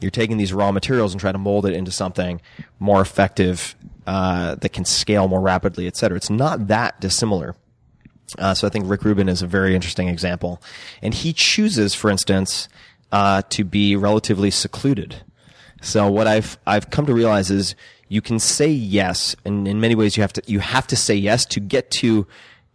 You're 0.00 0.10
taking 0.10 0.38
these 0.38 0.54
raw 0.54 0.72
materials 0.72 1.12
and 1.12 1.20
trying 1.20 1.34
to 1.34 1.38
mold 1.38 1.66
it 1.66 1.74
into 1.74 1.90
something 1.90 2.40
more 2.78 3.02
effective 3.02 3.74
uh, 4.06 4.54
that 4.56 4.70
can 4.70 4.84
scale 4.84 5.28
more 5.28 5.40
rapidly, 5.40 5.86
et 5.86 5.96
cetera. 5.96 6.16
It's 6.16 6.30
not 6.30 6.68
that 6.68 7.00
dissimilar. 7.00 7.54
Uh, 8.38 8.54
so 8.54 8.66
I 8.66 8.70
think 8.70 8.88
Rick 8.88 9.04
Rubin 9.04 9.28
is 9.28 9.42
a 9.42 9.46
very 9.46 9.74
interesting 9.74 10.08
example, 10.08 10.62
and 11.02 11.12
he 11.12 11.34
chooses, 11.34 11.94
for 11.94 12.10
instance, 12.10 12.68
uh, 13.12 13.42
to 13.50 13.64
be 13.64 13.96
relatively 13.96 14.50
secluded. 14.50 15.16
So 15.82 16.10
what 16.10 16.26
I've 16.26 16.56
I've 16.66 16.88
come 16.88 17.04
to 17.04 17.14
realize 17.14 17.50
is 17.50 17.74
you 18.14 18.22
can 18.22 18.38
say 18.38 18.68
yes, 18.68 19.34
and 19.44 19.66
in 19.66 19.80
many 19.80 19.96
ways 19.96 20.16
you 20.16 20.22
have 20.22 20.32
to 20.34 20.42
you 20.46 20.60
have 20.60 20.86
to 20.86 20.96
say 20.96 21.14
yes 21.16 21.44
to 21.46 21.60
get 21.60 21.90
to 21.90 22.26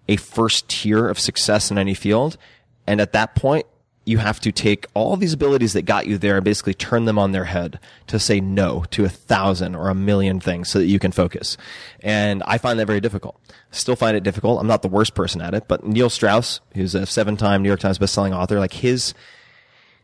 a 0.09 0.17
first 0.17 0.67
tier 0.67 1.07
of 1.07 1.17
success 1.17 1.71
in 1.71 1.77
any 1.77 1.93
field, 1.93 2.37
and 2.85 2.99
at 2.99 3.13
that 3.13 3.35
point 3.35 3.65
you 4.05 4.17
have 4.17 4.39
to 4.39 4.51
take 4.51 4.87
all 4.95 5.15
these 5.15 5.33
abilities 5.33 5.73
that 5.73 5.83
got 5.83 6.07
you 6.07 6.17
there 6.17 6.35
and 6.35 6.43
basically 6.43 6.73
turn 6.73 7.05
them 7.05 7.19
on 7.19 7.31
their 7.31 7.45
head 7.45 7.79
to 8.07 8.17
say 8.17 8.41
no 8.41 8.83
to 8.89 9.05
a 9.05 9.09
thousand 9.09 9.75
or 9.75 9.87
a 9.87 9.95
million 9.95 10.39
things 10.39 10.67
so 10.67 10.79
that 10.79 10.87
you 10.87 10.97
can 10.97 11.11
focus. 11.11 11.57
And 11.99 12.41
I 12.47 12.57
find 12.57 12.79
that 12.79 12.87
very 12.87 12.99
difficult. 12.99 13.39
Still 13.69 13.95
find 13.95 14.17
it 14.17 14.23
difficult. 14.23 14.59
I'm 14.59 14.67
not 14.67 14.81
the 14.81 14.87
worst 14.87 15.13
person 15.13 15.41
at 15.41 15.53
it, 15.53 15.67
but 15.67 15.85
Neil 15.85 16.09
Strauss, 16.09 16.59
who's 16.73 16.95
a 16.95 17.05
seven 17.05 17.37
time 17.37 17.61
New 17.61 17.69
York 17.69 17.81
Times 17.81 17.99
bestselling 17.99 18.35
author, 18.35 18.57
like 18.57 18.73
his, 18.73 19.13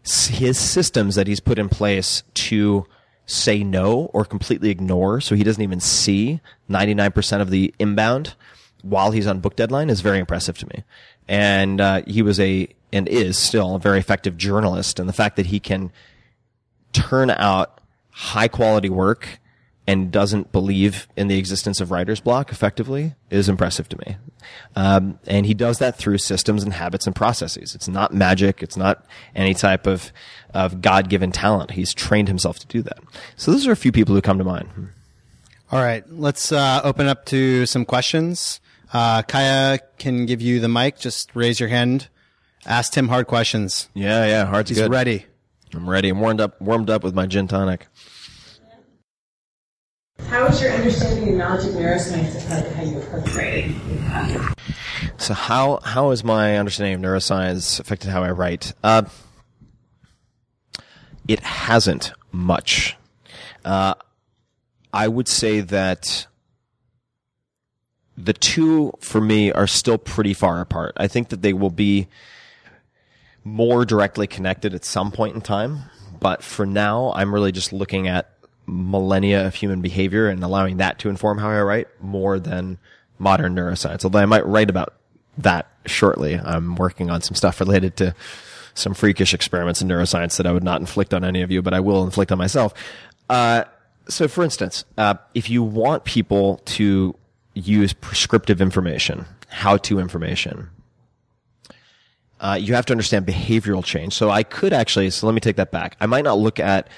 his 0.03 0.59
systems 0.59 1.15
that 1.15 1.25
he's 1.25 1.39
put 1.39 1.57
in 1.57 1.67
place 1.67 2.21
to 2.36 2.86
say 3.26 3.63
no 3.63 4.11
or 4.13 4.23
completely 4.23 4.69
ignore 4.69 5.19
so 5.19 5.36
he 5.36 5.43
doesn't 5.43 5.63
even 5.63 5.80
see 5.80 6.39
99% 6.69 7.41
of 7.41 7.49
the 7.49 7.73
inbound 7.80 8.36
while 8.86 9.11
he's 9.11 9.26
on 9.26 9.39
book 9.39 9.55
deadline 9.55 9.89
is 9.89 10.01
very 10.01 10.19
impressive 10.19 10.57
to 10.59 10.67
me. 10.67 10.84
And 11.28 11.82
uh, 11.82 12.01
he 12.05 12.21
was 12.21 12.39
a 12.39 12.67
and 12.93 13.07
is 13.07 13.38
still 13.38 13.76
a 13.76 13.80
very 13.80 13.99
effective 13.99 14.38
journalist, 14.38 14.99
and 14.99 15.09
the 15.09 15.13
fact 15.13 15.36
that 15.36 15.47
he 15.47 15.59
can 15.59 15.91
turn 16.93 17.30
out 17.32 17.82
high 18.11 18.47
quality 18.47 18.89
work 18.89 19.39
and 19.88 20.11
doesn't 20.11 20.51
believe 20.51 21.07
in 21.15 21.27
the 21.27 21.38
existence 21.38 21.79
of 21.79 21.91
writer's 21.91 22.19
block 22.19 22.51
effectively 22.51 23.13
is 23.29 23.47
impressive 23.47 23.88
to 23.89 23.97
me. 24.05 24.17
Um, 24.75 25.19
and 25.27 25.45
he 25.45 25.53
does 25.53 25.79
that 25.79 25.95
through 25.97 26.17
systems 26.17 26.63
and 26.63 26.73
habits 26.73 27.05
and 27.05 27.15
processes. 27.15 27.75
It's 27.75 27.88
not 27.88 28.13
magic. 28.13 28.63
It's 28.63 28.77
not 28.77 29.05
any 29.36 29.53
type 29.53 29.86
of, 29.86 30.11
of 30.53 30.81
God 30.81 31.09
given 31.09 31.31
talent. 31.31 31.71
He's 31.71 31.93
trained 31.93 32.27
himself 32.27 32.57
to 32.59 32.67
do 32.67 32.81
that. 32.81 32.97
So 33.36 33.51
those 33.51 33.67
are 33.67 33.71
a 33.71 33.75
few 33.77 33.91
people 33.91 34.15
who 34.15 34.21
come 34.21 34.38
to 34.39 34.43
mind. 34.43 34.69
All 35.71 35.81
right. 35.81 36.03
Let's 36.11 36.51
uh, 36.51 36.81
open 36.83 37.07
up 37.07 37.25
to 37.27 37.65
some 37.65 37.86
questions. 37.86 38.59
Uh, 38.91 39.21
Kaya 39.23 39.79
can 39.97 40.25
give 40.25 40.41
you 40.41 40.59
the 40.59 40.69
mic. 40.69 40.97
Just 40.97 41.36
raise 41.36 41.59
your 41.59 41.69
hand. 41.69 42.07
Ask 42.65 42.93
Tim 42.93 43.07
hard 43.09 43.27
questions. 43.27 43.89
Yeah, 43.93 44.25
yeah. 44.25 44.45
Heart's 44.45 44.69
He's 44.69 44.79
good. 44.79 44.89
ready. 44.91 45.25
I'm 45.73 45.89
ready. 45.89 46.09
I'm 46.09 46.19
warmed 46.19 46.41
up, 46.41 46.59
warmed 46.61 46.89
up 46.89 47.03
with 47.03 47.13
my 47.13 47.25
gin 47.25 47.47
tonic. 47.47 47.88
How 50.20 50.47
is 50.47 50.61
your 50.61 50.72
understanding 50.72 51.30
and 51.30 51.38
knowledge 51.38 51.66
of 51.66 51.76
neuroscience 51.76 52.36
affect 52.36 52.74
how 52.74 52.84
you 52.84 52.97
approach 52.99 53.34
writing? 53.36 53.80
So 55.18 55.34
how 55.34 55.80
how 55.84 56.09
has 56.09 56.24
my 56.24 56.57
understanding 56.57 56.95
of 56.95 57.01
neuroscience 57.01 57.80
affected 57.80 58.09
how 58.09 58.24
I 58.24 58.32
write? 58.32 58.74
Uh, 58.84 59.03
it 61.28 61.39
hasn't 61.39 62.13
much. 62.32 62.97
Uh, 63.63 63.95
I 64.93 65.07
would 65.07 65.28
say 65.28 65.61
that 65.61 66.28
the 68.18 68.34
two 68.34 68.93
for 69.01 69.20
me 69.20 69.51
are 69.51 69.68
still 69.68 69.97
pretty 69.97 70.34
far 70.34 70.61
apart. 70.61 70.93
I 70.97 71.07
think 71.07 71.30
that 71.30 71.41
they 71.41 71.53
will 71.53 71.72
be 71.72 72.07
more 73.43 73.86
directly 73.86 74.28
connected 74.28 74.74
at 74.74 74.86
some 74.86 75.11
point 75.11 75.36
in 75.36 75.41
time, 75.41 75.84
but 76.20 76.43
for 76.43 76.66
now, 76.66 77.11
I'm 77.16 77.34
really 77.34 77.51
just 77.51 77.74
looking 77.74 78.07
at 78.07 78.34
millennia 78.66 79.45
of 79.45 79.55
human 79.55 79.82
behavior 79.82 80.28
and 80.28 80.43
allowing 80.43 80.78
that 80.78 80.99
to 80.99 81.09
inform 81.09 81.38
how 81.38 81.49
I 81.49 81.61
write 81.61 81.88
more 82.01 82.39
than 82.39 82.78
modern 83.20 83.55
neuroscience. 83.55 84.03
Although 84.03 84.20
I 84.20 84.26
might 84.26 84.45
write 84.45 84.70
about 84.70 84.93
that 85.38 85.70
shortly. 85.86 86.39
I'm 86.39 86.76
working 86.76 87.09
on 87.09 87.22
some 87.22 87.36
stuff 87.36 87.59
related 87.59 87.97
to 87.97 88.16
some 88.74 88.93
freakish 88.93 89.34
experiments 89.34 89.82
in 89.82 89.88
neuroscience 89.88 90.38
that 90.38 90.45
I 90.45 90.51
would 90.51 90.63
not 90.63 90.82
inflict 90.82 91.13
on 91.13 91.24
any 91.24 91.41
of 91.41 91.51
you, 91.51 91.61
but 91.61 91.74
I 91.74 91.80
will 91.80 92.03
inflict 92.03 92.32
on 92.32 92.38
myself. 92.38 92.74
Uh, 93.30 93.63
so 94.07 94.28
for 94.28 94.43
instance, 94.43 94.86
uh, 94.97 95.16
if 95.34 95.49
you 95.49 95.63
want 95.63 96.03
people 96.03 96.57
to 96.66 97.16
use 97.53 97.93
prescriptive 97.93 98.61
information, 98.61 99.26
how 99.47 99.78
to 99.78 99.99
information, 99.99 100.70
uh, 102.39 102.57
you 102.59 102.74
have 102.74 102.86
to 102.86 102.93
understand 102.93 103.26
behavioral 103.26 103.84
change. 103.84 104.13
So 104.13 104.30
I 104.30 104.43
could 104.43 104.74
actually, 104.74 105.09
so 105.09 105.26
let 105.26 105.34
me 105.34 105.39
take 105.39 105.55
that 105.55 105.72
back. 105.72 105.95
I 106.01 106.05
might 106.05 106.24
not 106.24 106.38
look 106.38 106.59
at 106.59 106.89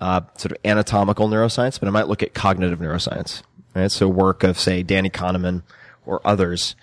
uh, 0.00 0.22
sort 0.36 0.52
of 0.52 0.58
anatomical 0.64 1.28
neuroscience, 1.28 1.78
but 1.78 1.88
I 1.88 1.90
might 1.90 2.08
look 2.08 2.22
at 2.22 2.34
cognitive 2.34 2.78
neuroscience. 2.78 3.42
Right? 3.74 3.90
So 3.90 4.08
work 4.08 4.42
of 4.42 4.58
say 4.58 4.82
Danny 4.82 5.10
Kahneman 5.10 5.62
or 6.06 6.20
others 6.24 6.74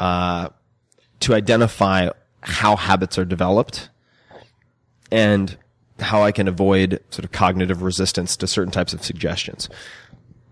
uh, 0.00 0.48
to 1.20 1.34
identify 1.34 2.08
how 2.40 2.76
habits 2.76 3.18
are 3.18 3.24
developed 3.24 3.90
and 5.10 5.56
how 6.00 6.22
I 6.22 6.32
can 6.32 6.48
avoid 6.48 7.00
sort 7.10 7.24
of 7.24 7.32
cognitive 7.32 7.82
resistance 7.82 8.36
to 8.38 8.46
certain 8.46 8.72
types 8.72 8.92
of 8.92 9.04
suggestions. 9.04 9.68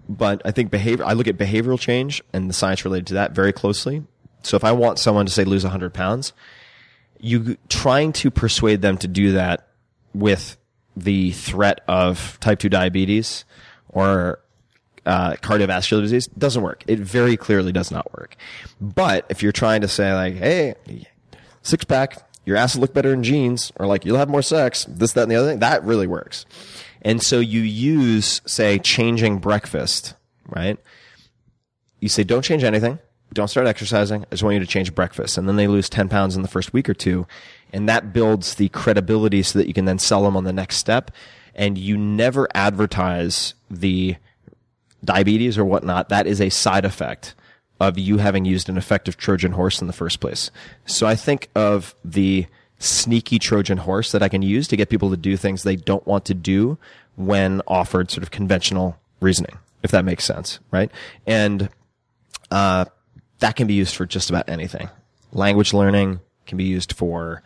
But 0.08 0.42
I 0.44 0.50
think 0.50 0.70
behavior, 0.70 1.04
I 1.04 1.14
look 1.14 1.26
at 1.26 1.36
behavioral 1.36 1.78
change 1.78 2.22
and 2.32 2.48
the 2.48 2.54
science 2.54 2.84
related 2.84 3.08
to 3.08 3.14
that 3.14 3.32
very 3.32 3.52
closely. 3.52 4.04
So 4.42 4.56
if 4.56 4.64
I 4.64 4.72
want 4.72 4.98
someone 4.98 5.26
to 5.26 5.32
say 5.32 5.44
lose 5.44 5.64
100 5.64 5.92
pounds, 5.92 6.32
you 7.18 7.56
trying 7.68 8.12
to 8.14 8.30
persuade 8.30 8.82
them 8.82 8.96
to 8.98 9.08
do 9.08 9.32
that 9.32 9.68
with 10.14 10.56
the 10.96 11.32
threat 11.32 11.82
of 11.88 12.38
type 12.40 12.58
2 12.58 12.68
diabetes 12.68 13.44
or 13.88 14.40
uh, 15.06 15.32
cardiovascular 15.36 16.02
disease 16.02 16.26
doesn't 16.28 16.62
work. 16.62 16.84
It 16.86 16.98
very 16.98 17.36
clearly 17.36 17.72
does 17.72 17.90
not 17.90 18.12
work. 18.16 18.36
But 18.80 19.26
if 19.28 19.42
you're 19.42 19.52
trying 19.52 19.80
to 19.80 19.88
say 19.88 20.12
like, 20.12 20.36
hey, 20.36 20.74
six 21.62 21.84
pack, 21.84 22.18
your 22.44 22.56
ass 22.56 22.74
will 22.74 22.82
look 22.82 22.94
better 22.94 23.12
in 23.12 23.22
jeans, 23.22 23.72
or 23.76 23.86
like 23.86 24.04
you'll 24.04 24.18
have 24.18 24.28
more 24.28 24.42
sex, 24.42 24.86
this, 24.88 25.12
that, 25.12 25.22
and 25.22 25.30
the 25.30 25.36
other 25.36 25.48
thing, 25.48 25.60
that 25.60 25.84
really 25.84 26.06
works. 26.06 26.46
And 27.02 27.22
so 27.22 27.40
you 27.40 27.60
use, 27.60 28.42
say, 28.46 28.78
changing 28.78 29.38
breakfast, 29.38 30.14
right? 30.46 30.78
You 31.98 32.08
say, 32.08 32.24
don't 32.24 32.42
change 32.42 32.64
anything. 32.64 32.98
Don't 33.32 33.48
start 33.48 33.66
exercising. 33.66 34.22
I 34.22 34.26
just 34.30 34.42
want 34.42 34.54
you 34.54 34.60
to 34.60 34.66
change 34.66 34.94
breakfast. 34.94 35.38
And 35.38 35.48
then 35.48 35.56
they 35.56 35.68
lose 35.68 35.88
10 35.88 36.08
pounds 36.08 36.36
in 36.36 36.42
the 36.42 36.48
first 36.48 36.72
week 36.72 36.88
or 36.88 36.94
two. 36.94 37.26
And 37.72 37.88
that 37.88 38.12
builds 38.12 38.56
the 38.56 38.68
credibility 38.70 39.42
so 39.42 39.58
that 39.58 39.68
you 39.68 39.74
can 39.74 39.84
then 39.84 39.98
sell 39.98 40.24
them 40.24 40.36
on 40.36 40.44
the 40.44 40.52
next 40.52 40.78
step. 40.78 41.10
And 41.54 41.78
you 41.78 41.96
never 41.96 42.48
advertise 42.54 43.54
the 43.70 44.16
diabetes 45.04 45.56
or 45.56 45.64
whatnot. 45.64 46.08
That 46.08 46.26
is 46.26 46.40
a 46.40 46.50
side 46.50 46.84
effect 46.84 47.34
of 47.78 47.98
you 47.98 48.18
having 48.18 48.44
used 48.44 48.68
an 48.68 48.76
effective 48.76 49.16
Trojan 49.16 49.52
horse 49.52 49.80
in 49.80 49.86
the 49.86 49.92
first 49.92 50.20
place. 50.20 50.50
So 50.84 51.06
I 51.06 51.16
think 51.16 51.48
of 51.54 51.94
the 52.04 52.46
sneaky 52.78 53.38
Trojan 53.38 53.78
horse 53.78 54.12
that 54.12 54.22
I 54.22 54.28
can 54.28 54.42
use 54.42 54.68
to 54.68 54.76
get 54.76 54.90
people 54.90 55.10
to 55.10 55.16
do 55.16 55.36
things 55.36 55.62
they 55.62 55.76
don't 55.76 56.06
want 56.06 56.24
to 56.26 56.34
do 56.34 56.78
when 57.16 57.62
offered 57.66 58.10
sort 58.10 58.22
of 58.22 58.30
conventional 58.30 58.98
reasoning, 59.20 59.58
if 59.82 59.90
that 59.90 60.04
makes 60.04 60.24
sense, 60.24 60.58
right? 60.70 60.90
And 61.26 61.68
uh, 62.50 62.86
that 63.40 63.56
can 63.56 63.66
be 63.66 63.74
used 63.74 63.94
for 63.94 64.06
just 64.06 64.30
about 64.30 64.48
anything. 64.48 64.88
Language 65.32 65.72
learning 65.74 66.20
can 66.46 66.56
be 66.56 66.64
used 66.64 66.92
for 66.92 67.42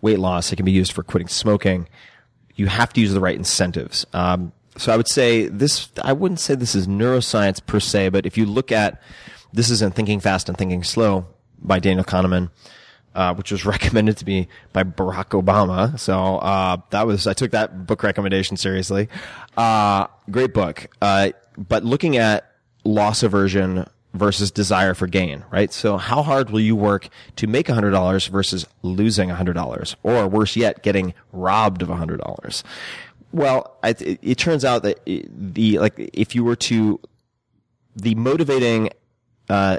weight 0.00 0.18
loss. 0.18 0.52
It 0.52 0.56
can 0.56 0.64
be 0.64 0.72
used 0.72 0.92
for 0.92 1.02
quitting 1.02 1.28
smoking. 1.28 1.88
You 2.54 2.66
have 2.66 2.92
to 2.92 3.00
use 3.00 3.12
the 3.12 3.20
right 3.20 3.36
incentives. 3.36 4.06
Um, 4.12 4.52
so 4.76 4.92
I 4.92 4.96
would 4.96 5.08
say 5.08 5.46
this, 5.46 5.88
I 6.02 6.12
wouldn't 6.12 6.40
say 6.40 6.54
this 6.54 6.74
is 6.74 6.86
neuroscience 6.86 7.64
per 7.64 7.80
se, 7.80 8.10
but 8.10 8.26
if 8.26 8.36
you 8.36 8.46
look 8.46 8.70
at, 8.72 9.00
this 9.52 9.70
is 9.70 9.82
in 9.82 9.90
Thinking 9.90 10.20
Fast 10.20 10.48
and 10.48 10.58
Thinking 10.58 10.82
Slow 10.82 11.26
by 11.60 11.78
Daniel 11.78 12.04
Kahneman, 12.04 12.50
uh, 13.14 13.34
which 13.34 13.50
was 13.50 13.64
recommended 13.74 14.16
to 14.18 14.26
me 14.26 14.48
by 14.72 14.84
Barack 14.84 15.40
Obama. 15.40 15.98
So, 15.98 16.36
uh, 16.38 16.78
that 16.90 17.06
was, 17.06 17.26
I 17.26 17.32
took 17.32 17.52
that 17.52 17.86
book 17.86 18.02
recommendation 18.02 18.56
seriously. 18.56 19.08
Uh, 19.56 20.06
great 20.30 20.52
book. 20.52 20.88
Uh, 21.00 21.30
but 21.56 21.84
looking 21.84 22.16
at 22.18 22.52
loss 22.84 23.22
aversion 23.22 23.86
versus 24.16 24.50
desire 24.50 24.94
for 24.94 25.06
gain, 25.06 25.44
right? 25.50 25.72
So 25.72 25.96
how 25.96 26.22
hard 26.22 26.50
will 26.50 26.60
you 26.60 26.76
work 26.76 27.08
to 27.36 27.46
make 27.46 27.66
$100 27.66 28.28
versus 28.28 28.66
losing 28.82 29.28
$100? 29.28 29.96
Or 30.02 30.28
worse 30.28 30.56
yet, 30.56 30.82
getting 30.82 31.14
robbed 31.32 31.82
of 31.82 31.88
$100? 31.88 32.62
Well, 33.32 33.76
it, 33.82 34.18
it 34.22 34.38
turns 34.38 34.64
out 34.64 34.82
that 34.82 35.00
the, 35.04 35.78
like, 35.78 35.94
if 35.98 36.34
you 36.34 36.44
were 36.44 36.56
to, 36.56 37.00
the 37.94 38.14
motivating, 38.14 38.90
uh, 39.48 39.78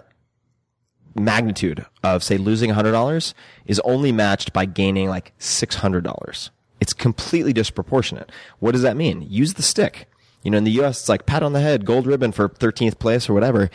magnitude 1.20 1.86
of 2.04 2.24
say 2.24 2.38
losing 2.38 2.72
$100 2.72 3.34
is 3.66 3.80
only 3.82 4.12
matched 4.12 4.54
by 4.54 4.66
gaining 4.66 5.10
like 5.10 5.34
$600. 5.40 6.50
It's 6.80 6.94
completely 6.94 7.54
disproportionate. 7.54 8.32
What 8.60 8.74
does 8.74 8.84
that 8.84 8.96
mean? 8.98 9.24
Use 9.24 9.56
the 9.56 9.64
stick. 9.64 10.08
You 10.44 10.52
know, 10.52 10.58
in 10.58 10.64
the 10.64 10.82
US, 10.82 11.02
it's 11.02 11.10
like 11.10 11.26
pat 11.26 11.44
on 11.44 11.54
the 11.54 11.60
head, 11.60 11.86
gold 11.86 12.06
ribbon 12.06 12.32
for 12.32 12.48
13th 12.48 13.00
place 13.00 13.30
or 13.30 13.34
whatever. 13.34 13.70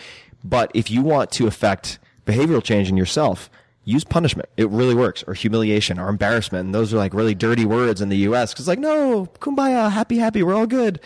But 0.44 0.70
if 0.74 0.90
you 0.90 1.02
want 1.02 1.30
to 1.32 1.46
affect 1.46 1.98
behavioral 2.26 2.62
change 2.62 2.88
in 2.88 2.96
yourself, 2.96 3.50
use 3.84 4.04
punishment. 4.04 4.48
It 4.56 4.68
really 4.70 4.94
works. 4.94 5.24
Or 5.26 5.34
humiliation 5.34 5.98
or 5.98 6.08
embarrassment. 6.08 6.66
And 6.66 6.74
those 6.74 6.92
are 6.92 6.98
like 6.98 7.14
really 7.14 7.34
dirty 7.34 7.64
words 7.64 8.00
in 8.00 8.08
the 8.08 8.18
US. 8.18 8.54
Cause 8.54 8.68
like, 8.68 8.78
no, 8.78 9.26
kumbaya, 9.40 9.90
happy, 9.90 10.18
happy, 10.18 10.42
we're 10.42 10.54
all 10.54 10.66
good. 10.66 11.00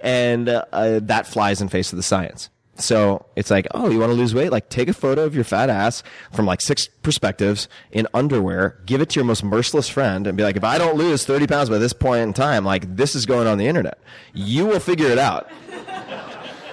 And 0.00 0.48
uh, 0.48 0.64
uh, 0.72 1.00
that 1.02 1.26
flies 1.26 1.60
in 1.60 1.68
face 1.68 1.92
of 1.92 1.96
the 1.96 2.02
science. 2.02 2.50
So 2.76 3.26
it's 3.34 3.50
like, 3.50 3.66
oh, 3.72 3.90
you 3.90 3.98
want 3.98 4.10
to 4.10 4.14
lose 4.14 4.34
weight? 4.34 4.52
Like 4.52 4.68
take 4.68 4.88
a 4.88 4.92
photo 4.92 5.24
of 5.24 5.34
your 5.34 5.42
fat 5.42 5.68
ass 5.68 6.04
from 6.32 6.46
like 6.46 6.60
six 6.60 6.86
perspectives 7.02 7.68
in 7.90 8.06
underwear, 8.14 8.80
give 8.86 9.00
it 9.00 9.08
to 9.10 9.18
your 9.18 9.24
most 9.24 9.42
merciless 9.42 9.88
friend 9.88 10.28
and 10.28 10.36
be 10.36 10.44
like, 10.44 10.56
if 10.56 10.62
I 10.62 10.78
don't 10.78 10.96
lose 10.96 11.24
30 11.24 11.48
pounds 11.48 11.70
by 11.70 11.78
this 11.78 11.92
point 11.92 12.22
in 12.22 12.32
time, 12.32 12.64
like 12.64 12.96
this 12.96 13.16
is 13.16 13.26
going 13.26 13.48
on 13.48 13.58
the 13.58 13.66
internet. 13.66 13.98
You 14.32 14.66
will 14.66 14.80
figure 14.80 15.08
it 15.08 15.18
out. 15.18 15.50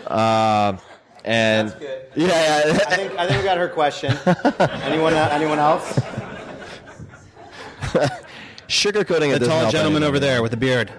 Uh, 0.05 0.78
and 1.26 1.76
yeah, 1.82 1.97
yeah. 2.15 2.61
I 2.88 2.95
think 2.95 3.11
I 3.17 3.28
think 3.28 3.39
we 3.39 3.43
got 3.43 3.57
her 3.57 3.67
question. 3.67 4.15
anyone 4.84 5.13
anyone 5.13 5.59
else? 5.59 5.99
Sugarcoating 8.67 9.36
it 9.36 9.39
The 9.39 9.47
tall 9.47 9.71
gentleman 9.71 10.03
over 10.03 10.19
there 10.19 10.41
with 10.41 10.51
the 10.51 10.57
beard. 10.57 10.91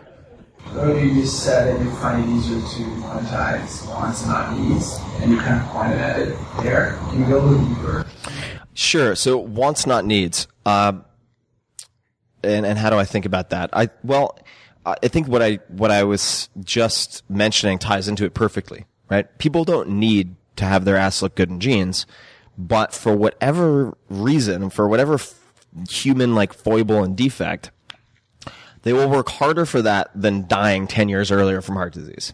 Earlier 0.75 1.05
you 1.05 1.23
just 1.23 1.45
said 1.45 1.77
that 1.77 1.85
you 1.85 1.91
find 1.93 2.25
it 2.25 2.29
easier 2.29 2.59
to 2.59 2.83
monetize 3.01 3.89
wants, 3.89 4.27
not 4.27 4.59
needs, 4.59 4.99
and 5.21 5.31
you 5.31 5.39
kind 5.39 5.63
of 5.63 5.69
pointed 5.69 5.99
at 5.99 6.19
it 6.19 6.37
there. 6.61 6.99
Can 7.11 7.21
you 7.21 7.27
go 7.27 7.41
a 7.41 7.45
little 7.45 7.65
deeper? 7.65 8.07
Sure. 8.75 9.15
So 9.15 9.39
wants 9.39 9.87
not 9.87 10.05
needs. 10.05 10.49
Um, 10.67 11.05
and 12.43 12.67
and 12.67 12.79
how 12.79 12.91
do 12.91 12.97
I 12.97 13.05
think 13.05 13.27
about 13.27 13.51
that? 13.51 13.71
I 13.73 13.91
well, 14.03 14.37
I 14.85 15.07
think 15.07 15.29
what 15.29 15.41
I 15.41 15.61
what 15.69 15.93
I 15.93 16.03
was 16.03 16.49
just 16.61 17.23
mentioning 17.31 17.79
ties 17.79 18.09
into 18.09 18.25
it 18.25 18.35
perfectly. 18.35 18.87
Right? 19.09 19.27
People 19.39 19.65
don't 19.65 19.91
need 19.91 20.35
to 20.57 20.65
have 20.65 20.85
their 20.85 20.97
ass 20.97 21.23
look 21.23 21.35
good 21.35 21.51
in 21.51 21.61
jeans, 21.61 22.07
but 22.59 22.93
for 22.93 23.15
whatever 23.15 23.97
reason, 24.09 24.71
for 24.71 24.89
whatever 24.89 25.15
f- 25.15 25.35
human 25.89 26.35
like 26.35 26.53
foible 26.53 27.05
and 27.05 27.17
defect, 27.17 27.71
they 28.83 28.93
will 28.93 29.09
work 29.09 29.29
harder 29.29 29.67
for 29.67 29.83
that 29.83 30.11
than 30.15 30.47
dying 30.49 30.87
ten 30.87 31.09
years 31.09 31.31
earlier 31.31 31.61
from 31.61 31.77
heart 31.77 31.93
disease 31.93 32.33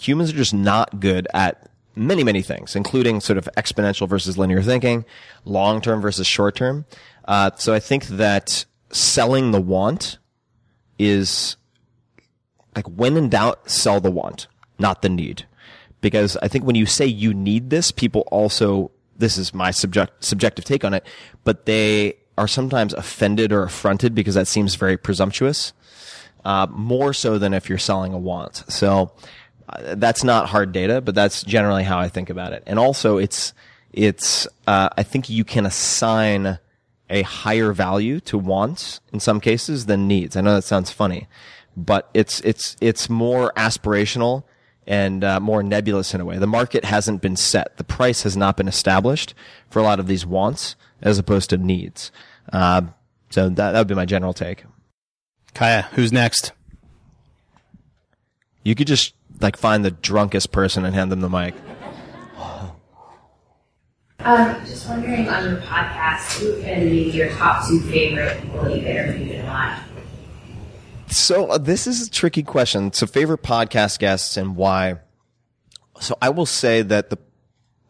humans 0.00 0.30
are 0.30 0.36
just 0.36 0.54
not 0.54 0.98
good 0.98 1.28
at 1.34 1.68
many, 1.94 2.24
many 2.24 2.42
things, 2.42 2.74
including 2.74 3.20
sort 3.20 3.36
of 3.36 3.48
exponential 3.56 4.08
versus 4.08 4.38
linear 4.38 4.62
thinking, 4.62 5.04
long 5.44 5.80
term 5.80 6.00
versus 6.00 6.26
short 6.26 6.56
term. 6.56 6.86
Uh, 7.26 7.50
so 7.56 7.74
I 7.74 7.80
think 7.80 8.06
that 8.06 8.64
selling 8.90 9.50
the 9.50 9.60
want 9.60 10.18
is 10.98 11.56
like 12.74 12.86
when 12.86 13.16
in 13.16 13.28
doubt, 13.28 13.70
sell 13.70 14.00
the 14.00 14.10
want, 14.10 14.46
not 14.78 15.02
the 15.02 15.08
need. 15.08 15.46
Because 16.00 16.36
I 16.38 16.48
think 16.48 16.64
when 16.64 16.76
you 16.76 16.86
say 16.86 17.06
you 17.06 17.34
need 17.34 17.70
this, 17.70 17.92
people 17.92 18.22
also, 18.30 18.90
this 19.16 19.36
is 19.36 19.52
my 19.52 19.70
subject, 19.70 20.24
subjective 20.24 20.64
take 20.64 20.84
on 20.84 20.94
it, 20.94 21.04
but 21.44 21.66
they 21.66 22.16
are 22.38 22.48
sometimes 22.48 22.94
offended 22.94 23.52
or 23.52 23.62
affronted 23.62 24.14
because 24.14 24.34
that 24.34 24.46
seems 24.46 24.74
very 24.74 24.96
presumptuous. 24.96 25.72
Uh, 26.42 26.66
more 26.70 27.12
so 27.12 27.36
than 27.36 27.52
if 27.52 27.68
you're 27.68 27.76
selling 27.76 28.14
a 28.14 28.18
want. 28.18 28.64
So, 28.68 29.12
uh, 29.68 29.94
that's 29.96 30.24
not 30.24 30.48
hard 30.48 30.72
data, 30.72 31.02
but 31.02 31.14
that's 31.14 31.42
generally 31.42 31.84
how 31.84 31.98
I 31.98 32.08
think 32.08 32.30
about 32.30 32.54
it. 32.54 32.62
And 32.66 32.78
also, 32.78 33.18
it's 33.18 33.52
it's 33.92 34.46
uh, 34.66 34.88
I 34.96 35.02
think 35.02 35.28
you 35.28 35.44
can 35.44 35.66
assign 35.66 36.58
a 37.08 37.22
higher 37.22 37.72
value 37.72 38.20
to 38.20 38.38
wants 38.38 39.00
in 39.12 39.20
some 39.20 39.40
cases 39.40 39.86
than 39.86 40.06
needs. 40.08 40.36
I 40.36 40.40
know 40.40 40.54
that 40.54 40.62
sounds 40.62 40.90
funny, 40.90 41.28
but 41.76 42.08
it's 42.14 42.40
it's 42.40 42.76
it's 42.80 43.10
more 43.10 43.52
aspirational 43.56 44.44
and 44.86 45.22
uh, 45.22 45.40
more 45.40 45.62
nebulous 45.62 46.14
in 46.14 46.20
a 46.20 46.24
way. 46.24 46.38
The 46.38 46.46
market 46.46 46.84
hasn't 46.84 47.22
been 47.22 47.36
set. 47.36 47.76
The 47.76 47.84
price 47.84 48.22
has 48.22 48.36
not 48.36 48.56
been 48.56 48.68
established 48.68 49.34
for 49.68 49.78
a 49.78 49.82
lot 49.82 50.00
of 50.00 50.06
these 50.06 50.26
wants 50.26 50.76
as 51.02 51.18
opposed 51.18 51.50
to 51.50 51.56
needs. 51.56 52.10
Uh, 52.52 52.82
so 53.30 53.48
that 53.48 53.72
that 53.72 53.78
would 53.78 53.88
be 53.88 53.94
my 53.94 54.06
general 54.06 54.32
take. 54.32 54.64
Kaya, 55.54 55.88
who's 55.92 56.12
next? 56.12 56.52
You 58.62 58.74
could 58.74 58.86
just 58.86 59.14
like 59.40 59.56
find 59.56 59.84
the 59.84 59.90
drunkest 59.90 60.52
person 60.52 60.84
and 60.84 60.94
hand 60.94 61.10
them 61.12 61.20
the 61.20 61.28
mic. 61.28 61.54
Um, 64.22 64.54
just 64.66 64.86
wondering 64.86 65.28
on 65.30 65.44
your 65.44 65.60
podcast, 65.62 66.38
who 66.38 66.60
can 66.60 66.90
be 66.90 67.10
your 67.10 67.30
top 67.30 67.66
two 67.66 67.80
favorite 67.80 68.42
people 68.42 68.64
that 68.64 68.76
you've 68.76 68.84
interviewed 68.84 69.36
and 69.36 69.46
why? 69.48 69.82
So 71.10 71.46
uh, 71.46 71.58
this 71.58 71.86
is 71.86 72.06
a 72.06 72.10
tricky 72.10 72.42
question. 72.42 72.92
So 72.92 73.06
favorite 73.06 73.42
podcast 73.42 73.98
guests 73.98 74.36
and 74.36 74.56
why? 74.56 75.00
So 76.00 76.16
I 76.22 76.30
will 76.30 76.46
say 76.46 76.82
that 76.82 77.10
the 77.10 77.18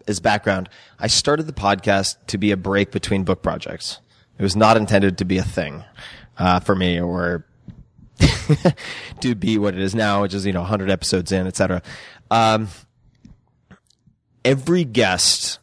as 0.09 0.21
background, 0.21 0.69
I 0.99 1.07
started 1.07 1.45
the 1.45 1.53
podcast 1.53 2.17
to 2.29 2.39
be 2.39 2.51
a 2.51 2.57
break 2.57 2.91
between 2.91 3.25
book 3.25 3.43
projects. 3.43 4.01
It 4.39 4.43
was 4.43 4.57
not 4.57 4.77
intended 4.77 5.19
to 5.19 5.25
be 5.25 5.39
a 5.39 5.43
thing 5.43 5.85
uh, 6.39 6.61
for 6.61 6.75
me 6.75 6.99
or 6.99 7.47
to 9.21 9.35
be 9.35 9.59
what 9.59 9.75
it 9.75 9.81
is 9.81 9.95
now, 9.95 10.23
which 10.23 10.35
is 10.35 10.47
you 10.47 10.53
know 10.53 10.61
100 10.61 10.91
episodes 10.91 11.31
in, 11.31 11.47
etc. 11.47 11.83
Um, 12.31 12.69
every 14.45 14.85
guest 14.85 15.59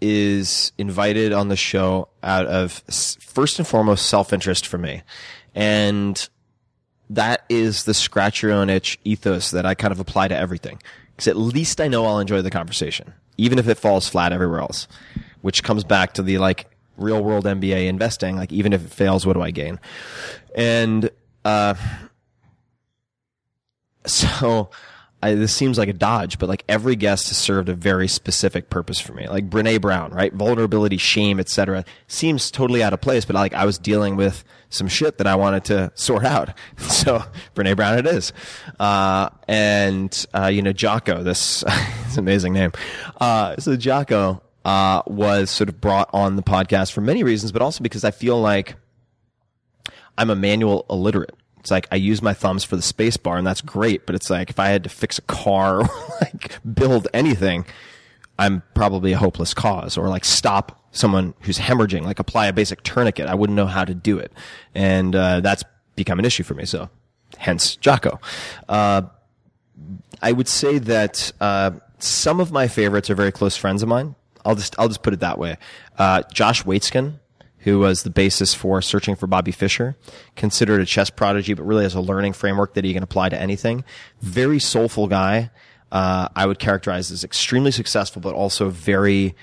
is 0.00 0.72
invited 0.78 1.32
on 1.32 1.48
the 1.48 1.56
show 1.56 2.08
out 2.22 2.46
of 2.46 2.72
first 3.20 3.58
and 3.58 3.66
foremost 3.66 4.06
self-interest 4.06 4.66
for 4.66 4.78
me, 4.78 5.02
and 5.54 6.28
that 7.10 7.44
is 7.48 7.84
the 7.84 7.92
scratch 7.92 8.42
your 8.42 8.52
own 8.52 8.70
itch 8.70 8.98
ethos 9.04 9.50
that 9.50 9.66
I 9.66 9.74
kind 9.74 9.92
of 9.92 10.00
apply 10.00 10.28
to 10.28 10.36
everything. 10.36 10.80
Because 11.10 11.28
at 11.28 11.36
least 11.36 11.80
I 11.80 11.88
know 11.88 12.06
I'll 12.06 12.20
enjoy 12.20 12.40
the 12.40 12.50
conversation, 12.50 13.12
even 13.36 13.58
if 13.58 13.68
it 13.68 13.76
falls 13.76 14.08
flat 14.08 14.32
everywhere 14.32 14.60
else. 14.60 14.88
Which 15.42 15.62
comes 15.62 15.84
back 15.84 16.14
to 16.14 16.22
the 16.22 16.38
like 16.38 16.66
real 16.96 17.22
world 17.22 17.44
MBA 17.44 17.88
investing. 17.88 18.36
Like 18.36 18.52
even 18.52 18.72
if 18.72 18.84
it 18.84 18.90
fails, 18.90 19.26
what 19.26 19.32
do 19.34 19.42
I 19.42 19.50
gain? 19.50 19.80
And 20.54 21.10
uh, 21.44 21.74
so 24.06 24.70
I, 25.22 25.34
this 25.34 25.54
seems 25.54 25.76
like 25.76 25.88
a 25.88 25.94
dodge, 25.94 26.38
but 26.38 26.48
like 26.48 26.64
every 26.68 26.96
guest 26.96 27.28
has 27.28 27.36
served 27.36 27.68
a 27.68 27.74
very 27.74 28.08
specific 28.08 28.70
purpose 28.70 28.98
for 28.98 29.12
me. 29.12 29.28
Like 29.28 29.50
Brene 29.50 29.80
Brown, 29.80 30.12
right? 30.12 30.32
Vulnerability, 30.32 30.96
shame, 30.96 31.38
etc. 31.38 31.84
Seems 32.08 32.50
totally 32.50 32.82
out 32.82 32.92
of 32.92 33.00
place, 33.00 33.24
but 33.24 33.34
like 33.34 33.52
I 33.52 33.66
was 33.66 33.78
dealing 33.78 34.16
with 34.16 34.44
some 34.70 34.88
shit 34.88 35.18
that 35.18 35.26
I 35.26 35.34
wanted 35.34 35.64
to 35.66 35.92
sort 35.94 36.24
out. 36.24 36.56
So 37.00 37.24
Brene 37.54 37.76
Brown 37.76 37.98
it 37.98 38.06
is. 38.06 38.32
Uh, 38.78 39.30
and, 39.48 40.26
uh, 40.34 40.46
you 40.46 40.60
know, 40.60 40.72
Jocko, 40.72 41.22
this, 41.22 41.60
this 42.04 42.16
amazing 42.16 42.52
name. 42.52 42.72
Uh, 43.20 43.56
so 43.58 43.76
Jocko, 43.76 44.42
uh, 44.64 45.02
was 45.06 45.50
sort 45.50 45.68
of 45.68 45.80
brought 45.80 46.10
on 46.12 46.36
the 46.36 46.42
podcast 46.42 46.92
for 46.92 47.00
many 47.00 47.22
reasons, 47.22 47.52
but 47.52 47.62
also 47.62 47.82
because 47.82 48.04
I 48.04 48.10
feel 48.10 48.40
like 48.40 48.76
I'm 50.18 50.30
a 50.30 50.36
manual 50.36 50.84
illiterate. 50.90 51.34
It's 51.60 51.70
like 51.70 51.86
I 51.92 51.96
use 51.96 52.22
my 52.22 52.34
thumbs 52.34 52.64
for 52.64 52.76
the 52.76 52.82
space 52.82 53.16
bar 53.16 53.36
and 53.36 53.46
that's 53.46 53.60
great, 53.60 54.06
but 54.06 54.14
it's 54.14 54.30
like 54.30 54.50
if 54.50 54.58
I 54.58 54.68
had 54.68 54.82
to 54.84 54.90
fix 54.90 55.18
a 55.18 55.22
car 55.22 55.80
or 55.82 55.88
like 56.20 56.58
build 56.74 57.06
anything, 57.14 57.66
I'm 58.38 58.62
probably 58.74 59.12
a 59.12 59.18
hopeless 59.18 59.54
cause 59.54 59.96
or 59.98 60.08
like 60.08 60.24
stop 60.24 60.82
someone 60.92 61.34
who's 61.42 61.58
hemorrhaging, 61.58 62.02
like 62.02 62.18
apply 62.18 62.46
a 62.46 62.52
basic 62.52 62.82
tourniquet. 62.82 63.26
I 63.26 63.34
wouldn't 63.34 63.56
know 63.56 63.66
how 63.66 63.84
to 63.84 63.94
do 63.94 64.18
it. 64.18 64.32
And, 64.74 65.14
uh, 65.14 65.40
that's 65.40 65.62
become 65.94 66.18
an 66.18 66.24
issue 66.24 66.42
for 66.42 66.54
me. 66.54 66.64
So 66.64 66.88
hence 67.36 67.76
Jocko. 67.76 68.18
Uh, 68.68 69.02
I 70.22 70.32
would 70.32 70.48
say 70.48 70.78
that, 70.78 71.30
uh, 71.40 71.72
some 71.98 72.40
of 72.40 72.50
my 72.50 72.66
favorites 72.66 73.10
are 73.10 73.14
very 73.14 73.30
close 73.30 73.56
friends 73.56 73.82
of 73.82 73.88
mine. 73.88 74.16
I'll 74.44 74.54
just, 74.56 74.74
I'll 74.78 74.88
just 74.88 75.02
put 75.02 75.12
it 75.12 75.20
that 75.20 75.38
way. 75.38 75.58
Uh, 75.98 76.22
Josh 76.32 76.64
Waitzkin 76.64 77.19
who 77.60 77.78
was 77.78 78.02
the 78.02 78.10
basis 78.10 78.54
for 78.54 78.80
searching 78.80 79.16
for 79.16 79.26
Bobby 79.26 79.52
Fischer, 79.52 79.96
considered 80.34 80.80
a 80.80 80.86
chess 80.86 81.10
prodigy, 81.10 81.54
but 81.54 81.62
really 81.64 81.82
has 81.82 81.94
a 81.94 82.00
learning 82.00 82.32
framework 82.32 82.74
that 82.74 82.84
he 82.84 82.94
can 82.94 83.02
apply 83.02 83.28
to 83.28 83.38
anything. 83.38 83.84
Very 84.20 84.58
soulful 84.58 85.06
guy. 85.06 85.50
Uh, 85.92 86.28
I 86.34 86.46
would 86.46 86.58
characterize 86.58 87.10
as 87.10 87.24
extremely 87.24 87.70
successful, 87.70 88.22
but 88.22 88.34
also 88.34 88.70
very 88.70 89.34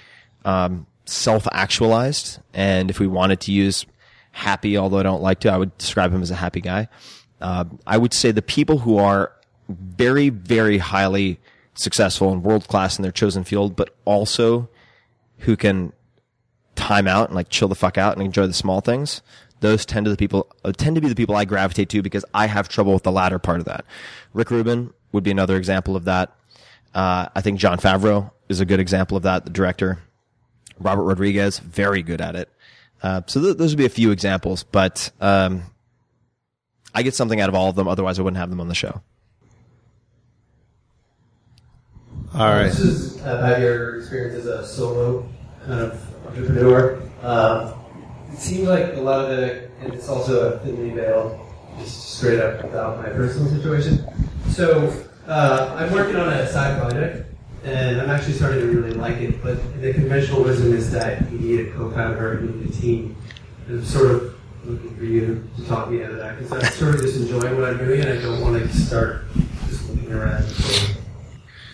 um, 0.45 0.87
self-actualized. 1.05 2.39
And 2.53 2.89
if 2.89 2.99
we 2.99 3.07
wanted 3.07 3.39
to 3.41 3.51
use 3.51 3.85
happy, 4.31 4.77
although 4.77 4.99
I 4.99 5.03
don't 5.03 5.21
like 5.21 5.41
to, 5.41 5.51
I 5.51 5.57
would 5.57 5.77
describe 5.77 6.11
him 6.11 6.21
as 6.21 6.31
a 6.31 6.35
happy 6.35 6.61
guy. 6.61 6.87
Uh, 7.39 7.65
I 7.85 7.97
would 7.97 8.13
say 8.13 8.31
the 8.31 8.41
people 8.41 8.79
who 8.79 8.97
are 8.97 9.31
very, 9.69 10.29
very 10.29 10.79
highly 10.79 11.39
successful 11.75 12.31
and 12.31 12.43
world 12.43 12.67
class 12.67 12.97
in 12.97 13.03
their 13.03 13.11
chosen 13.11 13.43
field, 13.43 13.75
but 13.75 13.95
also 14.05 14.69
who 15.39 15.55
can 15.55 15.93
time 16.87 17.07
out 17.07 17.27
and 17.27 17.35
like 17.35 17.49
chill 17.49 17.67
the 17.67 17.75
fuck 17.75 17.97
out 17.97 18.15
and 18.15 18.25
enjoy 18.25 18.47
the 18.47 18.53
small 18.53 18.79
things. 18.79 19.21
Those 19.59 19.85
tend 19.85 20.05
to 20.05 20.11
the 20.11 20.17
people 20.17 20.47
uh, 20.63 20.71
tend 20.71 20.95
to 20.95 21.01
be 21.01 21.09
the 21.09 21.15
people 21.15 21.35
I 21.35 21.43
gravitate 21.43 21.89
to 21.89 22.01
because 22.01 22.23
I 22.33 22.47
have 22.47 22.69
trouble 22.69 22.93
with 22.93 23.03
the 23.03 23.11
latter 23.11 23.39
part 23.39 23.59
of 23.59 23.65
that. 23.65 23.83
Rick 24.33 24.51
Rubin 24.51 24.93
would 25.11 25.23
be 25.23 25.31
another 25.31 25.57
example 25.57 25.95
of 25.95 26.05
that. 26.05 26.33
Uh, 26.93 27.27
I 27.35 27.41
think 27.41 27.59
Jon 27.59 27.77
Favreau 27.77 28.31
is 28.47 28.61
a 28.61 28.65
good 28.65 28.79
example 28.79 29.17
of 29.17 29.23
that. 29.23 29.43
The 29.43 29.51
director, 29.51 29.99
Robert 30.79 31.03
Rodriguez, 31.03 31.59
very 31.59 32.01
good 32.01 32.21
at 32.21 32.35
it. 32.35 32.49
Uh, 33.03 33.21
so 33.25 33.41
th- 33.41 33.57
those 33.57 33.71
would 33.71 33.77
be 33.77 33.85
a 33.85 33.89
few 33.89 34.11
examples, 34.11 34.63
but 34.63 35.11
um, 35.19 35.63
I 36.95 37.03
get 37.03 37.15
something 37.15 37.41
out 37.41 37.49
of 37.49 37.55
all 37.55 37.69
of 37.69 37.75
them. 37.75 37.87
Otherwise, 37.87 38.17
I 38.17 38.21
wouldn't 38.21 38.39
have 38.39 38.49
them 38.49 38.61
on 38.61 38.69
the 38.69 38.75
show. 38.75 39.01
All 42.33 42.47
right. 42.47 42.65
This 42.65 42.79
is 42.79 43.21
about 43.21 43.59
your 43.59 43.99
experience 43.99 44.35
as 44.35 44.45
a 44.45 44.65
solo 44.65 45.27
kind 45.65 45.81
of 45.81 46.16
entrepreneur. 46.27 47.01
Um, 47.23 47.73
it 48.31 48.37
seems 48.37 48.67
like 48.67 48.93
a 48.93 49.01
lot 49.01 49.25
of 49.25 49.39
it, 49.39 49.71
and 49.81 49.93
it's 49.93 50.09
also 50.09 50.53
a 50.53 50.59
thinly 50.59 50.91
veiled, 50.91 51.39
just 51.79 52.17
straight 52.17 52.39
up 52.39 52.63
about 52.63 52.97
my 52.97 53.09
personal 53.09 53.49
situation. 53.49 54.05
So 54.49 54.93
uh, 55.27 55.75
I'm 55.77 55.91
working 55.91 56.15
on 56.15 56.29
a 56.29 56.47
side 56.47 56.79
project, 56.79 57.33
and 57.63 57.99
I'm 58.01 58.09
actually 58.09 58.33
starting 58.33 58.61
to 58.61 58.67
really 58.67 58.93
like 58.93 59.17
it. 59.17 59.41
But 59.41 59.81
the 59.81 59.93
conventional 59.93 60.43
wisdom 60.43 60.73
is 60.73 60.91
that 60.91 61.29
you 61.31 61.39
need 61.39 61.67
a 61.67 61.71
co-founder, 61.71 62.41
you 62.41 62.49
need 62.49 62.69
a 62.69 62.73
team. 62.73 63.15
And 63.67 63.79
I'm 63.79 63.85
sort 63.85 64.11
of 64.11 64.35
looking 64.65 64.95
for 64.97 65.05
you 65.05 65.49
to 65.55 65.65
talk 65.65 65.89
me 65.89 66.03
out 66.03 66.11
of 66.11 66.17
that 66.17 66.37
because 66.37 66.51
I'm 66.51 66.71
sort 66.73 66.95
of 66.95 67.01
just 67.01 67.17
enjoying 67.17 67.59
what 67.59 67.69
I'm 67.69 67.77
doing, 67.77 68.01
and 68.01 68.09
I 68.09 68.21
don't 68.21 68.41
want 68.41 68.61
to 68.61 68.77
start 68.77 69.25
just 69.67 69.89
looking 69.89 70.11
around 70.11 70.45
for 70.45 70.97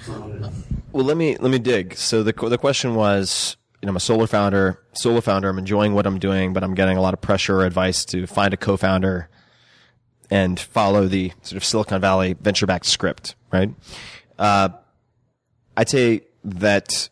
someone. 0.04 0.54
Well, 0.92 1.06
let 1.06 1.18
me 1.18 1.38
let 1.38 1.52
me 1.52 1.60
dig. 1.60 1.96
So 1.96 2.24
the 2.24 2.34
the 2.34 2.58
question 2.58 2.96
was, 2.96 3.58
you 3.84 3.88
know, 3.88 3.90
I'm 3.90 3.98
a 3.98 4.00
solar 4.00 4.28
founder, 4.28 4.80
solo 4.94 5.20
founder. 5.20 5.50
I'm 5.50 5.58
enjoying 5.58 5.94
what 5.94 6.08
I'm 6.08 6.18
doing, 6.18 6.54
but 6.54 6.64
I'm 6.64 6.74
getting 6.74 6.96
a 6.96 7.02
lot 7.02 7.14
of 7.14 7.20
pressure 7.20 7.58
or 7.58 7.66
advice 7.66 8.06
to 8.06 8.26
find 8.26 8.54
a 8.54 8.58
co-founder 8.58 9.28
and 10.30 10.58
follow 10.58 11.06
the 11.10 11.34
sort 11.42 11.58
of 11.58 11.66
Silicon 11.66 12.00
Valley 12.00 12.32
venture-backed 12.32 12.86
script, 12.86 13.36
right? 13.52 13.72
Uh, 14.40 14.70
I'd 15.76 15.90
say 15.90 16.22
that 16.46 17.10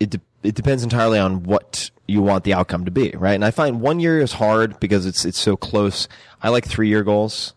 it 0.00 0.08
de- 0.08 0.20
it 0.42 0.54
depends 0.54 0.82
entirely 0.82 1.18
on 1.18 1.42
what 1.42 1.90
you 2.06 2.22
want 2.22 2.44
the 2.44 2.54
outcome 2.54 2.86
to 2.86 2.90
be, 2.90 3.10
right? 3.10 3.34
And 3.34 3.44
I 3.44 3.50
find 3.50 3.82
one 3.82 4.00
year 4.00 4.20
is 4.20 4.32
hard 4.32 4.80
because 4.80 5.04
it's 5.04 5.26
it's 5.26 5.38
so 5.38 5.54
close. 5.54 6.08
I 6.40 6.48
like 6.48 6.66
three 6.66 6.88
year 6.88 7.02
goals 7.02 7.52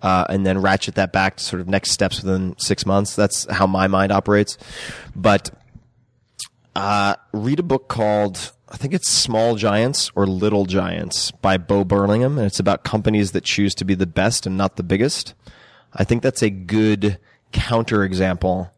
uh, 0.00 0.24
and 0.30 0.46
then 0.46 0.62
ratchet 0.62 0.94
that 0.94 1.12
back 1.12 1.36
to 1.36 1.44
sort 1.44 1.60
of 1.60 1.68
next 1.68 1.90
steps 1.90 2.22
within 2.22 2.54
six 2.56 2.86
months. 2.86 3.14
That's 3.14 3.46
how 3.50 3.66
my 3.66 3.88
mind 3.88 4.10
operates. 4.10 4.56
But 5.14 5.50
uh, 6.74 7.16
read 7.32 7.60
a 7.60 7.64
book 7.64 7.88
called 7.88 8.52
I 8.68 8.76
think 8.76 8.92
it's 8.92 9.08
Small 9.08 9.54
Giants 9.54 10.10
or 10.16 10.26
Little 10.26 10.64
Giants 10.66 11.30
by 11.30 11.58
Bo 11.58 11.84
Burlingham, 11.84 12.38
and 12.38 12.46
it's 12.46 12.58
about 12.58 12.82
companies 12.82 13.30
that 13.30 13.44
choose 13.44 13.72
to 13.76 13.84
be 13.84 13.94
the 13.94 14.06
best 14.06 14.46
and 14.46 14.56
not 14.56 14.74
the 14.74 14.82
biggest. 14.82 15.34
I 15.92 16.02
think 16.02 16.22
that's 16.22 16.42
a 16.42 16.50
good 16.50 17.20
counterexample 17.52 18.70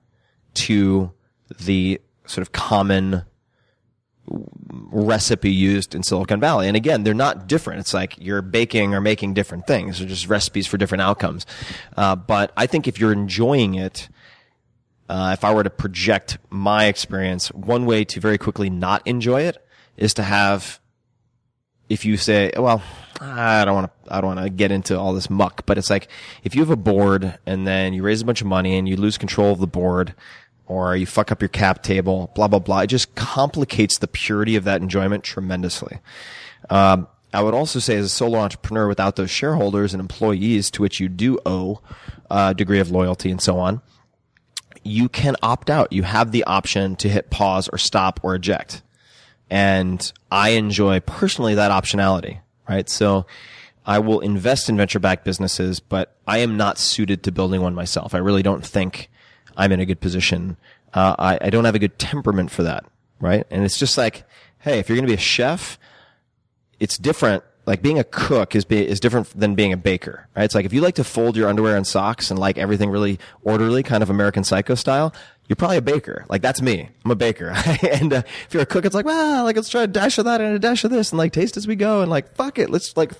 to 0.54 1.12
the 1.58 2.00
sort 2.26 2.42
of 2.42 2.52
common 2.52 3.22
recipe 4.28 5.50
used 5.50 5.94
in 5.94 6.02
Silicon 6.02 6.40
Valley. 6.40 6.68
And 6.68 6.76
again, 6.76 7.04
they're 7.04 7.14
not 7.14 7.46
different. 7.46 7.80
It's 7.80 7.94
like 7.94 8.16
you're 8.18 8.42
baking 8.42 8.94
or 8.94 9.00
making 9.00 9.34
different 9.34 9.66
things. 9.66 9.98
They're 9.98 10.08
just 10.08 10.28
recipes 10.28 10.66
for 10.66 10.76
different 10.76 11.02
outcomes. 11.02 11.46
Uh, 11.96 12.16
but 12.16 12.52
I 12.56 12.66
think 12.66 12.86
if 12.86 13.00
you're 13.00 13.12
enjoying 13.12 13.76
it, 13.76 14.08
uh, 15.08 15.30
if 15.32 15.44
I 15.44 15.54
were 15.54 15.62
to 15.62 15.70
project 15.70 16.38
my 16.50 16.86
experience, 16.86 17.48
one 17.48 17.86
way 17.86 18.04
to 18.04 18.20
very 18.20 18.38
quickly 18.38 18.70
not 18.70 19.06
enjoy 19.06 19.42
it 19.42 19.64
is 19.96 20.14
to 20.14 20.22
have, 20.22 20.80
if 21.88 22.04
you 22.04 22.16
say, 22.16 22.50
well, 22.56 22.82
I 23.20 23.64
don't 23.64 23.74
want 23.74 23.90
to, 24.04 24.14
I 24.14 24.20
don't 24.20 24.36
want 24.36 24.46
to 24.46 24.50
get 24.50 24.70
into 24.70 24.98
all 24.98 25.12
this 25.14 25.30
muck, 25.30 25.64
but 25.66 25.78
it's 25.78 25.90
like, 25.90 26.08
if 26.44 26.54
you 26.54 26.60
have 26.62 26.70
a 26.70 26.76
board 26.76 27.38
and 27.46 27.66
then 27.66 27.94
you 27.94 28.02
raise 28.02 28.20
a 28.22 28.24
bunch 28.24 28.40
of 28.40 28.46
money 28.46 28.76
and 28.76 28.88
you 28.88 28.96
lose 28.96 29.16
control 29.16 29.52
of 29.52 29.60
the 29.60 29.66
board, 29.66 30.14
or 30.66 30.96
you 30.96 31.06
fuck 31.06 31.30
up 31.30 31.40
your 31.40 31.48
cap 31.48 31.82
table, 31.82 32.32
blah, 32.34 32.48
blah, 32.48 32.58
blah. 32.58 32.80
It 32.80 32.88
just 32.88 33.14
complicates 33.14 33.98
the 33.98 34.08
purity 34.08 34.56
of 34.56 34.64
that 34.64 34.82
enjoyment 34.82 35.22
tremendously. 35.22 36.00
Um, 36.68 37.06
I 37.32 37.42
would 37.42 37.54
also 37.54 37.78
say 37.78 37.96
as 37.96 38.06
a 38.06 38.08
solo 38.08 38.38
entrepreneur 38.38 38.88
without 38.88 39.16
those 39.16 39.30
shareholders 39.30 39.94
and 39.94 40.00
employees 40.00 40.70
to 40.72 40.82
which 40.82 41.00
you 41.00 41.08
do 41.08 41.38
owe 41.46 41.80
a 42.30 42.54
degree 42.54 42.80
of 42.80 42.90
loyalty 42.90 43.30
and 43.30 43.40
so 43.40 43.58
on, 43.58 43.80
you 44.86 45.08
can 45.08 45.36
opt 45.42 45.70
out. 45.70 45.92
You 45.92 46.02
have 46.02 46.32
the 46.32 46.44
option 46.44 46.96
to 46.96 47.08
hit 47.08 47.30
pause 47.30 47.68
or 47.68 47.78
stop 47.78 48.20
or 48.22 48.34
eject. 48.34 48.82
And 49.50 50.12
I 50.30 50.50
enjoy 50.50 51.00
personally 51.00 51.54
that 51.54 51.70
optionality, 51.70 52.40
right? 52.68 52.88
So 52.88 53.26
I 53.84 54.00
will 54.00 54.20
invest 54.20 54.68
in 54.68 54.76
venture 54.76 54.98
backed 54.98 55.24
businesses, 55.24 55.78
but 55.78 56.16
I 56.26 56.38
am 56.38 56.56
not 56.56 56.78
suited 56.78 57.22
to 57.24 57.32
building 57.32 57.60
one 57.60 57.74
myself. 57.74 58.14
I 58.14 58.18
really 58.18 58.42
don't 58.42 58.66
think 58.66 59.08
I'm 59.56 59.70
in 59.72 59.80
a 59.80 59.86
good 59.86 60.00
position. 60.00 60.56
Uh, 60.92 61.14
I, 61.18 61.38
I 61.40 61.50
don't 61.50 61.64
have 61.64 61.74
a 61.74 61.78
good 61.80 61.98
temperament 61.98 62.50
for 62.50 62.64
that, 62.64 62.84
right? 63.20 63.46
And 63.50 63.64
it's 63.64 63.78
just 63.78 63.96
like, 63.96 64.24
hey, 64.58 64.80
if 64.80 64.88
you're 64.88 64.96
going 64.96 65.06
to 65.06 65.10
be 65.10 65.14
a 65.14 65.18
chef, 65.18 65.78
it's 66.80 66.98
different. 66.98 67.44
Like 67.66 67.82
being 67.82 67.98
a 67.98 68.04
cook 68.04 68.54
is 68.54 68.64
be, 68.64 68.86
is 68.86 69.00
different 69.00 69.28
than 69.38 69.54
being 69.54 69.72
a 69.72 69.76
baker, 69.76 70.28
right? 70.36 70.44
It's 70.44 70.54
like 70.54 70.64
if 70.64 70.72
you 70.72 70.80
like 70.80 70.94
to 70.94 71.04
fold 71.04 71.36
your 71.36 71.48
underwear 71.48 71.76
and 71.76 71.86
socks 71.86 72.30
and 72.30 72.38
like 72.38 72.58
everything 72.58 72.90
really 72.90 73.18
orderly, 73.42 73.82
kind 73.82 74.02
of 74.02 74.10
American 74.10 74.44
Psycho 74.44 74.76
style, 74.76 75.12
you're 75.48 75.56
probably 75.56 75.76
a 75.76 75.82
baker. 75.82 76.24
Like 76.28 76.42
that's 76.42 76.62
me. 76.62 76.88
I'm 77.04 77.10
a 77.10 77.16
baker. 77.16 77.48
and 77.82 78.12
uh, 78.12 78.22
if 78.46 78.54
you're 78.54 78.62
a 78.62 78.66
cook, 78.66 78.84
it's 78.84 78.94
like, 78.94 79.04
well, 79.04 79.44
like 79.44 79.56
let's 79.56 79.68
try 79.68 79.82
a 79.82 79.86
dash 79.86 80.18
of 80.18 80.24
that 80.24 80.40
and 80.40 80.54
a 80.54 80.58
dash 80.58 80.84
of 80.84 80.90
this 80.90 81.10
and 81.10 81.18
like 81.18 81.32
taste 81.32 81.56
as 81.56 81.66
we 81.66 81.76
go 81.76 82.02
and 82.02 82.10
like 82.10 82.34
fuck 82.34 82.58
it, 82.58 82.70
let's 82.70 82.96
like 82.96 83.12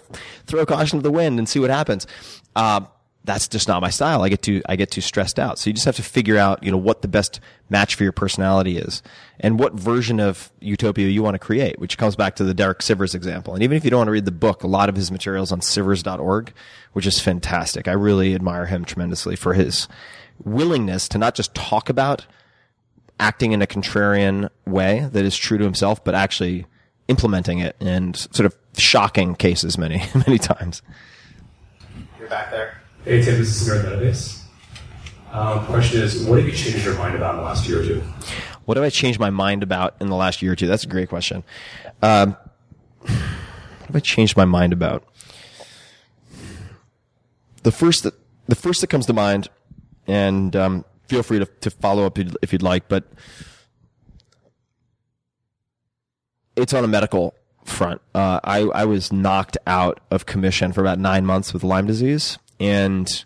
throw 0.46 0.64
caution 0.64 0.98
to 1.00 1.02
the 1.02 1.10
wind 1.10 1.38
and 1.38 1.48
see 1.48 1.58
what 1.58 1.70
happens. 1.70 2.06
Uh, 2.54 2.82
that's 3.26 3.48
just 3.48 3.68
not 3.68 3.82
my 3.82 3.90
style. 3.90 4.22
I 4.22 4.28
get 4.28 4.40
too 4.40 4.62
I 4.66 4.76
get 4.76 4.90
too 4.90 5.00
stressed 5.00 5.38
out. 5.38 5.58
So 5.58 5.68
you 5.68 5.74
just 5.74 5.84
have 5.84 5.96
to 5.96 6.02
figure 6.02 6.38
out, 6.38 6.62
you 6.62 6.70
know, 6.70 6.78
what 6.78 7.02
the 7.02 7.08
best 7.08 7.40
match 7.68 7.96
for 7.96 8.04
your 8.04 8.12
personality 8.12 8.78
is 8.78 9.02
and 9.40 9.58
what 9.58 9.74
version 9.74 10.20
of 10.20 10.50
utopia 10.60 11.08
you 11.08 11.22
want 11.22 11.34
to 11.34 11.38
create, 11.38 11.78
which 11.78 11.98
comes 11.98 12.16
back 12.16 12.36
to 12.36 12.44
the 12.44 12.54
Derek 12.54 12.78
Sivers 12.78 13.14
example. 13.14 13.52
And 13.54 13.62
even 13.62 13.76
if 13.76 13.84
you 13.84 13.90
don't 13.90 13.98
want 13.98 14.08
to 14.08 14.12
read 14.12 14.24
the 14.24 14.32
book, 14.32 14.62
a 14.62 14.68
lot 14.68 14.88
of 14.88 14.96
his 14.96 15.10
materials 15.10 15.52
on 15.52 15.60
sivers.org, 15.60 16.52
which 16.92 17.06
is 17.06 17.20
fantastic. 17.20 17.88
I 17.88 17.92
really 17.92 18.34
admire 18.34 18.66
him 18.66 18.84
tremendously 18.84 19.36
for 19.36 19.54
his 19.54 19.88
willingness 20.44 21.08
to 21.08 21.18
not 21.18 21.34
just 21.34 21.54
talk 21.54 21.88
about 21.88 22.26
acting 23.18 23.52
in 23.52 23.60
a 23.60 23.66
contrarian 23.66 24.48
way 24.66 25.08
that 25.12 25.24
is 25.24 25.36
true 25.36 25.58
to 25.58 25.64
himself, 25.64 26.04
but 26.04 26.14
actually 26.14 26.66
implementing 27.08 27.58
it 27.58 27.74
in 27.80 28.14
sort 28.14 28.46
of 28.46 28.56
shocking 28.76 29.34
cases 29.34 29.76
many, 29.76 30.02
many 30.26 30.38
times. 30.38 30.82
You're 32.18 32.28
back 32.28 32.50
there. 32.50 32.80
Hey 33.06 33.22
Tim, 33.22 33.38
this 33.38 33.62
is 33.62 33.68
Nerd 33.68 33.84
Metabase. 33.84 34.42
Um, 35.30 35.64
question 35.66 36.02
is, 36.02 36.24
what 36.24 36.40
have 36.40 36.48
you 36.48 36.52
changed 36.52 36.84
your 36.84 36.98
mind 36.98 37.14
about 37.14 37.34
in 37.34 37.36
the 37.36 37.44
last 37.44 37.68
year 37.68 37.80
or 37.80 37.84
two? 37.84 38.02
What 38.64 38.76
have 38.76 38.82
I 38.82 38.90
changed 38.90 39.20
my 39.20 39.30
mind 39.30 39.62
about 39.62 39.94
in 40.00 40.08
the 40.08 40.16
last 40.16 40.42
year 40.42 40.50
or 40.50 40.56
two? 40.56 40.66
That's 40.66 40.82
a 40.82 40.88
great 40.88 41.08
question. 41.08 41.44
Um, 42.02 42.36
what 43.02 43.10
have 43.86 43.94
I 43.94 44.00
changed 44.00 44.36
my 44.36 44.44
mind 44.44 44.72
about? 44.72 45.04
The 47.62 47.70
first 47.70 48.02
that 48.02 48.14
the 48.48 48.56
first 48.56 48.80
that 48.80 48.88
comes 48.88 49.06
to 49.06 49.12
mind, 49.12 49.50
and 50.08 50.56
um, 50.56 50.84
feel 51.06 51.22
free 51.22 51.38
to, 51.38 51.46
to 51.46 51.70
follow 51.70 52.06
up 52.06 52.18
if 52.18 52.52
you'd 52.52 52.64
like, 52.64 52.88
but 52.88 53.04
it's 56.56 56.74
on 56.74 56.82
a 56.82 56.88
medical 56.88 57.36
front. 57.64 58.00
Uh, 58.16 58.40
I 58.42 58.62
I 58.62 58.84
was 58.84 59.12
knocked 59.12 59.56
out 59.64 60.00
of 60.10 60.26
commission 60.26 60.72
for 60.72 60.80
about 60.80 60.98
nine 60.98 61.24
months 61.24 61.52
with 61.52 61.62
Lyme 61.62 61.86
disease, 61.86 62.38
and 62.60 63.24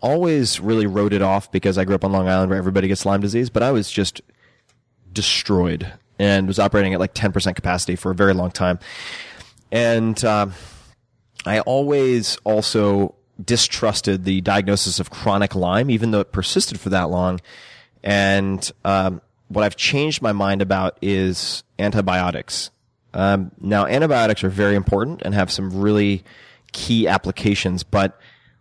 always 0.00 0.60
really 0.60 0.86
wrote 0.86 1.12
it 1.12 1.22
off 1.22 1.50
because 1.50 1.78
I 1.78 1.84
grew 1.84 1.94
up 1.94 2.04
on 2.04 2.12
Long 2.12 2.28
Island 2.28 2.50
where 2.50 2.58
everybody 2.58 2.88
gets 2.88 3.04
Lyme 3.04 3.20
disease, 3.20 3.50
but 3.50 3.62
I 3.62 3.72
was 3.72 3.90
just 3.90 4.20
destroyed 5.12 5.92
and 6.18 6.46
was 6.46 6.58
operating 6.58 6.94
at 6.94 7.00
like 7.00 7.14
10% 7.14 7.54
capacity 7.54 7.96
for 7.96 8.10
a 8.10 8.14
very 8.14 8.34
long 8.34 8.50
time. 8.50 8.78
And 9.70 10.22
um, 10.24 10.54
I 11.44 11.60
always 11.60 12.36
also 12.44 13.14
distrusted 13.42 14.24
the 14.24 14.40
diagnosis 14.40 14.98
of 14.98 15.10
chronic 15.10 15.54
Lyme, 15.54 15.90
even 15.90 16.10
though 16.10 16.20
it 16.20 16.32
persisted 16.32 16.80
for 16.80 16.90
that 16.90 17.10
long. 17.10 17.40
And 18.02 18.70
um, 18.84 19.20
what 19.48 19.64
I've 19.64 19.76
changed 19.76 20.22
my 20.22 20.32
mind 20.32 20.62
about 20.62 20.98
is 21.02 21.62
antibiotics 21.78 22.70
Um, 23.14 23.52
now, 23.60 23.86
antibiotics 23.86 24.44
are 24.44 24.50
very 24.50 24.74
important 24.74 25.22
and 25.22 25.34
have 25.34 25.50
some 25.50 25.80
really 25.80 26.24
key 26.72 27.08
applications, 27.08 27.82
but 27.82 28.20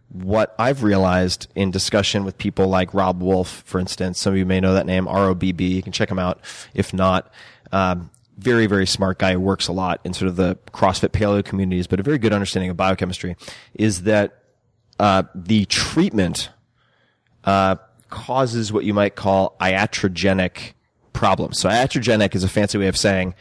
what 0.09 0.55
I've 0.57 0.83
realized 0.83 1.47
in 1.55 1.71
discussion 1.71 2.23
with 2.23 2.37
people 2.37 2.67
like 2.67 2.93
Robb 2.93 3.21
Wolf, 3.21 3.63
for 3.65 3.79
instance, 3.79 4.19
some 4.19 4.33
of 4.33 4.37
you 4.37 4.45
may 4.45 4.59
know 4.59 4.73
that 4.73 4.85
name, 4.85 5.05
ROBB. 5.05 5.59
You 5.59 5.83
can 5.83 5.91
check 5.91 6.09
him 6.09 6.19
out. 6.19 6.39
If 6.73 6.93
not, 6.93 7.31
um, 7.71 8.09
very, 8.37 8.67
very 8.67 8.85
smart 8.85 9.19
guy 9.19 9.35
works 9.35 9.67
a 9.67 9.73
lot 9.73 9.99
in 10.03 10.13
sort 10.13 10.29
of 10.29 10.35
the 10.35 10.55
CrossFit 10.71 11.09
paleo 11.09 11.43
communities, 11.43 11.87
but 11.87 11.99
a 11.99 12.03
very 12.03 12.17
good 12.17 12.33
understanding 12.33 12.69
of 12.69 12.77
biochemistry 12.77 13.35
is 13.73 14.03
that, 14.03 14.43
uh, 14.99 15.23
the 15.35 15.65
treatment, 15.65 16.49
uh, 17.43 17.75
causes 18.09 18.71
what 18.71 18.85
you 18.85 18.93
might 18.93 19.15
call 19.15 19.55
iatrogenic 19.59 20.73
problems. 21.13 21.59
So 21.59 21.69
iatrogenic 21.69 22.35
is 22.35 22.43
a 22.43 22.47
fancy 22.47 22.77
way 22.77 22.87
of 22.87 22.95
saying 22.95 23.35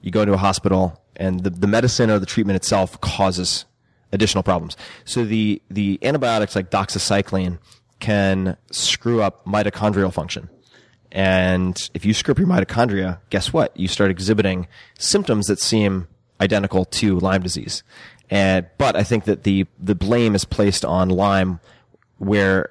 you 0.00 0.10
go 0.10 0.24
to 0.24 0.32
a 0.32 0.38
hospital 0.38 1.02
and 1.16 1.42
the, 1.42 1.50
the 1.50 1.66
medicine 1.66 2.10
or 2.10 2.18
the 2.18 2.26
treatment 2.26 2.56
itself 2.56 3.00
causes 3.00 3.64
additional 4.12 4.42
problems. 4.42 4.76
So 5.04 5.24
the, 5.24 5.60
the 5.70 5.98
antibiotics 6.02 6.56
like 6.56 6.70
doxycycline 6.70 7.58
can 8.00 8.56
screw 8.70 9.22
up 9.22 9.44
mitochondrial 9.44 10.12
function. 10.12 10.48
And 11.10 11.90
if 11.94 12.04
you 12.04 12.14
screw 12.14 12.32
up 12.32 12.38
your 12.38 12.46
mitochondria, 12.46 13.20
guess 13.30 13.52
what? 13.52 13.76
You 13.78 13.88
start 13.88 14.10
exhibiting 14.10 14.68
symptoms 14.98 15.46
that 15.46 15.60
seem 15.60 16.06
identical 16.40 16.84
to 16.84 17.18
Lyme 17.18 17.42
disease. 17.42 17.82
And, 18.30 18.66
but 18.76 18.94
I 18.94 19.02
think 19.02 19.24
that 19.24 19.44
the, 19.44 19.66
the 19.78 19.94
blame 19.94 20.34
is 20.34 20.44
placed 20.44 20.84
on 20.84 21.08
Lyme 21.08 21.60
where, 22.18 22.70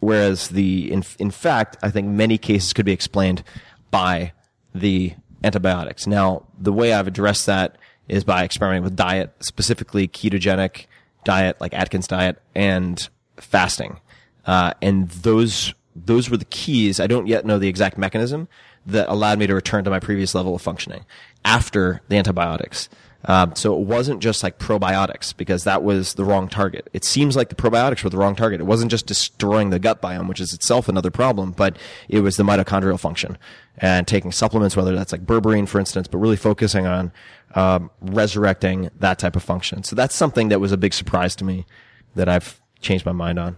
whereas 0.00 0.48
the, 0.48 0.92
in, 0.92 1.02
in 1.18 1.30
fact, 1.30 1.76
I 1.82 1.90
think 1.90 2.08
many 2.08 2.38
cases 2.38 2.72
could 2.72 2.84
be 2.84 2.92
explained 2.92 3.42
by 3.90 4.32
the 4.74 5.14
antibiotics. 5.42 6.06
Now, 6.06 6.44
the 6.58 6.72
way 6.72 6.92
I've 6.92 7.06
addressed 7.06 7.46
that 7.46 7.76
is 8.08 8.24
by 8.24 8.44
experimenting 8.44 8.84
with 8.84 8.96
diet, 8.96 9.34
specifically 9.40 10.08
ketogenic 10.08 10.86
diet, 11.24 11.60
like 11.60 11.74
Atkins 11.74 12.06
diet, 12.06 12.40
and 12.54 13.08
fasting. 13.36 14.00
Uh, 14.46 14.72
and 14.80 15.08
those 15.10 15.74
those 15.94 16.30
were 16.30 16.36
the 16.36 16.44
keys. 16.46 17.00
I 17.00 17.06
don't 17.06 17.26
yet 17.26 17.44
know 17.44 17.58
the 17.58 17.68
exact 17.68 17.98
mechanism 17.98 18.48
that 18.86 19.08
allowed 19.08 19.38
me 19.38 19.46
to 19.46 19.54
return 19.54 19.84
to 19.84 19.90
my 19.90 20.00
previous 20.00 20.34
level 20.34 20.54
of 20.54 20.62
functioning 20.62 21.04
after 21.44 22.00
the 22.08 22.16
antibiotics. 22.16 22.88
Um, 23.24 23.56
so 23.56 23.74
it 23.74 23.80
wasn't 23.80 24.20
just 24.20 24.44
like 24.44 24.58
probiotics 24.58 25.36
because 25.36 25.64
that 25.64 25.82
was 25.82 26.14
the 26.14 26.24
wrong 26.24 26.48
target. 26.48 26.88
It 26.92 27.04
seems 27.04 27.34
like 27.34 27.48
the 27.48 27.56
probiotics 27.56 28.04
were 28.04 28.10
the 28.10 28.16
wrong 28.16 28.36
target. 28.36 28.60
It 28.60 28.64
wasn't 28.64 28.92
just 28.92 29.06
destroying 29.06 29.70
the 29.70 29.80
gut 29.80 30.00
biome, 30.00 30.28
which 30.28 30.40
is 30.40 30.52
itself 30.52 30.88
another 30.88 31.10
problem, 31.10 31.50
but 31.50 31.76
it 32.08 32.20
was 32.20 32.36
the 32.36 32.44
mitochondrial 32.44 32.98
function 32.98 33.36
and 33.78 34.06
taking 34.06 34.30
supplements, 34.30 34.76
whether 34.76 34.94
that's 34.94 35.10
like 35.10 35.26
berberine, 35.26 35.66
for 35.66 35.80
instance, 35.80 36.06
but 36.06 36.18
really 36.18 36.36
focusing 36.36 36.86
on 36.86 37.12
um, 37.56 37.90
resurrecting 38.00 38.88
that 39.00 39.18
type 39.18 39.34
of 39.34 39.42
function. 39.42 39.82
So 39.82 39.96
that's 39.96 40.14
something 40.14 40.48
that 40.48 40.60
was 40.60 40.70
a 40.70 40.76
big 40.76 40.94
surprise 40.94 41.34
to 41.36 41.44
me 41.44 41.66
that 42.14 42.28
I've 42.28 42.60
changed 42.80 43.04
my 43.04 43.12
mind 43.12 43.38
on. 43.40 43.56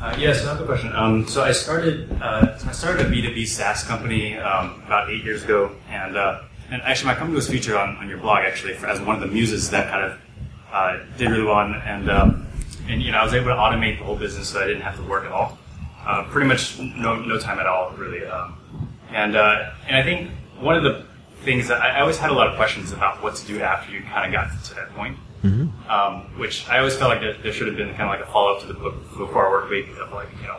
Uh, 0.00 0.16
yes, 0.18 0.42
another 0.42 0.64
question. 0.64 0.94
Um, 0.94 1.26
so 1.26 1.42
I 1.42 1.52
started 1.52 2.10
uh, 2.22 2.56
I 2.64 2.72
started 2.72 3.06
a 3.06 3.10
B 3.10 3.20
two 3.20 3.34
B 3.34 3.44
SaaS 3.44 3.82
company 3.82 4.38
um, 4.38 4.80
about 4.86 5.10
eight 5.10 5.24
years 5.24 5.42
ago, 5.42 5.74
and 5.90 6.16
uh, 6.16 6.42
and 6.70 6.82
actually 6.82 7.06
my 7.06 7.14
company 7.14 7.36
was 7.36 7.48
featured 7.48 7.76
on, 7.76 7.96
on 7.96 8.08
your 8.08 8.18
blog 8.18 8.44
actually 8.44 8.74
for, 8.74 8.86
as 8.86 9.00
one 9.00 9.14
of 9.16 9.20
the 9.20 9.26
muses 9.26 9.70
that 9.70 9.90
kind 9.90 10.04
of 10.04 10.20
uh, 10.72 10.98
did 11.16 11.30
really 11.30 11.44
well, 11.44 11.60
and 11.60 11.74
and, 11.76 12.10
um, 12.10 12.46
and 12.88 13.02
you 13.02 13.12
know 13.12 13.18
I 13.18 13.24
was 13.24 13.34
able 13.34 13.46
to 13.46 13.54
automate 13.54 13.98
the 13.98 14.04
whole 14.04 14.16
business 14.16 14.48
so 14.48 14.60
I 14.62 14.66
didn't 14.66 14.82
have 14.82 14.96
to 14.96 15.02
work 15.02 15.24
at 15.24 15.32
all, 15.32 15.58
uh, 16.06 16.24
pretty 16.24 16.48
much 16.48 16.78
no 16.78 17.16
no 17.16 17.38
time 17.38 17.58
at 17.58 17.66
all 17.66 17.90
really, 17.92 18.24
um, 18.26 18.58
and 19.12 19.36
uh, 19.36 19.72
and 19.86 19.96
I 19.96 20.02
think 20.02 20.30
one 20.60 20.76
of 20.76 20.82
the 20.82 21.04
things 21.42 21.68
that 21.68 21.80
I, 21.80 21.98
I 21.98 22.00
always 22.00 22.18
had 22.18 22.30
a 22.30 22.34
lot 22.34 22.48
of 22.48 22.56
questions 22.56 22.92
about 22.92 23.22
what 23.22 23.36
to 23.36 23.46
do 23.46 23.60
after 23.60 23.92
you 23.92 24.02
kind 24.02 24.26
of 24.26 24.32
got 24.32 24.64
to 24.64 24.74
that 24.74 24.94
point. 24.94 25.16
Mm-hmm. 25.42 25.88
Um, 25.88 26.36
which 26.36 26.68
I 26.68 26.78
always 26.78 26.96
felt 26.96 27.10
like 27.10 27.20
there, 27.20 27.34
there, 27.34 27.52
should 27.52 27.68
have 27.68 27.76
been 27.76 27.90
kind 27.90 28.02
of 28.02 28.08
like 28.08 28.20
a 28.20 28.26
follow 28.26 28.54
up 28.54 28.60
to 28.62 28.66
the 28.66 28.74
book 28.74 29.00
before 29.16 29.46
our 29.46 29.50
work 29.52 29.70
week 29.70 29.86
of 30.00 30.12
like 30.12 30.28
you 30.40 30.48
know 30.48 30.58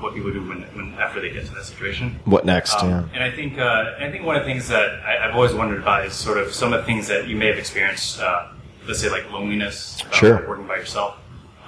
what 0.00 0.14
people 0.14 0.32
do 0.32 0.46
when, 0.46 0.62
when 0.74 0.94
after 0.94 1.20
they 1.20 1.30
get 1.30 1.46
to 1.46 1.54
that 1.54 1.64
situation. 1.64 2.20
What 2.24 2.44
next? 2.44 2.74
Um, 2.82 2.90
yeah. 2.90 3.08
And 3.14 3.24
I 3.24 3.30
think 3.30 3.58
uh, 3.58 3.94
I 3.98 4.10
think 4.10 4.24
one 4.24 4.36
of 4.36 4.42
the 4.42 4.50
things 4.50 4.68
that 4.68 5.00
I, 5.04 5.26
have 5.26 5.34
always 5.34 5.54
wondered 5.54 5.80
about 5.80 6.06
is 6.06 6.12
sort 6.12 6.38
of 6.38 6.52
some 6.52 6.72
of 6.72 6.80
the 6.80 6.86
things 6.86 7.08
that 7.08 7.28
you 7.28 7.36
may 7.36 7.46
have 7.46 7.58
experienced. 7.58 8.20
Uh, 8.20 8.48
let's 8.86 9.00
say 9.00 9.10
like 9.10 9.30
loneliness, 9.32 10.00
about 10.02 10.14
sure. 10.14 10.48
working 10.48 10.66
by 10.66 10.76
yourself, 10.76 11.18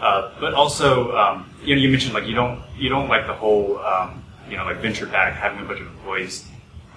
uh, 0.01 0.33
but 0.41 0.55
also 0.55 1.17
um, 1.17 1.53
you 1.63 1.75
know 1.75 1.81
you 1.81 1.89
mentioned 1.89 2.15
like 2.15 2.27
you 2.27 2.35
don't 2.35 2.63
you 2.77 2.89
don't 2.89 3.09
like 3.09 3.27
the 3.27 3.35
whole 3.35 3.79
um, 3.79 4.23
you 4.49 4.57
know 4.57 4.65
like 4.65 4.79
venture 4.79 5.07
back 5.07 5.35
having 5.35 5.61
a 5.61 5.65
bunch 5.65 5.81
of 5.81 5.87
employees. 5.87 6.47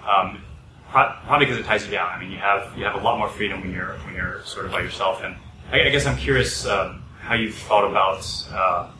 Um, 0.08 0.42
probably 0.90 1.46
because 1.46 1.58
it 1.58 1.64
ties 1.64 1.84
you 1.86 1.90
down. 1.90 2.10
I 2.10 2.20
mean, 2.20 2.30
you 2.30 2.38
have 2.38 2.76
you 2.76 2.84
have 2.84 2.94
a 2.94 3.02
lot 3.02 3.18
more 3.18 3.28
freedom 3.28 3.60
when 3.60 3.72
you're 3.72 3.94
when 4.04 4.14
you're 4.14 4.42
sort 4.44 4.66
of 4.66 4.72
by 4.72 4.80
yourself, 4.80 5.22
and 5.22 5.36
I, 5.72 5.86
I 5.86 5.88
guess 5.88 6.06
I'm 6.06 6.18
curious 6.18 6.66
um, 6.66 7.02
how 7.20 7.34
you've 7.34 7.54
thought 7.54 7.88
about, 7.88 8.26
uh, 8.52 8.90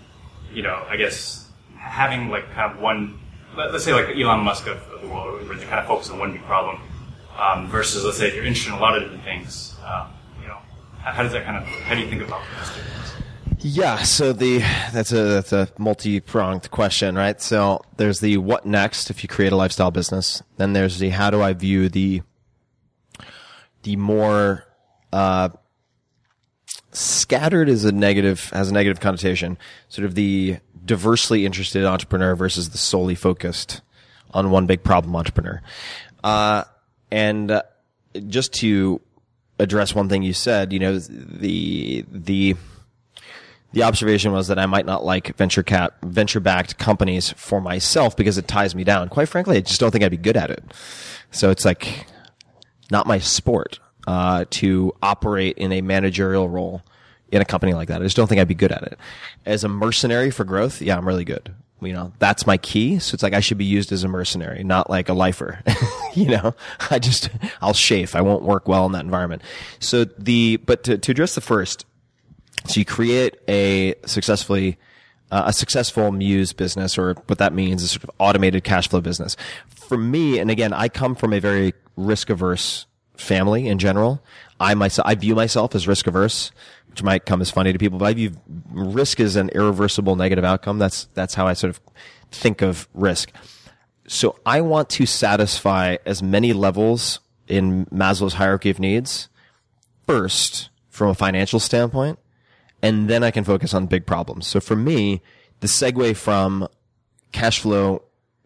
you 0.54 0.62
know, 0.62 0.84
I 0.88 0.96
guess 0.96 1.41
having 1.82 2.30
like 2.30 2.50
kind 2.52 2.72
of 2.72 2.80
one, 2.80 3.18
let, 3.56 3.68
us 3.74 3.84
say 3.84 3.92
like 3.92 4.16
Elon 4.16 4.40
Musk 4.40 4.66
of, 4.66 4.78
of, 4.88 5.02
the 5.02 5.08
world, 5.08 5.46
where 5.46 5.56
they 5.56 5.64
kind 5.64 5.80
of 5.80 5.86
focus 5.86 6.10
on 6.10 6.18
one 6.18 6.32
big 6.32 6.42
problem, 6.44 6.80
um, 7.38 7.68
versus 7.68 8.04
let's 8.04 8.18
say 8.18 8.28
if 8.28 8.34
you're 8.34 8.44
interested 8.44 8.72
in 8.72 8.78
a 8.78 8.80
lot 8.80 8.96
of 8.96 9.02
different 9.02 9.24
things, 9.24 9.74
um, 9.84 10.08
you 10.40 10.48
know, 10.48 10.58
how, 10.98 11.12
how, 11.12 11.22
does 11.22 11.32
that 11.32 11.44
kind 11.44 11.56
of, 11.56 11.64
how 11.64 11.94
do 11.94 12.00
you 12.00 12.08
think 12.08 12.22
about 12.22 12.42
those? 12.58 12.82
Yeah, 13.64 14.02
so 14.02 14.32
the 14.32 14.58
that's 14.92 15.12
a 15.12 15.22
that's 15.22 15.52
a 15.52 15.68
multi 15.78 16.18
pronged 16.18 16.68
question, 16.72 17.14
right? 17.14 17.40
So 17.40 17.80
there's 17.96 18.18
the 18.18 18.38
what 18.38 18.66
next 18.66 19.08
if 19.08 19.22
you 19.22 19.28
create 19.28 19.52
a 19.52 19.56
lifestyle 19.56 19.92
business. 19.92 20.42
Then 20.56 20.72
there's 20.72 20.98
the 20.98 21.10
how 21.10 21.30
do 21.30 21.40
I 21.42 21.52
view 21.52 21.88
the 21.88 22.22
the 23.84 23.94
more 23.94 24.64
uh, 25.12 25.50
scattered 26.90 27.68
is 27.68 27.84
a 27.84 27.92
negative 27.92 28.50
has 28.50 28.68
a 28.68 28.74
negative 28.74 28.98
connotation. 28.98 29.58
Sort 29.88 30.06
of 30.06 30.16
the 30.16 30.58
diversely 30.84 31.46
interested 31.46 31.84
entrepreneur 31.84 32.34
versus 32.34 32.70
the 32.70 32.78
solely 32.78 33.14
focused 33.14 33.80
on 34.32 34.50
one 34.50 34.66
big 34.66 34.82
problem 34.82 35.14
entrepreneur. 35.14 35.60
Uh, 36.24 36.64
and 37.10 37.50
uh, 37.50 37.62
just 38.28 38.52
to 38.54 39.00
address 39.58 39.94
one 39.94 40.08
thing 40.08 40.22
you 40.22 40.32
said, 40.32 40.72
you 40.72 40.78
know, 40.78 40.98
the 40.98 42.04
the 42.10 42.56
the 43.72 43.82
observation 43.82 44.32
was 44.32 44.48
that 44.48 44.58
I 44.58 44.66
might 44.66 44.86
not 44.86 45.04
like 45.04 45.36
venture 45.36 45.62
cap 45.62 45.94
venture 46.02 46.40
backed 46.40 46.78
companies 46.78 47.30
for 47.32 47.60
myself 47.60 48.16
because 48.16 48.38
it 48.38 48.48
ties 48.48 48.74
me 48.74 48.84
down. 48.84 49.08
Quite 49.08 49.28
frankly, 49.28 49.56
I 49.56 49.60
just 49.60 49.80
don't 49.80 49.90
think 49.90 50.04
I'd 50.04 50.10
be 50.10 50.16
good 50.16 50.36
at 50.36 50.50
it. 50.50 50.62
So 51.30 51.50
it's 51.50 51.64
like 51.64 52.06
not 52.90 53.06
my 53.06 53.18
sport 53.18 53.78
uh, 54.06 54.44
to 54.50 54.92
operate 55.02 55.56
in 55.58 55.72
a 55.72 55.80
managerial 55.80 56.48
role 56.48 56.82
in 57.32 57.40
a 57.40 57.44
company 57.44 57.72
like 57.72 57.88
that. 57.88 58.00
I 58.00 58.04
just 58.04 58.16
don't 58.16 58.28
think 58.28 58.40
I'd 58.40 58.46
be 58.46 58.54
good 58.54 58.70
at 58.70 58.82
it. 58.82 58.98
As 59.46 59.64
a 59.64 59.68
mercenary 59.68 60.30
for 60.30 60.44
growth, 60.44 60.82
yeah, 60.82 60.96
I'm 60.96 61.08
really 61.08 61.24
good. 61.24 61.52
You 61.80 61.94
know, 61.94 62.12
that's 62.20 62.46
my 62.46 62.58
key. 62.58 63.00
So 63.00 63.14
it's 63.14 63.24
like 63.24 63.32
I 63.32 63.40
should 63.40 63.58
be 63.58 63.64
used 63.64 63.90
as 63.90 64.04
a 64.04 64.08
mercenary, 64.08 64.62
not 64.62 64.88
like 64.88 65.08
a 65.08 65.14
lifer. 65.14 65.60
you 66.14 66.28
know, 66.28 66.54
I 66.90 67.00
just, 67.00 67.30
I'll 67.60 67.74
chafe. 67.74 68.14
I 68.14 68.20
won't 68.20 68.44
work 68.44 68.68
well 68.68 68.86
in 68.86 68.92
that 68.92 69.04
environment. 69.04 69.42
So 69.80 70.04
the, 70.04 70.58
but 70.58 70.84
to, 70.84 70.98
to 70.98 71.10
address 71.10 71.34
the 71.34 71.40
first, 71.40 71.86
so 72.66 72.78
you 72.78 72.84
create 72.84 73.38
a 73.48 73.94
successfully, 74.06 74.78
uh, 75.32 75.44
a 75.46 75.52
successful 75.52 76.12
Muse 76.12 76.52
business, 76.52 76.96
or 76.96 77.14
what 77.26 77.38
that 77.38 77.52
means 77.52 77.82
is 77.82 77.92
sort 77.92 78.04
of 78.04 78.10
automated 78.20 78.62
cash 78.62 78.88
flow 78.88 79.00
business. 79.00 79.36
For 79.70 79.96
me, 79.96 80.38
and 80.38 80.50
again, 80.50 80.72
I 80.72 80.88
come 80.88 81.16
from 81.16 81.32
a 81.32 81.40
very 81.40 81.72
risk 81.96 82.30
averse 82.30 82.86
family 83.16 83.66
in 83.66 83.78
general. 83.78 84.22
I 84.60 84.74
myself, 84.74 85.08
I 85.08 85.14
view 85.16 85.34
myself 85.34 85.74
as 85.74 85.88
risk 85.88 86.06
averse, 86.06 86.52
which 86.92 87.02
might 87.02 87.24
come 87.24 87.40
as 87.40 87.50
funny 87.50 87.72
to 87.72 87.78
people, 87.78 87.98
but 87.98 88.04
I 88.04 88.12
view 88.12 88.32
risk 88.70 89.18
as 89.18 89.36
an 89.36 89.48
irreversible 89.54 90.14
negative 90.14 90.44
outcome. 90.44 90.78
That's, 90.78 91.06
that's 91.14 91.34
how 91.34 91.46
I 91.46 91.54
sort 91.54 91.70
of 91.70 91.80
think 92.30 92.60
of 92.60 92.86
risk. 92.92 93.32
So 94.06 94.38
I 94.44 94.60
want 94.60 94.90
to 94.90 95.06
satisfy 95.06 95.96
as 96.04 96.22
many 96.22 96.52
levels 96.52 97.20
in 97.48 97.86
Maslow's 97.86 98.34
hierarchy 98.34 98.68
of 98.68 98.78
needs 98.78 99.30
first 100.06 100.68
from 100.90 101.08
a 101.08 101.14
financial 101.14 101.58
standpoint, 101.58 102.18
and 102.82 103.08
then 103.08 103.24
I 103.24 103.30
can 103.30 103.44
focus 103.44 103.72
on 103.72 103.86
big 103.86 104.04
problems. 104.04 104.46
So 104.46 104.60
for 104.60 104.76
me, 104.76 105.22
the 105.60 105.68
segue 105.68 106.14
from 106.14 106.68
cash 107.32 107.60
flow 107.60 108.02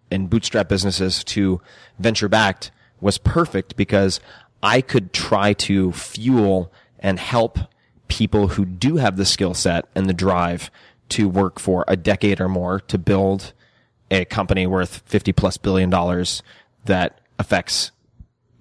and 0.08 0.30
bootstrap 0.30 0.68
businesses 0.68 1.24
to 1.24 1.60
venture 1.98 2.28
backed 2.28 2.70
was 3.00 3.18
perfect 3.18 3.74
because 3.74 4.20
I 4.62 4.82
could 4.82 5.12
try 5.12 5.52
to 5.54 5.90
fuel 5.90 6.72
and 7.00 7.18
help 7.18 7.58
people 8.08 8.48
who 8.48 8.64
do 8.64 8.96
have 8.96 9.16
the 9.16 9.24
skill 9.24 9.54
set 9.54 9.86
and 9.94 10.08
the 10.08 10.14
drive 10.14 10.70
to 11.10 11.28
work 11.28 11.58
for 11.58 11.84
a 11.88 11.96
decade 11.96 12.40
or 12.40 12.48
more 12.48 12.80
to 12.80 12.98
build 12.98 13.52
a 14.10 14.24
company 14.24 14.66
worth 14.66 15.02
50 15.06 15.32
plus 15.32 15.56
billion 15.56 15.90
dollars 15.90 16.42
that 16.84 17.20
affects, 17.38 17.90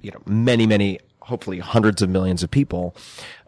you 0.01 0.11
know, 0.11 0.21
many, 0.25 0.65
many, 0.65 0.99
hopefully 1.21 1.59
hundreds 1.59 2.01
of 2.01 2.09
millions 2.09 2.43
of 2.43 2.51
people. 2.51 2.95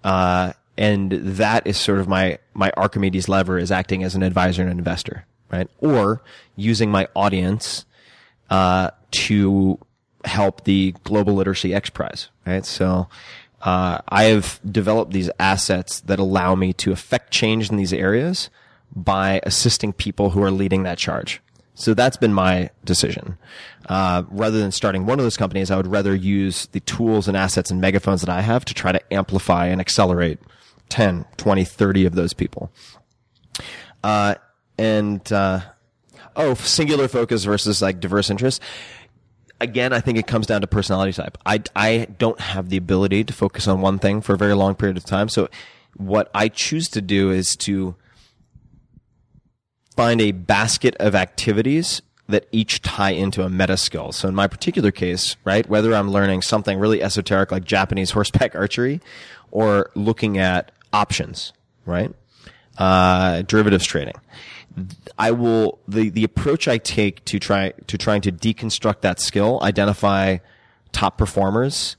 Uh, 0.04 0.54
and 0.78 1.12
that 1.12 1.66
is 1.66 1.78
sort 1.78 2.00
of 2.00 2.08
my, 2.08 2.38
my 2.54 2.72
Archimedes 2.78 3.28
lever 3.28 3.58
is 3.58 3.72
acting 3.72 4.04
as 4.04 4.16
an 4.16 4.22
advisor 4.22 4.62
and 4.62 4.72
an 4.72 4.78
investor, 4.78 5.26
right? 5.52 5.70
Or 5.80 6.22
using 6.56 6.92
my 6.92 7.08
audience, 7.16 7.86
uh, 8.50 8.92
to 9.12 9.80
help 10.26 10.64
the 10.66 10.94
Global 11.04 11.34
Literacy 11.34 11.74
X 11.74 11.90
Prize, 11.90 12.30
right? 12.46 12.66
So, 12.66 13.08
I 13.62 14.24
have 14.26 14.60
developed 14.70 15.12
these 15.12 15.30
assets 15.40 16.02
that 16.02 16.20
allow 16.20 16.56
me 16.56 16.74
to 16.74 16.92
affect 16.92 17.32
change 17.32 17.70
in 17.70 17.78
these 17.78 17.94
areas 17.94 18.50
by 18.96 19.42
assisting 19.44 19.94
people 19.94 20.32
who 20.32 20.42
are 20.44 20.52
leading 20.52 20.84
that 20.84 20.98
charge. 20.98 21.42
So 21.76 21.94
that's 21.94 22.18
been 22.18 22.34
my 22.34 22.72
decision. 22.86 23.38
Uh, 23.88 24.24
rather 24.30 24.60
than 24.60 24.72
starting 24.72 25.06
one 25.06 25.20
of 25.20 25.26
those 25.26 25.38
companies, 25.38 25.70
I 25.70 25.78
would 25.78 25.86
rather 25.86 26.16
use 26.16 26.66
the 26.68 26.80
tools 26.80 27.28
and 27.28 27.38
assets 27.38 27.70
and 27.70 27.80
megaphones 27.80 28.22
that 28.22 28.30
I 28.30 28.42
have 28.42 28.66
to 28.66 28.74
try 28.74 28.92
to 28.92 29.14
amplify 29.14 29.68
and 29.68 29.80
accelerate 29.80 30.40
10, 30.90 31.26
20, 31.38 31.64
30 31.64 32.06
of 32.06 32.16
those 32.16 32.34
people. 32.34 32.72
Uh, 34.04 34.36
and, 34.80 35.32
uh, 35.32 35.62
oh, 36.36 36.56
singular 36.56 37.08
focus 37.08 37.44
versus 37.44 37.80
like 37.80 38.00
diverse 38.00 38.32
interests. 38.32 38.64
Again, 39.60 39.92
I 39.92 40.00
think 40.00 40.18
it 40.18 40.28
comes 40.28 40.46
down 40.46 40.62
to 40.62 40.68
personality 40.68 41.14
type. 41.14 41.38
I, 41.46 41.64
I 41.76 42.08
don't 42.20 42.40
have 42.40 42.70
the 42.70 42.78
ability 42.78 43.24
to 43.24 43.34
focus 43.34 43.68
on 43.68 43.82
one 43.82 43.98
thing 43.98 44.22
for 44.22 44.34
a 44.34 44.38
very 44.38 44.54
long 44.54 44.76
period 44.76 44.98
of 44.98 45.06
time. 45.06 45.30
So 45.30 45.50
what 45.96 46.30
I 46.34 46.48
choose 46.48 46.90
to 46.90 47.02
do 47.02 47.32
is 47.32 47.56
to 47.58 47.96
find 49.96 50.22
a 50.22 50.32
basket 50.32 50.96
of 51.00 51.16
activities 51.16 52.04
that 52.30 52.48
each 52.52 52.82
tie 52.82 53.12
into 53.12 53.44
a 53.44 53.50
meta 53.50 53.78
skill. 53.78 54.12
So 54.12 54.28
in 54.28 54.36
my 54.36 54.48
particular 54.48 54.92
case, 54.92 55.36
right, 55.44 55.68
whether 55.68 55.96
I'm 55.96 56.12
learning 56.12 56.42
something 56.44 56.78
really 56.78 57.02
esoteric 57.02 57.52
like 57.52 57.64
Japanese 57.64 58.12
horseback 58.12 58.54
archery 58.56 59.02
or 59.50 59.92
looking 59.96 60.38
at 60.38 60.72
options, 60.94 61.54
right? 61.86 62.14
Uh, 62.78 63.42
derivatives 63.44 63.86
trading. 63.86 64.16
I 65.18 65.32
will, 65.32 65.80
the, 65.88 66.10
the 66.10 66.24
approach 66.24 66.68
I 66.68 66.78
take 66.78 67.26
to 67.26 67.40
try, 67.40 67.72
to 67.88 67.98
trying 67.98 68.22
to 68.22 68.32
deconstruct 68.32 69.02
that 69.02 69.20
skill, 69.20 69.60
identify 69.62 70.38
top 70.92 71.18
performers, 71.18 71.98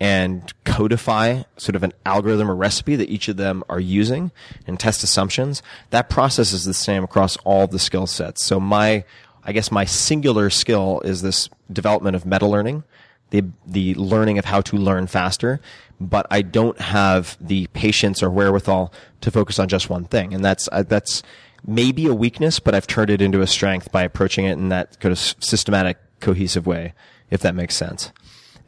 and 0.00 0.52
codify 0.64 1.44
sort 1.56 1.76
of 1.76 1.82
an 1.82 1.92
algorithm 2.04 2.50
or 2.50 2.54
recipe 2.54 2.96
that 2.96 3.08
each 3.08 3.28
of 3.28 3.36
them 3.36 3.62
are 3.68 3.80
using 3.80 4.32
and 4.66 4.78
test 4.78 5.04
assumptions. 5.04 5.62
That 5.90 6.10
process 6.10 6.52
is 6.52 6.64
the 6.64 6.74
same 6.74 7.04
across 7.04 7.36
all 7.38 7.66
the 7.66 7.78
skill 7.78 8.06
sets. 8.06 8.44
So 8.44 8.58
my, 8.58 9.04
I 9.44 9.52
guess 9.52 9.70
my 9.70 9.84
singular 9.84 10.50
skill 10.50 11.00
is 11.04 11.22
this 11.22 11.48
development 11.72 12.16
of 12.16 12.26
meta 12.26 12.46
learning, 12.46 12.82
the, 13.30 13.44
the 13.66 13.94
learning 13.94 14.38
of 14.38 14.44
how 14.44 14.60
to 14.62 14.76
learn 14.76 15.06
faster, 15.06 15.60
but 16.00 16.26
I 16.30 16.42
don't 16.42 16.78
have 16.80 17.36
the 17.40 17.68
patience 17.68 18.22
or 18.22 18.30
wherewithal 18.30 18.92
to 19.20 19.30
focus 19.30 19.58
on 19.58 19.68
just 19.68 19.88
one 19.88 20.04
thing. 20.04 20.34
And 20.34 20.44
that's, 20.44 20.68
uh, 20.72 20.82
that's 20.82 21.22
maybe 21.66 22.06
a 22.06 22.14
weakness, 22.14 22.60
but 22.60 22.74
I've 22.74 22.86
turned 22.86 23.10
it 23.10 23.22
into 23.22 23.40
a 23.40 23.46
strength 23.46 23.90
by 23.92 24.02
approaching 24.02 24.44
it 24.44 24.52
in 24.52 24.68
that 24.68 25.00
kind 25.00 25.12
of 25.12 25.18
systematic, 25.18 25.98
cohesive 26.20 26.66
way, 26.66 26.94
if 27.30 27.40
that 27.40 27.54
makes 27.54 27.74
sense 27.74 28.12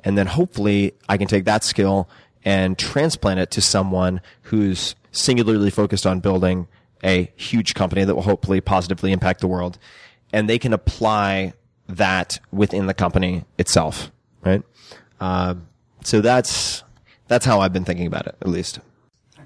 and 0.07 0.17
then 0.17 0.29
hopefully 0.29 0.95
I 1.09 1.17
can 1.17 1.27
take 1.27 1.47
that 1.47 1.65
skill 1.65 2.09
and 2.45 2.79
transplant 2.79 3.41
it 3.41 3.51
to 3.51 3.61
someone 3.61 4.21
who's 4.43 4.95
singularly 5.11 5.69
focused 5.69 6.07
on 6.07 6.21
building 6.21 6.69
a 7.03 7.33
huge 7.35 7.75
company 7.75 8.05
that 8.05 8.15
will 8.15 8.23
hopefully 8.23 8.61
positively 8.61 9.11
impact 9.11 9.41
the 9.41 9.49
world. 9.49 9.79
And 10.33 10.49
they 10.49 10.61
can 10.61 10.73
apply 10.73 11.55
that 11.89 12.39
within 12.53 12.87
the 12.87 12.95
company 12.95 13.45
itself, 13.59 14.13
right? 14.45 14.63
Uh, 15.21 15.57
so 16.05 16.21
that's, 16.21 16.85
that's 17.27 17.45
how 17.45 17.59
I've 17.59 17.73
been 17.73 17.85
thinking 17.85 18.07
about 18.07 18.29
it, 18.29 18.37
at 18.41 18.47
least. 18.47 18.79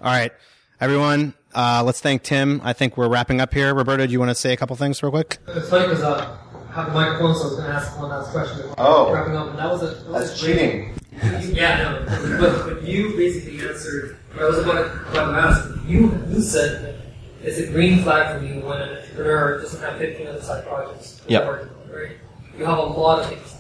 All 0.03 0.13
right. 0.13 0.33
Everyone, 0.79 1.33
uh, 1.55 1.83
let's 1.85 2.01
thank 2.01 2.23
Tim. 2.23 2.61
I 2.65 2.73
think 2.73 2.97
we're 2.97 3.09
wrapping 3.09 3.41
up 3.41 3.53
here. 3.53 3.75
Roberto, 3.75 4.07
do 4.07 4.13
you 4.13 4.19
want 4.19 4.31
to 4.31 4.35
say 4.35 4.53
a 4.53 4.57
couple 4.57 4.77
things 4.77 5.03
real 5.03 5.11
quick? 5.13 5.39
It's 5.49 5.69
funny 5.69 5.89
because 5.89 6.03
uh, 6.03 6.37
have 6.73 6.87
the 6.87 6.93
microphone, 6.93 7.35
so 7.35 7.43
I 7.43 7.45
was 7.45 7.57
going 7.57 7.69
to 7.71 7.75
ask 7.77 7.99
one 7.99 8.11
last 8.11 8.31
question. 8.31 8.71
Oh. 8.79 9.13
Wrapping 9.13 9.37
up, 9.37 9.49
and 9.51 9.59
that 9.59 9.71
was 9.71 9.83
a 9.83 9.87
that 9.87 10.09
was 10.11 10.29
That's 10.31 10.43
great. 10.43 10.53
cheating. 10.55 10.95
You- 11.23 11.55
yeah, 11.61 12.05
no, 12.07 12.39
but, 12.41 12.75
but 12.75 12.83
you 12.83 13.17
basically 13.17 13.61
answered. 13.69 14.17
I 14.39 14.45
was 14.45 14.59
about 14.59 14.75
to, 14.75 15.11
about 15.11 15.33
to 15.33 15.39
ask. 15.39 15.69
You 15.87 16.25
you 16.29 16.41
said 16.41 16.85
that 16.85 16.95
it's 17.43 17.59
a 17.59 17.67
green 17.73 18.03
flag 18.03 18.39
for 18.39 18.47
you 18.47 18.61
when 18.61 18.81
an 18.81 18.97
entrepreneur 18.99 19.61
doesn't 19.61 19.81
have 19.81 19.99
15 19.99 20.27
other 20.29 20.41
side 20.43 20.65
projects. 20.67 21.21
Yep. 21.29 21.47
Working 21.47 21.69
Right. 21.93 22.17
You 22.57 22.65
have 22.65 22.79
a 22.79 22.83
lot 22.83 23.19
of 23.21 23.27
things. 23.29 23.57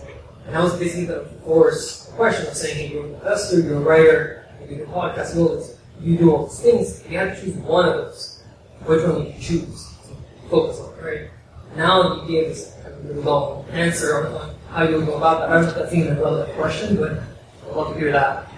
And 0.47 0.55
that 0.55 0.62
was 0.62 0.78
basically 0.78 1.07
the 1.07 1.24
force 1.45 2.11
question 2.16 2.47
of 2.47 2.55
saying, 2.55 2.76
hey, 2.76 2.95
you're 2.95 3.07
an 3.07 3.14
investor, 3.14 3.61
you're 3.61 3.76
a 3.78 3.80
writer, 3.80 4.47
you 4.68 4.76
do 4.76 4.86
podcast, 4.86 5.30
you, 5.30 5.34
do 5.43 5.49
all 5.49 5.57
this- 5.57 5.76
you 6.03 6.17
do 6.17 6.35
all 6.35 6.47
these 6.47 6.61
things. 6.61 7.05
You 7.09 7.19
have 7.19 7.39
to 7.39 7.45
choose 7.45 7.57
one 7.57 7.89
of 7.89 7.95
those, 7.95 8.43
which 8.85 9.03
one 9.03 9.15
would 9.17 9.35
you 9.35 9.41
choose 9.41 9.89
to 10.09 10.49
focus 10.49 10.81
on, 10.81 11.05
right? 11.05 11.31
Now 11.77 12.23
you 12.23 12.29
gave 12.29 12.53
us 12.53 12.75
a 12.85 12.91
really 13.03 13.23
long 13.23 13.65
answer 13.71 14.27
on, 14.27 14.55
how 14.71 14.85
you 14.85 14.97
would 14.97 15.07
go 15.07 15.17
about 15.17 15.41
that. 15.41 15.51
I 15.51 15.61
don't 15.61 15.77
know 15.77 15.83
if 15.83 15.93
even 15.93 16.17
a 16.17 16.21
relevant 16.21 16.57
question, 16.57 16.97
but 16.97 17.13
I'd 17.13 17.77
love 17.77 17.93
to 17.93 17.99
hear 17.99 18.13
that. 18.13 18.51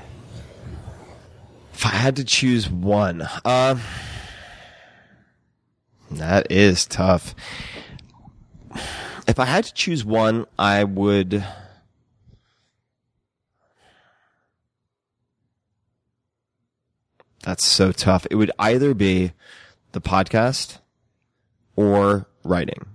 If 1.75 1.87
I 1.87 1.91
had 1.91 2.17
to 2.17 2.25
choose 2.25 2.71
one, 2.71 3.27
uh, 3.45 3.79
that 6.11 6.51
is 6.53 6.87
tough. 6.87 7.35
If 9.27 9.39
I 9.39 9.47
had 9.47 9.65
to 9.65 9.75
choose 9.75 10.05
one, 10.05 10.47
I 10.59 10.85
would. 10.85 11.45
That's 17.43 17.67
so 17.67 17.93
tough. 17.93 18.27
It 18.31 18.37
would 18.37 18.53
either 18.59 18.95
be 18.95 19.33
the 19.93 20.01
podcast 20.01 20.79
or 21.77 22.29
writing. 22.45 22.87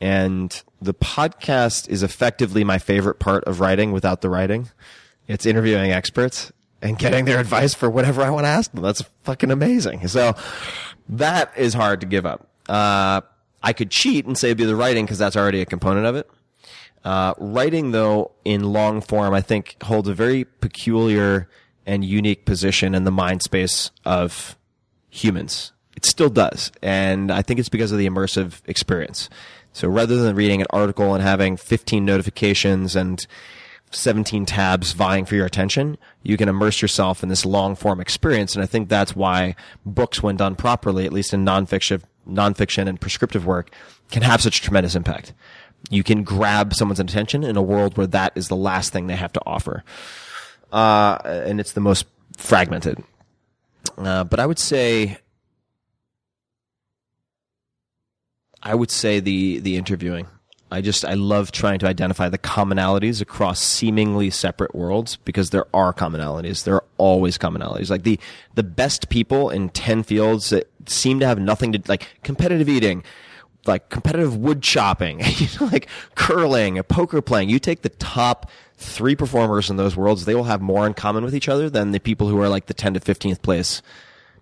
And 0.00 0.62
the 0.80 0.94
podcast 0.94 1.88
is 1.88 2.02
effectively 2.02 2.64
my 2.64 2.78
favorite 2.78 3.18
part 3.18 3.44
of 3.44 3.60
writing 3.60 3.92
without 3.92 4.22
the 4.22 4.30
writing. 4.30 4.70
It's 5.28 5.44
interviewing 5.44 5.92
experts 5.92 6.52
and 6.82 6.98
getting 6.98 7.26
their 7.26 7.38
advice 7.38 7.74
for 7.74 7.90
whatever 7.90 8.22
I 8.22 8.30
want 8.30 8.44
to 8.44 8.48
ask 8.48 8.72
them. 8.72 8.82
That's 8.82 9.02
fucking 9.24 9.50
amazing. 9.50 10.08
So 10.08 10.34
that 11.08 11.52
is 11.56 11.74
hard 11.74 12.00
to 12.00 12.06
give 12.06 12.24
up. 12.24 12.48
Uh, 12.68 13.20
I 13.62 13.72
could 13.72 13.90
cheat 13.90 14.24
and 14.24 14.38
say 14.38 14.48
it'd 14.48 14.58
be 14.58 14.64
the 14.64 14.76
writing 14.76 15.04
because 15.04 15.18
that's 15.18 15.36
already 15.36 15.60
a 15.60 15.66
component 15.66 16.06
of 16.06 16.16
it. 16.16 16.30
Uh, 17.04 17.34
writing 17.38 17.92
though 17.92 18.32
in 18.44 18.72
long 18.72 19.00
form, 19.00 19.34
I 19.34 19.40
think 19.40 19.76
holds 19.82 20.08
a 20.08 20.14
very 20.14 20.44
peculiar 20.44 21.48
and 21.90 22.04
unique 22.04 22.44
position 22.44 22.94
in 22.94 23.02
the 23.02 23.10
mind 23.10 23.42
space 23.42 23.90
of 24.04 24.56
humans. 25.08 25.72
It 25.96 26.04
still 26.04 26.30
does. 26.30 26.70
And 26.82 27.32
I 27.32 27.42
think 27.42 27.58
it's 27.58 27.68
because 27.68 27.90
of 27.90 27.98
the 27.98 28.06
immersive 28.06 28.60
experience. 28.66 29.28
So 29.72 29.88
rather 29.88 30.16
than 30.16 30.36
reading 30.36 30.60
an 30.60 30.68
article 30.70 31.14
and 31.14 31.22
having 31.22 31.56
15 31.56 32.04
notifications 32.04 32.94
and 32.94 33.26
17 33.90 34.46
tabs 34.46 34.92
vying 34.92 35.24
for 35.24 35.34
your 35.34 35.46
attention, 35.46 35.98
you 36.22 36.36
can 36.36 36.48
immerse 36.48 36.80
yourself 36.80 37.24
in 37.24 37.28
this 37.28 37.44
long 37.44 37.74
form 37.74 38.00
experience. 38.00 38.54
And 38.54 38.62
I 38.62 38.66
think 38.66 38.88
that's 38.88 39.16
why 39.16 39.56
books, 39.84 40.22
when 40.22 40.36
done 40.36 40.54
properly, 40.54 41.06
at 41.06 41.12
least 41.12 41.34
in 41.34 41.44
nonfiction, 41.44 42.04
nonfiction 42.28 42.88
and 42.88 43.00
prescriptive 43.00 43.46
work, 43.46 43.74
can 44.12 44.22
have 44.22 44.40
such 44.40 44.62
tremendous 44.62 44.94
impact. 44.94 45.34
You 45.90 46.04
can 46.04 46.22
grab 46.22 46.72
someone's 46.72 47.00
attention 47.00 47.42
in 47.42 47.56
a 47.56 47.62
world 47.62 47.96
where 47.96 48.06
that 48.06 48.32
is 48.36 48.46
the 48.46 48.54
last 48.54 48.92
thing 48.92 49.08
they 49.08 49.16
have 49.16 49.32
to 49.32 49.42
offer. 49.44 49.82
Uh, 50.72 51.18
and 51.24 51.60
it's 51.60 51.72
the 51.72 51.80
most 51.80 52.06
fragmented. 52.36 53.02
Uh, 53.98 54.24
but 54.24 54.40
I 54.40 54.46
would 54.46 54.58
say, 54.58 55.18
I 58.62 58.74
would 58.74 58.90
say 58.90 59.20
the, 59.20 59.58
the 59.58 59.76
interviewing. 59.76 60.26
I 60.72 60.80
just, 60.80 61.04
I 61.04 61.14
love 61.14 61.50
trying 61.50 61.80
to 61.80 61.88
identify 61.88 62.28
the 62.28 62.38
commonalities 62.38 63.20
across 63.20 63.60
seemingly 63.60 64.30
separate 64.30 64.74
worlds 64.74 65.16
because 65.16 65.50
there 65.50 65.66
are 65.74 65.92
commonalities. 65.92 66.62
There 66.62 66.76
are 66.76 66.84
always 66.96 67.38
commonalities. 67.38 67.90
Like 67.90 68.04
the, 68.04 68.20
the 68.54 68.62
best 68.62 69.08
people 69.08 69.50
in 69.50 69.70
10 69.70 70.04
fields 70.04 70.50
that 70.50 70.70
seem 70.86 71.18
to 71.20 71.26
have 71.26 71.40
nothing 71.40 71.72
to, 71.72 71.82
like 71.88 72.08
competitive 72.22 72.68
eating, 72.68 73.02
like 73.66 73.88
competitive 73.88 74.36
wood 74.36 74.62
chopping, 74.62 75.20
you 75.36 75.48
know, 75.60 75.66
like 75.66 75.88
curling, 76.14 76.80
poker 76.84 77.20
playing. 77.20 77.48
You 77.48 77.58
take 77.58 77.82
the 77.82 77.88
top 77.88 78.48
three 78.80 79.14
performers 79.14 79.70
in 79.70 79.76
those 79.76 79.96
worlds, 79.96 80.24
they 80.24 80.34
will 80.34 80.44
have 80.44 80.62
more 80.62 80.86
in 80.86 80.94
common 80.94 81.22
with 81.22 81.34
each 81.34 81.48
other 81.48 81.68
than 81.68 81.92
the 81.92 82.00
people 82.00 82.28
who 82.28 82.40
are 82.40 82.48
like 82.48 82.66
the 82.66 82.74
10 82.74 82.94
to 82.94 83.00
15th 83.00 83.42
place 83.42 83.82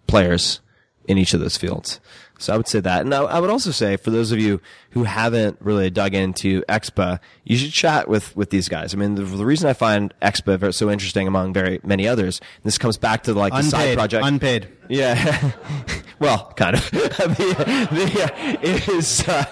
players 0.06 0.60
in 1.06 1.18
each 1.18 1.34
of 1.34 1.40
those 1.40 1.56
fields. 1.56 2.00
So 2.38 2.54
I 2.54 2.56
would 2.56 2.68
say 2.68 2.78
that. 2.78 3.00
And 3.00 3.12
I, 3.12 3.40
would 3.40 3.50
also 3.50 3.72
say 3.72 3.96
for 3.96 4.10
those 4.10 4.30
of 4.30 4.38
you 4.38 4.60
who 4.90 5.02
haven't 5.02 5.56
really 5.60 5.90
dug 5.90 6.14
into 6.14 6.62
Expa, 6.68 7.18
you 7.42 7.56
should 7.56 7.72
chat 7.72 8.08
with, 8.08 8.36
with 8.36 8.50
these 8.50 8.68
guys. 8.68 8.94
I 8.94 8.96
mean, 8.96 9.16
the, 9.16 9.22
the 9.22 9.44
reason 9.44 9.68
I 9.68 9.72
find 9.72 10.14
Expa 10.22 10.56
very, 10.56 10.72
so 10.72 10.88
interesting 10.88 11.26
among 11.26 11.52
very 11.52 11.80
many 11.82 12.06
others, 12.06 12.38
and 12.38 12.64
this 12.64 12.78
comes 12.78 12.96
back 12.96 13.24
to 13.24 13.34
like 13.34 13.52
the 13.52 13.62
side 13.62 13.96
project. 13.96 14.24
Unpaid. 14.24 14.68
Yeah. 14.88 15.52
well, 16.20 16.52
kind 16.54 16.76
of. 16.76 16.90
the, 16.92 17.88
the, 17.90 18.92
is, 18.92 19.26
uh, 19.26 19.44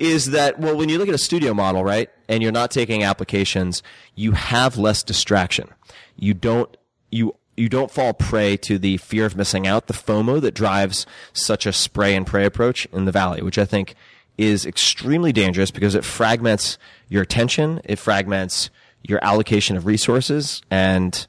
is 0.00 0.30
that, 0.30 0.58
well, 0.58 0.76
when 0.76 0.88
you 0.88 0.98
look 0.98 1.08
at 1.08 1.14
a 1.14 1.18
studio 1.18 1.52
model, 1.52 1.84
right, 1.84 2.08
and 2.28 2.42
you're 2.42 2.50
not 2.50 2.70
taking 2.70 3.04
applications, 3.04 3.82
you 4.14 4.32
have 4.32 4.78
less 4.78 5.02
distraction. 5.02 5.68
You 6.16 6.32
don't, 6.34 6.74
you, 7.10 7.36
you 7.56 7.68
don't 7.68 7.90
fall 7.90 8.14
prey 8.14 8.56
to 8.58 8.78
the 8.78 8.96
fear 8.96 9.26
of 9.26 9.36
missing 9.36 9.66
out, 9.66 9.86
the 9.86 9.94
FOMO 9.94 10.40
that 10.40 10.54
drives 10.54 11.06
such 11.34 11.66
a 11.66 11.72
spray 11.72 12.16
and 12.16 12.26
pray 12.26 12.46
approach 12.46 12.86
in 12.86 13.04
the 13.04 13.12
valley, 13.12 13.42
which 13.42 13.58
I 13.58 13.66
think 13.66 13.94
is 14.38 14.64
extremely 14.64 15.32
dangerous 15.32 15.70
because 15.70 15.94
it 15.94 16.04
fragments 16.04 16.78
your 17.08 17.22
attention, 17.22 17.82
it 17.84 17.98
fragments 17.98 18.70
your 19.02 19.22
allocation 19.22 19.76
of 19.76 19.84
resources 19.84 20.62
and 20.70 21.26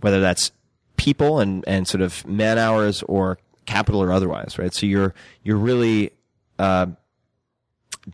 whether 0.00 0.20
that's 0.20 0.52
people 0.96 1.38
and, 1.40 1.64
and 1.66 1.86
sort 1.86 2.00
of 2.00 2.26
man 2.26 2.56
hours 2.56 3.02
or 3.02 3.38
capital 3.66 4.02
or 4.02 4.10
otherwise, 4.10 4.58
right? 4.58 4.72
So 4.72 4.86
you're, 4.86 5.12
you're 5.42 5.58
really, 5.58 6.12
uh, 6.58 6.86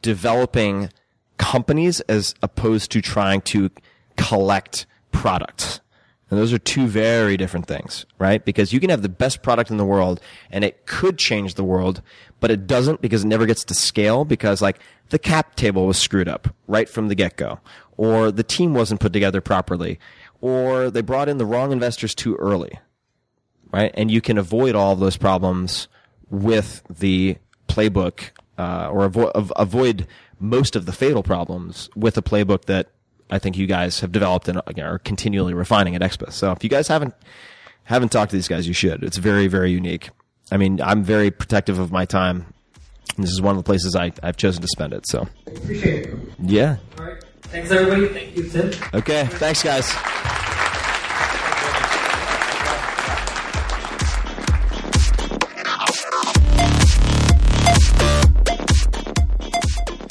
developing 0.01 0.91
companies 1.39 2.01
as 2.03 2.35
opposed 2.43 2.91
to 2.93 3.03
trying 3.03 3.41
to 3.43 3.71
collect 4.17 4.87
products. 5.11 5.81
And 6.31 6.41
those 6.41 6.53
are 6.53 6.59
two 6.59 6.87
very 6.87 7.37
different 7.37 7.67
things, 7.67 8.07
right? 8.19 8.43
Because 8.43 8.73
you 8.73 8.81
can 8.81 8.89
have 8.89 9.03
the 9.03 9.11
best 9.11 9.43
product 9.43 9.71
in 9.71 9.77
the 9.77 9.85
world 9.85 10.19
and 10.51 10.65
it 10.65 10.87
could 10.87 11.19
change 11.19 11.55
the 11.55 11.65
world, 11.65 12.01
but 12.41 12.51
it 12.51 12.67
doesn't 12.67 13.03
because 13.03 13.25
it 13.25 13.29
never 13.29 13.45
gets 13.45 13.65
to 13.65 13.75
scale 13.75 14.25
because 14.25 14.63
like 14.63 14.79
the 15.11 15.19
cap 15.19 15.57
table 15.57 15.87
was 15.87 15.99
screwed 15.99 16.29
up 16.29 16.49
right 16.67 16.89
from 16.89 17.09
the 17.09 17.15
get 17.15 17.37
go 17.37 17.61
or 17.99 18.33
the 18.33 18.43
team 18.43 18.73
wasn't 18.73 18.99
put 18.99 19.13
together 19.13 19.43
properly 19.43 19.99
or 20.41 20.91
they 20.91 21.03
brought 21.03 21.29
in 21.29 21.37
the 21.37 21.45
wrong 21.45 21.71
investors 21.71 22.15
too 22.15 22.35
early, 22.37 22.79
right? 23.71 23.93
And 23.95 24.11
you 24.11 24.23
can 24.23 24.39
avoid 24.39 24.75
all 24.75 24.93
of 24.93 25.01
those 25.01 25.19
problems 25.19 25.87
with 26.31 26.83
the 26.89 27.37
playbook, 27.69 28.31
uh, 28.59 28.89
or 28.93 29.09
avo- 29.09 29.33
av- 29.35 29.53
avoid 29.57 30.07
most 30.41 30.77
of 30.77 30.87
the 30.87 30.93
fatal 30.93 31.23
problems 31.23 31.89
with 31.97 32.17
a 32.19 32.23
playbook 32.23 32.65
that 32.67 32.89
I 33.31 33.39
think 33.39 33.57
you 33.57 33.67
guys 33.67 34.01
have 34.01 34.13
developed 34.13 34.49
and 34.49 34.61
are 34.79 34.99
continually 34.99 35.55
refining 35.55 35.95
at 35.97 36.03
Expa. 36.03 36.33
So 36.33 36.51
if 36.53 36.63
you 36.63 36.69
guys 36.71 36.89
haven't 36.89 37.15
haven't 37.85 38.11
talked 38.13 38.31
to 38.31 38.37
these 38.37 38.49
guys, 38.49 38.67
you 38.69 38.75
should. 38.75 39.03
It's 39.03 39.17
very 39.17 39.47
very 39.47 39.71
unique. 39.71 40.11
I 40.51 40.57
mean, 40.59 40.81
I'm 40.83 41.03
very 41.03 41.31
protective 41.31 41.79
of 41.79 41.91
my 41.93 42.05
time. 42.05 42.53
And 43.17 43.25
this 43.25 43.33
is 43.33 43.41
one 43.43 43.57
of 43.57 43.63
the 43.63 43.67
places 43.67 43.95
I, 43.97 44.13
I've 44.23 44.37
chosen 44.37 44.63
to 44.63 44.69
spend 44.69 44.93
it. 44.95 45.07
So 45.07 45.29
Appreciate 45.47 46.07
it. 46.07 46.19
yeah. 46.43 46.77
All 46.99 47.05
right. 47.05 47.23
Thanks, 47.43 47.71
everybody. 47.71 48.09
Thank 48.09 48.37
you, 48.37 48.49
Tim. 48.49 48.71
Okay. 48.95 49.27
Thanks, 49.27 49.63
guys. 49.63 49.93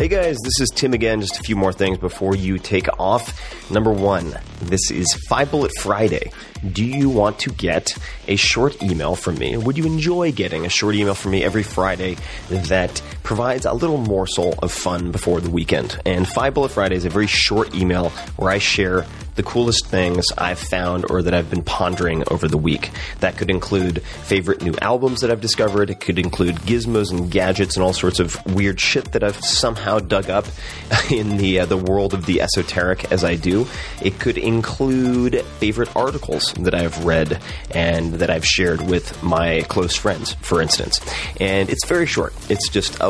Hey 0.02 0.08
guys, 0.08 0.40
this 0.44 0.60
is 0.60 0.70
Tim 0.74 0.94
again. 0.94 1.22
Just 1.22 1.40
a 1.40 1.44
few 1.44 1.56
more 1.56 1.72
things 1.72 2.00
before 2.00 2.36
you 2.36 2.58
take 2.58 2.88
off. 3.00 3.70
Number 3.70 3.92
one, 3.92 4.36
this 4.60 4.90
is 4.90 5.14
Five 5.30 5.52
Bullet 5.52 5.72
Friday. 5.78 6.32
Do 6.72 6.84
you 6.84 7.08
want 7.08 7.38
to 7.42 7.52
get 7.52 7.96
a 8.28 8.36
short 8.36 8.82
email 8.82 9.16
from 9.16 9.38
me? 9.38 9.58
Would 9.58 9.78
you 9.78 9.86
enjoy 9.86 10.32
getting 10.32 10.66
a 10.66 10.70
short 10.70 10.96
email 10.96 11.14
from 11.14 11.34
me 11.34 11.44
every 11.44 11.62
Friday 11.62 12.18
that 12.50 13.00
provides 13.24 13.66
a 13.66 13.74
little 13.74 13.98
morsel 13.98 14.56
of 14.62 14.72
fun 14.72 15.12
before 15.12 15.42
the 15.42 15.50
weekend? 15.50 16.00
And 16.06 16.28
Five 16.28 16.54
Bullet 16.54 16.72
Friday 16.72 16.96
is 16.96 17.06
a 17.06 17.10
very 17.10 17.28
short 17.28 17.76
email 17.76 18.10
where 18.38 18.52
I 18.52 18.58
share 18.58 19.06
the 19.36 19.44
coolest 19.44 19.86
things 19.88 20.26
I've 20.38 20.60
found 20.60 21.10
or 21.10 21.22
that 21.22 21.34
I've 21.34 21.50
been 21.50 21.64
pondering 21.64 22.24
over 22.30 22.48
the 22.48 22.58
week. 22.58 22.92
That 23.20 23.38
could 23.38 23.50
include 23.50 24.04
favorite 24.04 24.62
new 24.62 24.76
albums 24.82 25.22
that 25.22 25.32
I've 25.32 25.42
discovered. 25.42 25.90
It 25.90 26.00
could 26.00 26.20
include 26.20 26.56
gizmos 26.58 27.12
and 27.12 27.32
gadgets 27.32 27.76
and 27.76 27.84
all 27.84 27.94
sorts 27.94 28.20
of 28.20 28.38
weird 28.54 28.80
shit 28.80 29.14
that 29.14 29.24
I've 29.24 29.44
somehow 29.44 30.00
dug 30.00 30.30
up 30.30 30.46
in 31.12 31.38
the 31.38 31.62
uh, 31.62 31.66
the 31.66 31.78
world 31.78 32.14
of 32.14 32.26
the 32.26 32.42
esoteric 32.42 33.12
as 33.12 33.24
I 33.24 33.36
do. 33.36 33.66
It 34.02 34.20
could 34.20 34.38
include 34.38 35.42
favorite 35.60 35.96
articles 35.96 36.54
that 36.60 36.76
I've 36.76 37.06
read 37.06 37.42
and 37.72 38.16
that 38.16 38.30
I've 38.30 38.46
shared 38.46 38.82
with 38.82 39.22
my 39.24 39.62
close 39.70 39.96
friends, 39.96 40.34
for 40.36 40.62
instance. 40.62 41.00
And 41.40 41.70
it's 41.70 41.86
very 41.86 42.06
short. 42.06 42.34
It's 42.50 42.70
just 42.70 43.00
a 43.00 43.10